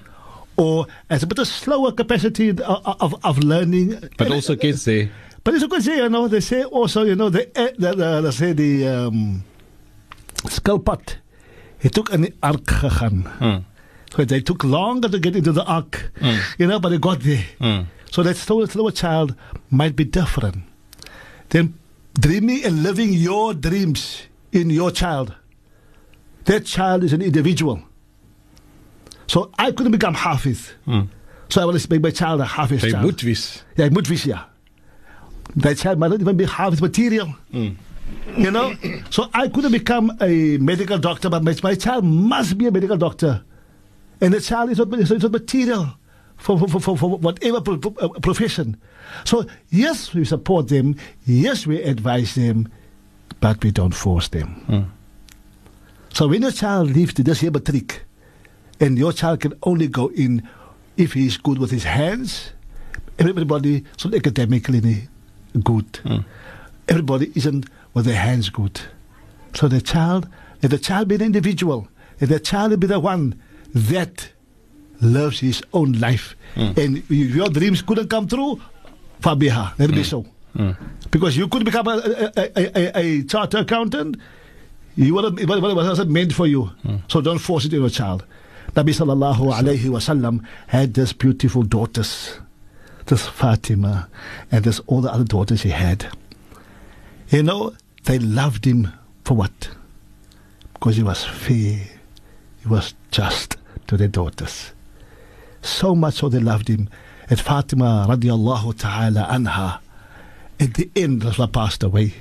Or 0.58 0.88
has 1.10 1.24
a 1.24 1.28
bit 1.28 1.40
of 1.40 1.48
slower 1.48 1.92
capacity 1.92 2.50
of, 2.50 2.62
uh, 2.62 2.80
uh, 2.86 2.96
of, 3.02 3.16
of 3.26 3.40
learning. 3.40 4.00
but 4.18 4.32
also 4.32 4.54
uh, 4.54 4.58
kids 4.58 4.86
there. 4.86 5.10
But 5.44 5.56
it's 5.56 5.64
a 5.64 5.68
good 5.68 5.84
say, 5.84 5.98
you 5.98 6.10
know. 6.10 6.28
They 6.28 6.40
say 6.40 6.64
also, 6.64 7.04
you 7.04 7.16
know, 7.16 7.30
the, 7.30 7.46
eh, 7.58 7.72
the, 7.78 7.94
the 7.94 8.22
let's 8.22 8.38
say 8.38 8.54
the 8.54 8.88
um, 8.88 9.44
skilpad. 10.46 11.16
He 11.80 11.90
took 11.90 12.14
an 12.14 12.30
ark 12.42 12.64
gegaan. 12.64 13.28
Hmm. 13.40 13.58
So 14.16 14.24
they 14.24 14.40
took 14.40 14.64
longer 14.64 15.10
to 15.10 15.20
get 15.20 15.36
into 15.36 15.52
the 15.52 15.66
ark, 15.66 16.12
hmm. 16.20 16.38
you 16.58 16.68
know, 16.68 16.80
but 16.80 16.90
they 16.90 16.98
got 16.98 17.20
there. 17.20 17.44
So 18.12 18.24
that 18.24 18.38
slower, 18.38 18.66
slower 18.68 18.92
child 18.92 19.36
might 19.70 19.96
be 19.98 20.06
different. 20.06 20.64
Then 21.50 21.74
dreaming 22.18 22.64
and 22.64 22.82
living 22.82 23.12
your 23.12 23.54
dreams 23.54 24.22
in 24.54 24.70
your 24.70 24.90
child. 24.92 25.36
That 26.46 26.66
child 26.66 27.04
is 27.04 27.14
an 27.14 27.22
individual. 27.22 27.82
So 29.28 29.50
I 29.58 29.72
couldn't 29.72 29.92
become 29.92 30.14
Hafiz. 30.14 30.72
Hmm. 30.86 31.02
So 31.50 31.62
I 31.62 31.66
want 31.66 31.80
to 31.80 31.88
make 31.90 32.02
my 32.02 32.12
child 32.12 32.42
a 32.42 32.46
Hafiz 32.46 32.82
Hy 32.82 32.92
child. 32.92 33.04
moet 33.04 33.24
wees. 33.24 33.64
Ja, 33.78 33.84
hy 33.86 33.90
moet 33.90 34.08
wees 34.10 34.24
ja. 34.26 34.46
That 35.56 35.78
child 35.78 36.00
might 36.00 36.10
not 36.12 36.22
even 36.22 36.38
be 36.38 36.46
half 36.46 36.72
his 36.72 36.82
material. 36.82 37.28
Hmm. 37.52 37.70
You 38.38 38.52
know? 38.52 38.74
So 39.10 39.30
I 39.34 39.48
couldn't 39.48 39.72
become 39.72 40.12
a 40.22 40.58
medical 40.58 40.98
doctor, 41.00 41.30
but 41.30 41.44
my, 41.44 41.56
my 41.64 41.76
child 41.76 42.04
must 42.04 42.58
be 42.58 42.68
a 42.68 42.72
medical 42.72 42.98
doctor. 42.98 43.44
And 44.22 44.34
the 44.34 44.42
child 44.42 44.70
is 44.70 44.78
not, 44.78 44.94
is 45.00 45.10
not 45.12 45.32
material 45.32 45.98
for, 46.38 46.60
for, 46.60 46.80
for, 46.80 46.98
for 46.98 47.10
whatever 47.18 47.62
pro, 47.62 47.78
pro- 47.78 47.96
uh, 48.00 48.20
profession. 48.20 48.78
So, 49.24 49.46
yes, 49.70 50.14
we 50.14 50.26
support 50.26 50.68
them. 50.68 50.96
Yes, 51.26 51.66
we 51.66 51.82
advise 51.82 52.36
them. 52.36 52.68
But 53.40 53.64
we 53.64 53.72
don't 53.72 53.94
force 53.94 54.28
them. 54.30 54.48
Hmm. 54.68 54.84
So 56.16 56.30
when 56.30 56.44
your 56.44 56.52
child 56.52 56.92
leaves 56.92 57.14
to 57.16 57.24
this 57.24 57.42
here 57.42 57.52
matric, 57.52 58.06
and 58.80 58.98
your 58.98 59.12
child 59.12 59.42
can 59.42 59.54
only 59.64 59.90
go 59.90 60.08
in 60.16 60.48
if 60.96 61.12
he 61.12 61.28
is 61.28 61.36
good 61.36 61.58
with 61.58 61.72
his 61.72 61.84
hands, 61.84 62.54
everybody 63.20 63.84
not 64.04 64.14
academically 64.16 65.10
good. 65.62 66.00
Hmm. 66.04 66.20
Everybody 66.88 67.34
isn't 67.36 67.66
with 67.94 68.06
their 68.06 68.16
hands 68.16 68.48
good. 68.50 68.80
So 69.56 69.68
the 69.68 69.82
child, 69.82 70.30
let 70.64 70.72
the 70.72 70.80
child 70.80 71.10
be 71.10 71.16
an 71.16 71.22
individual. 71.22 71.90
Let 72.22 72.30
the 72.30 72.40
child 72.40 72.80
be 72.80 72.88
the 72.88 73.00
one 73.02 73.36
that 73.74 74.30
loves 75.02 75.42
his 75.42 75.62
own 75.74 75.94
life. 76.00 76.38
Hmm. 76.56 76.72
And 76.78 76.98
if 77.00 77.36
your 77.36 77.50
dreams 77.50 77.82
couldn't 77.82 78.08
come 78.08 78.26
true, 78.26 78.62
Fabiha, 79.22 79.78
let 79.78 79.90
it 79.90 79.94
be 79.94 80.04
hmm. 80.04 80.04
so. 80.04 80.26
Because 81.12 81.36
you 81.36 81.50
could 81.50 81.66
become 81.66 81.88
a, 81.90 81.98
a, 81.98 82.32
a, 82.38 82.80
a, 82.80 83.00
a 83.00 83.24
charter 83.24 83.58
accountant, 83.58 84.16
you 84.96 85.14
wasn't, 85.14 85.40
it 85.40 85.50
wasn't 85.50 86.12
meant 86.12 86.34
for 86.34 86.48
you. 86.48 86.66
Hmm. 86.84 86.98
So 87.08 87.22
don't 87.22 87.40
force 87.40 87.66
it 87.66 87.74
on 87.74 87.80
your 87.82 87.90
child. 87.90 88.26
Nabi 88.74 88.90
sallallahu 88.90 89.54
alayhi 89.54 89.86
wasallam 89.86 90.46
had 90.68 90.94
this 90.94 91.14
beautiful 91.14 91.64
daughters, 91.64 92.40
this 93.06 93.28
Fatima, 93.28 94.10
and 94.52 94.66
this 94.66 94.80
all 94.88 95.02
the 95.02 95.12
other 95.12 95.24
daughters 95.24 95.62
he 95.62 95.70
had. 95.70 96.08
You 97.30 97.44
know, 97.44 97.74
they 98.04 98.20
loved 98.20 98.66
him 98.66 98.92
for 99.24 99.36
what? 99.36 99.70
Because 100.74 100.98
he 100.98 101.04
was 101.04 101.24
fair, 101.24 101.80
he 102.62 102.68
was 102.68 102.94
just 103.12 103.58
to 103.88 103.98
their 103.98 104.08
daughters. 104.08 104.72
So 105.62 105.96
much 105.96 106.16
so 106.16 106.30
they 106.30 106.40
loved 106.40 106.68
him. 106.68 106.90
And 107.30 107.40
Fatima 107.40 108.06
radiallahu 108.10 108.78
ta'ala 108.78 109.28
anha, 109.32 109.80
at 110.60 110.74
the 110.76 110.90
end, 110.96 111.24
Rasulullah 111.24 111.52
passed 111.52 111.84
away. 111.84 112.14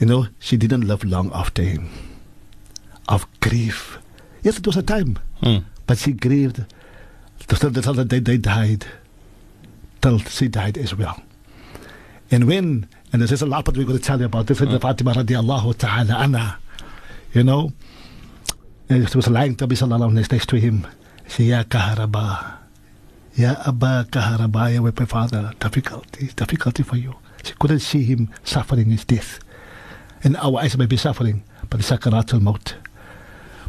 You 0.00 0.06
know, 0.06 0.26
she 0.38 0.56
didn't 0.56 0.86
live 0.86 1.04
long 1.04 1.30
after 1.32 1.62
him. 1.62 1.88
Of 3.08 3.26
grief. 3.40 3.98
Yes, 4.42 4.58
it 4.58 4.66
was 4.66 4.76
a 4.76 4.82
time. 4.82 5.18
But 5.86 5.98
she 5.98 6.12
grieved 6.12 6.64
till 7.46 7.70
the 7.70 8.04
day 8.04 8.18
they 8.18 8.38
died. 8.38 8.86
Till 10.00 10.18
she 10.18 10.48
died 10.48 10.78
as 10.78 10.94
well. 10.96 11.22
And 12.30 12.46
when, 12.46 12.88
and 13.12 13.22
there's 13.22 13.42
a 13.42 13.46
lot 13.46 13.66
that 13.66 13.76
we're 13.76 13.84
going 13.84 13.98
to 13.98 14.02
tell 14.04 14.18
you 14.18 14.26
about 14.26 14.46
this, 14.46 14.58
mm. 14.58 14.80
Fatima 14.80 15.12
radiallahu 15.12 15.76
ta'ala 15.78 16.24
anha, 16.24 16.56
you 17.32 17.44
know, 17.44 17.72
and 18.88 19.08
she 19.08 19.16
was 19.16 19.28
lying 19.28 19.54
to 19.56 19.66
Nabi 19.66 19.76
sallallahu 19.76 20.12
alayhi 20.12 20.32
next 20.32 20.48
to 20.48 20.56
him. 20.56 20.86
She, 21.28 21.44
Ya 21.44 21.62
Kaharaba, 21.64 22.56
Ya 23.36 23.54
Abba 23.66 24.06
Kaharaba, 24.10 24.72
Ya 24.74 24.80
my 24.80 24.90
father, 25.04 25.52
difficulty, 25.60 26.30
difficulty 26.34 26.82
for 26.82 26.96
you. 26.96 27.14
She 27.42 27.52
couldn't 27.58 27.80
see 27.80 28.04
him 28.04 28.30
suffering 28.42 28.90
his 28.90 29.04
death. 29.04 29.38
And 30.24 30.36
our 30.38 30.58
eyes 30.58 30.76
may 30.76 30.86
be 30.86 30.96
suffering, 30.96 31.44
but 31.70 31.80
the 31.80 31.84
sakaratul 31.84 32.40
maut. 32.40 32.74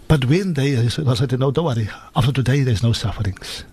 But 0.07 0.25
when 0.25 0.53
they, 0.53 0.77
I 0.77 0.87
said, 0.87 1.37
no, 1.39 1.51
don't 1.51 1.65
worry. 1.65 1.89
After 2.15 2.31
today, 2.31 2.61
there's 2.63 2.81
no 2.81 2.93
sufferings. 2.93 3.65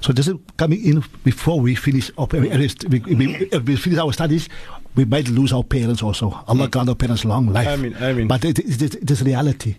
So 0.00 0.12
this 0.12 0.28
is 0.28 0.34
coming 0.56 0.84
in 0.84 1.04
before 1.24 1.60
we 1.60 1.74
finish 1.74 2.10
up, 2.16 2.32
we, 2.32 2.40
we, 2.40 3.48
we 3.64 3.76
finish 3.76 3.98
our 3.98 4.12
studies. 4.12 4.48
We 4.94 5.04
might 5.04 5.28
lose 5.28 5.52
our 5.52 5.64
parents 5.64 6.02
also. 6.02 6.42
Allah 6.48 6.68
grant 6.68 6.88
our 6.88 6.94
parents 6.94 7.24
long 7.24 7.48
life. 7.48 7.66
I 7.66 7.76
mean, 7.76 7.94
I 7.96 8.12
mean. 8.12 8.28
But 8.28 8.44
it, 8.44 8.58
it, 8.60 8.94
it 8.94 9.10
is 9.10 9.22
reality. 9.22 9.76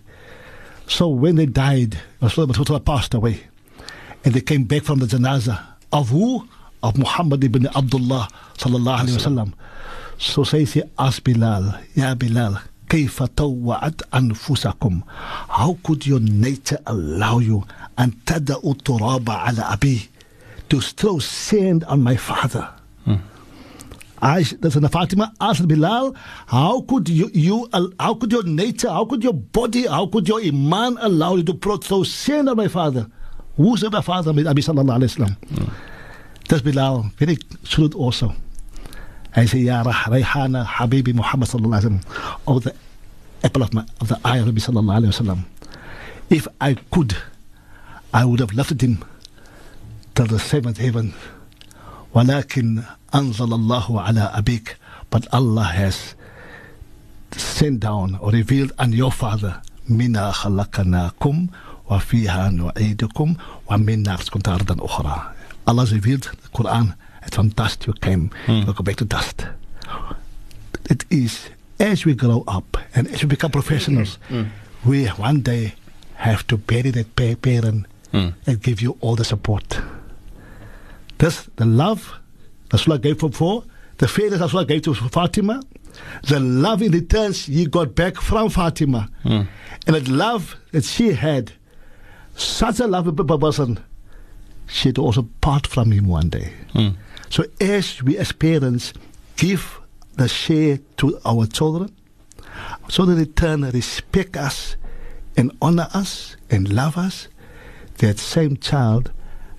So 0.86 1.08
when 1.08 1.36
they 1.36 1.46
died, 1.46 1.98
Rasulullah 2.22 2.84
passed 2.84 3.14
away, 3.14 3.42
and 4.24 4.34
they 4.34 4.40
came 4.40 4.64
back 4.64 4.84
from 4.84 5.00
the 5.00 5.06
janazah 5.06 5.64
of 5.92 6.10
who? 6.10 6.46
Of 6.82 6.96
Muhammad 6.96 7.42
ibn 7.42 7.66
Abdullah 7.66 8.28
sallallahu 8.56 8.98
alayhi 8.98 9.16
alaihi 9.16 9.26
wasallam. 9.26 9.52
So 10.17 10.43
says 10.43 10.73
he 10.73 10.83
asked 10.97 11.23
Bilal, 11.23 11.75
Ya 11.95 12.15
Bilal, 12.15 12.59
كيف 12.89 13.23
طوعت 13.23 14.01
أنفسكم 14.13 15.01
How 15.49 15.77
could 15.83 16.05
your 16.05 16.19
nature 16.19 16.79
allow 16.85 17.39
you 17.39 17.63
أن 17.99 18.11
تدعوا 18.25 18.71
التراب 18.73 19.29
على 19.29 19.61
أبي 19.61 20.09
to 20.69 20.79
throw 20.79 21.19
sand 21.19 21.83
on 21.85 22.01
my 22.03 22.15
father 22.15 22.69
Aisha, 24.23 24.59
that's 24.61 24.77
in 24.77 24.87
Fatima 24.87 25.33
asked 25.41 25.67
Bilal, 25.67 26.15
how 26.47 26.79
could 26.81 27.09
you, 27.09 27.29
you, 27.33 27.67
how 27.99 28.13
could 28.13 28.31
your 28.31 28.43
nature, 28.43 28.87
how 28.89 29.03
could 29.03 29.21
your 29.21 29.33
body, 29.33 29.85
how 29.85 30.05
could 30.07 30.29
your 30.29 30.39
iman 30.39 30.97
allow 31.01 31.35
you 31.35 31.43
to 31.43 31.77
throw 31.77 32.03
sand 32.03 32.47
on 32.47 32.55
my 32.55 32.69
father? 32.69 33.05
Who's 33.57 33.83
my 33.83 33.99
father? 34.01 34.29
Abi 34.31 34.61
sallallahu 34.61 34.97
alayhi 34.97 35.19
wa 35.19 35.25
sallam. 35.27 35.73
That's 36.47 36.61
Bilal, 36.61 37.11
very 37.17 37.37
shrewd 37.65 37.95
also. 37.95 38.33
I 39.38 39.46
say, 39.46 39.58
Ya 39.58 39.82
Rayhana 39.84 40.64
Habibi 40.66 41.14
Muhammad 41.14 41.48
sallallahu 41.48 41.80
alayhi 41.80 41.84
wa 41.84 42.00
sallam, 42.00 42.56
of 42.56 42.64
the 42.64 42.74
apple 43.44 43.62
of, 43.62 43.72
my, 43.74 43.84
of 44.00 44.08
the 44.08 44.20
eye 44.24 44.38
of 44.38 44.46
Nabi 44.46 44.60
sallallahu 44.60 44.98
alayhi 44.98 45.26
wa 45.26 45.34
sallam. 45.34 45.44
If 46.30 46.48
I 46.60 46.74
could, 46.90 47.16
I 48.12 48.24
would 48.24 48.40
have 48.40 48.52
left 48.52 48.80
him 48.82 49.04
till 50.14 50.26
the 50.26 50.38
seventh 50.38 50.78
heaven. 50.78 51.12
ولكن 52.14 52.82
أنزل 53.14 53.52
الله 53.54 54.00
على 54.02 54.20
أبيك 54.34 54.76
but 55.10 55.26
Allah 55.32 55.64
has 55.64 56.14
sent 57.32 57.80
down 57.80 58.16
or 58.20 58.30
revealed 58.30 58.72
on 58.78 58.92
your 58.92 59.12
father 59.12 59.60
منا 59.88 60.30
خلقناكم 60.32 61.46
وفيها 61.90 62.48
نعيدكم 62.50 63.34
ومنا 63.70 64.14
رزقكم 64.14 64.52
أرضا 64.52 64.84
أخرى 64.84 65.32
Allah 65.66 65.84
revealed 65.86 66.22
the 66.24 66.48
Quran 66.54 66.94
from 67.34 67.48
dust 67.50 67.86
you 67.86 67.92
came 67.94 68.30
mm. 68.46 68.66
you 68.66 68.72
go 68.72 68.82
back 68.82 68.96
to 68.96 69.04
dust 69.04 69.46
it 70.90 71.04
is 71.10 71.50
as 71.80 72.04
we 72.04 72.14
grow 72.14 72.44
up 72.48 72.76
and 72.94 73.08
as 73.08 73.22
we 73.22 73.28
become 73.28 73.50
professionals 73.50 74.18
mm. 74.28 74.48
we 74.84 75.06
one 75.06 75.40
day 75.40 75.74
have 76.14 76.46
to 76.46 76.56
bury 76.56 76.90
that 76.90 77.14
parent 77.16 77.86
mm. 78.12 78.34
and 78.46 78.62
give 78.62 78.80
you 78.80 78.96
all 79.00 79.14
the 79.16 79.24
support 79.24 79.80
this, 81.18 81.48
the 81.56 81.66
love 81.66 82.18
Rasulullah 82.70 83.00
gave 83.00 83.18
for 83.20 83.30
four, 83.30 83.64
the 83.98 84.08
faith 84.08 84.30
that 84.30 84.40
Rasulullah 84.40 84.66
gave 84.68 84.82
to 84.82 84.94
Fatima, 84.94 85.62
the 86.28 86.38
love 86.38 86.82
in 86.82 86.92
return 86.92 87.32
he 87.32 87.66
got 87.66 87.94
back 87.94 88.16
from 88.16 88.50
Fatima, 88.50 89.08
mm. 89.24 89.46
and 89.86 89.96
that 89.96 90.08
love 90.08 90.56
that 90.72 90.84
she 90.84 91.12
had, 91.12 91.52
such 92.36 92.78
a 92.80 92.86
lovable 92.86 93.38
person, 93.38 93.80
she 94.68 94.90
had 94.90 94.98
also 94.98 95.28
part 95.40 95.66
from 95.66 95.90
him 95.90 96.06
one 96.06 96.28
day. 96.28 96.52
Mm. 96.74 96.94
So 97.30 97.44
as 97.60 98.02
we 98.02 98.16
as 98.16 98.32
parents 98.32 98.92
give 99.36 99.80
the 100.16 100.28
share 100.28 100.78
to 100.98 101.18
our 101.24 101.46
children, 101.46 101.94
so 102.88 103.04
they 103.04 103.14
return 103.14 103.62
respect 103.62 104.36
us 104.36 104.76
and 105.36 105.52
honor 105.62 105.88
us 105.94 106.36
and 106.50 106.68
love 106.72 106.96
us, 106.96 107.28
that 107.98 108.18
same 108.18 108.56
child 108.56 109.12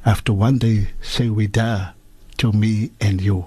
after 0.05 0.33
one 0.33 0.57
day 0.57 0.89
say 1.01 1.29
we 1.29 1.47
die 1.47 1.91
to 2.37 2.51
me 2.51 2.91
and 2.99 3.21
you. 3.21 3.45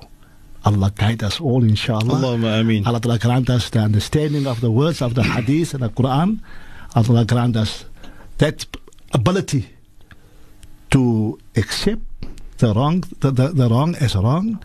Allah 0.65 0.93
guide 0.95 1.23
us 1.25 1.41
all, 1.41 1.65
inshallah. 1.65 2.15
Allahumma 2.15 2.61
ameen. 2.61 2.87
Allah 2.87 3.01
Ta'ala 3.01 3.19
grant 3.19 3.51
us 3.51 3.71
the 3.71 3.81
understanding 3.81 4.47
of 4.47 4.61
the 4.61 4.71
words 4.71 5.03
of 5.03 5.15
the 5.15 5.25
hadith 5.25 5.75
and 5.75 5.83
the 5.83 5.89
Quran. 5.89 6.41
Allah 6.95 7.25
grant 7.25 7.57
us 7.57 7.85
that 8.39 8.65
ability 9.13 9.69
to 10.91 11.39
accept 11.57 12.03
the 12.62 12.74
wrong, 12.74 13.04
the, 13.20 13.32
the, 13.32 13.48
the 13.50 13.70
wrong 13.70 13.96
as 13.96 14.16
wrong 14.16 14.64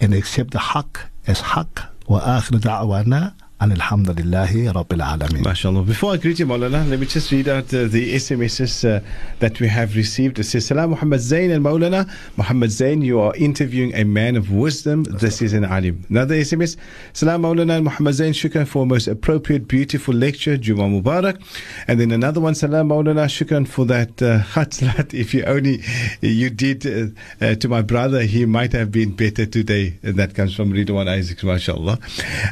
and 0.00 0.14
accept 0.14 0.50
the 0.50 0.58
haq 0.58 1.10
as 1.26 1.40
haq. 1.40 1.88
وآخر 2.08 2.56
دعوانا 2.56 3.34
and 3.59 3.71
Alhamdulillahi 3.73 4.71
Rabbil 4.71 5.01
Alameen. 5.01 5.43
MashaAllah. 5.43 5.85
Before 5.85 6.13
I 6.13 6.17
greet 6.17 6.37
you, 6.37 6.45
Maulana, 6.45 6.87
let 6.87 6.99
me 6.99 7.07
just 7.07 7.31
read 7.31 7.47
out 7.47 7.73
uh, 7.73 7.85
the 7.85 8.13
SMSs 8.15 8.87
uh, 8.87 9.03
that 9.39 9.59
we 9.59 9.67
have 9.67 9.95
received. 9.95 10.37
It 10.37 10.43
says, 10.43 10.67
Salam 10.67 10.91
Muhammad 10.91 11.21
Zain 11.21 11.49
and 11.49 11.65
Maulana. 11.65 12.07
Muhammad 12.37 12.69
Zain, 12.69 13.01
you 13.01 13.19
are 13.19 13.35
interviewing 13.35 13.95
a 13.95 14.03
man 14.03 14.35
of 14.35 14.51
wisdom. 14.51 15.03
This 15.05 15.41
is 15.41 15.53
an 15.53 15.65
alim. 15.65 16.05
Another 16.09 16.35
SMS. 16.35 16.77
Salam 17.13 17.41
Maulana 17.41 17.77
and 17.77 17.85
Muhammad 17.85 18.13
Zain. 18.13 18.33
Shukran 18.33 18.67
for 18.67 18.85
most 18.85 19.07
appropriate, 19.07 19.67
beautiful 19.67 20.13
lecture. 20.13 20.55
Juma 20.55 20.83
Mubarak. 20.83 21.41
And 21.87 21.99
then 21.99 22.11
another 22.11 22.39
one. 22.39 22.53
Salam 22.53 22.89
Maulana. 22.89 23.25
Shukran 23.25 23.67
for 23.67 23.85
that 23.85 24.21
uh, 24.21 24.39
khatlat. 24.53 25.15
If 25.15 25.33
you 25.33 25.43
only 25.45 25.81
you 26.21 26.51
did 26.51 26.85
uh, 26.85 27.07
uh, 27.43 27.55
to 27.55 27.67
my 27.67 27.81
brother, 27.81 28.21
he 28.21 28.45
might 28.45 28.73
have 28.73 28.91
been 28.91 29.15
better 29.15 29.47
today. 29.47 29.97
And 30.03 30.15
that 30.17 30.35
comes 30.35 30.55
from 30.55 30.71
Ridwan 30.71 31.07
Isaacs, 31.07 31.43
mashallah. 31.43 31.97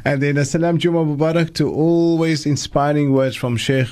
And 0.03 0.23
then 0.23 0.43
Salam 0.43 0.79
Juma 0.79 0.94
Mubarak 1.03 1.53
to 1.55 1.69
always 1.73 2.45
inspiring 2.45 3.11
words 3.11 3.35
from 3.35 3.57
Sheikh. 3.57 3.87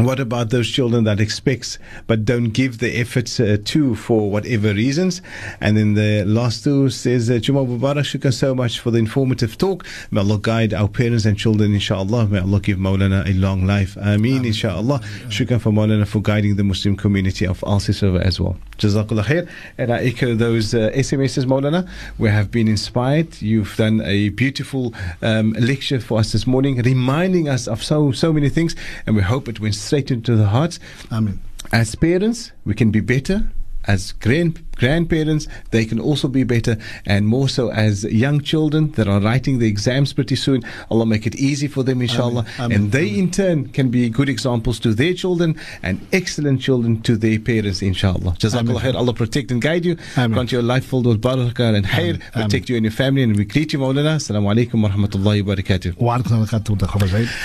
What 0.00 0.18
about 0.18 0.48
those 0.48 0.70
children 0.70 1.04
that 1.04 1.20
expects 1.20 1.78
but 2.06 2.24
don't 2.24 2.50
give 2.50 2.78
the 2.78 2.98
efforts 2.98 3.38
uh, 3.38 3.58
to 3.66 3.94
for 3.94 4.30
whatever 4.30 4.72
reasons? 4.72 5.20
And 5.60 5.76
then 5.76 5.92
the 5.92 6.24
last 6.24 6.64
two 6.64 6.88
says, 6.88 7.30
uh, 7.30 7.36
Juma 7.36 7.66
Mubarak, 7.66 8.04
shukran 8.04 8.32
so 8.32 8.54
much 8.54 8.80
for 8.80 8.90
the 8.90 8.98
informative 8.98 9.58
talk. 9.58 9.84
May 10.10 10.22
Allah 10.22 10.38
guide 10.40 10.72
our 10.72 10.88
parents 10.88 11.26
and 11.26 11.36
children, 11.36 11.74
inshallah. 11.74 12.28
May 12.28 12.38
Allah 12.38 12.60
give 12.60 12.78
Maulana 12.78 13.28
a 13.28 13.34
long 13.34 13.66
life. 13.66 13.98
Ameen, 13.98 14.46
inshallah. 14.46 15.00
Shukran 15.28 15.60
for 15.60 15.70
Maulana 15.70 16.06
for 16.06 16.22
guiding 16.22 16.56
the 16.56 16.64
Muslim 16.64 16.96
community 16.96 17.46
of 17.46 17.62
Al 17.64 17.78
River 17.78 18.22
as 18.22 18.40
well. 18.40 18.56
Jazakallah 18.78 19.24
khair. 19.24 19.48
And 19.76 19.92
I 19.92 19.98
echo 20.04 20.34
those 20.34 20.74
uh, 20.74 20.90
SMSs, 20.94 21.44
Maulana. 21.44 21.86
We 22.16 22.30
have 22.30 22.50
been 22.50 22.68
inspired. 22.68 23.42
You've 23.42 23.76
done 23.76 24.00
a 24.00 24.30
beautiful 24.30 24.94
um, 25.20 25.52
lecture 25.52 26.00
for 26.00 26.20
us 26.20 26.32
this 26.32 26.46
morning, 26.46 26.80
reminding 26.80 27.50
us 27.50 27.68
of 27.68 27.84
so, 27.84 28.12
so 28.12 28.32
many 28.32 28.48
things. 28.48 28.74
And 29.06 29.14
we 29.14 29.20
hope 29.20 29.46
it 29.46 29.60
went 29.60 29.74
straight 29.90 30.12
into 30.12 30.36
the 30.36 30.46
hearts. 30.46 30.78
Amen. 31.10 31.40
As 31.72 31.96
parents, 31.96 32.52
we 32.64 32.74
can 32.74 32.92
be 32.92 33.00
better. 33.00 33.50
As 33.88 34.12
grand 34.12 34.69
grandparents, 34.80 35.46
they 35.70 35.84
can 35.84 36.00
also 36.00 36.26
be 36.26 36.42
better, 36.54 36.74
and 37.06 37.28
more 37.28 37.48
so 37.48 37.70
as 37.70 38.04
young 38.24 38.40
children 38.40 38.90
that 38.92 39.06
are 39.06 39.20
writing 39.20 39.58
the 39.60 39.68
exams 39.68 40.12
pretty 40.12 40.36
soon. 40.36 40.64
Allah 40.90 41.06
make 41.06 41.26
it 41.26 41.36
easy 41.36 41.68
for 41.68 41.82
them, 41.84 42.00
inshallah. 42.00 42.44
Amen. 42.58 42.64
Amen. 42.64 42.76
And 42.76 42.92
they, 42.92 43.08
in 43.20 43.30
turn, 43.30 43.68
can 43.68 43.90
be 43.90 44.08
good 44.08 44.28
examples 44.28 44.80
to 44.80 44.94
their 44.94 45.14
children 45.14 45.56
and 45.82 46.00
excellent 46.12 46.60
children 46.60 47.00
to 47.02 47.16
their 47.16 47.38
parents, 47.38 47.82
inshallah. 47.82 48.32
Jazakallah 48.42 48.80
khair. 48.80 48.94
Allah 48.94 49.14
protect 49.22 49.50
and 49.50 49.60
guide 49.68 49.84
you. 49.84 49.96
Amen. 50.16 50.32
Grant 50.32 50.52
your 50.52 50.62
life 50.62 50.84
filled 50.86 51.06
with 51.06 51.20
barakah 51.20 51.74
and 51.76 51.86
khair. 51.86 52.20
Protect 52.32 52.68
you 52.70 52.76
and 52.76 52.84
your 52.84 52.92
family. 52.92 53.22
And 53.22 53.36
we 53.36 53.44
greet 53.44 53.72
you, 53.72 53.78
Maulana. 53.78 54.16
Assalamu 54.16 54.48
alaikum 54.54 54.82
wa 54.82 54.88
rahmatullahi 54.94 55.44
wa 55.44 55.54
barakatuh. 55.54 55.90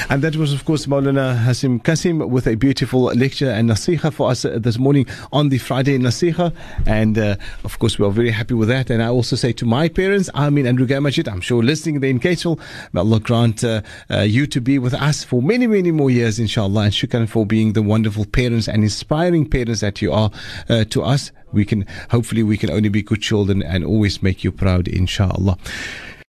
And 0.09 0.21
that 0.23 0.35
was, 0.35 0.53
of 0.53 0.63
course, 0.65 0.85
Maulana 0.85 1.25
Hassiem 1.45 1.81
Cassiem 1.83 2.29
with 2.29 2.47
a 2.47 2.55
beautiful 2.55 3.03
lecture 3.25 3.49
and 3.49 3.69
nasiha 3.69 4.13
for 4.13 4.29
us 4.31 4.45
this 4.67 4.77
morning 4.77 5.05
on 5.31 5.49
the 5.49 5.57
Friday 5.57 5.97
nasiha. 5.97 6.53
And 6.85 7.17
uh, 7.17 7.24
of 7.63 7.79
course, 7.79 7.97
we 7.99 8.05
are 8.05 8.11
very 8.11 8.31
happy 8.31 8.53
with 8.53 8.69
that. 8.69 8.89
And 8.89 9.01
I 9.01 9.07
also 9.07 9.35
say 9.35 9.51
to 9.53 9.65
my 9.65 9.89
parents, 9.89 10.29
I 10.33 10.49
mean, 10.49 10.65
and 10.65 10.77
Rugamajid, 10.79 11.31
I'm 11.31 11.41
sure 11.41 11.63
listening 11.63 11.99
there 11.99 12.09
in 12.09 12.19
Katel, 12.19 12.59
may 12.93 13.01
Allah 13.01 13.19
grant 13.19 13.63
uh, 13.63 13.81
uh, 14.09 14.21
you 14.21 14.47
to 14.47 14.61
be 14.61 14.79
with 14.79 14.93
us 14.93 15.23
for 15.23 15.41
many, 15.41 15.67
many 15.67 15.91
more 15.91 16.09
years, 16.09 16.39
inshallah. 16.39 16.83
And 16.85 16.93
shukran 16.93 17.27
for 17.27 17.45
being 17.45 17.73
the 17.73 17.81
wonderful 17.81 18.25
parents 18.25 18.67
and 18.67 18.83
inspiring 18.83 19.49
parents 19.49 19.81
that 19.81 20.01
you 20.01 20.11
are 20.11 20.31
uh, 20.69 20.85
to 20.85 21.03
us. 21.03 21.31
We 21.51 21.65
can, 21.65 21.85
hopefully, 22.11 22.43
we 22.43 22.57
can 22.57 22.69
only 22.69 22.89
be 22.89 23.01
good 23.01 23.21
children 23.21 23.63
and 23.63 23.83
always 23.85 24.21
make 24.21 24.43
you 24.43 24.51
proud, 24.51 24.87
inshallah. 24.87 25.57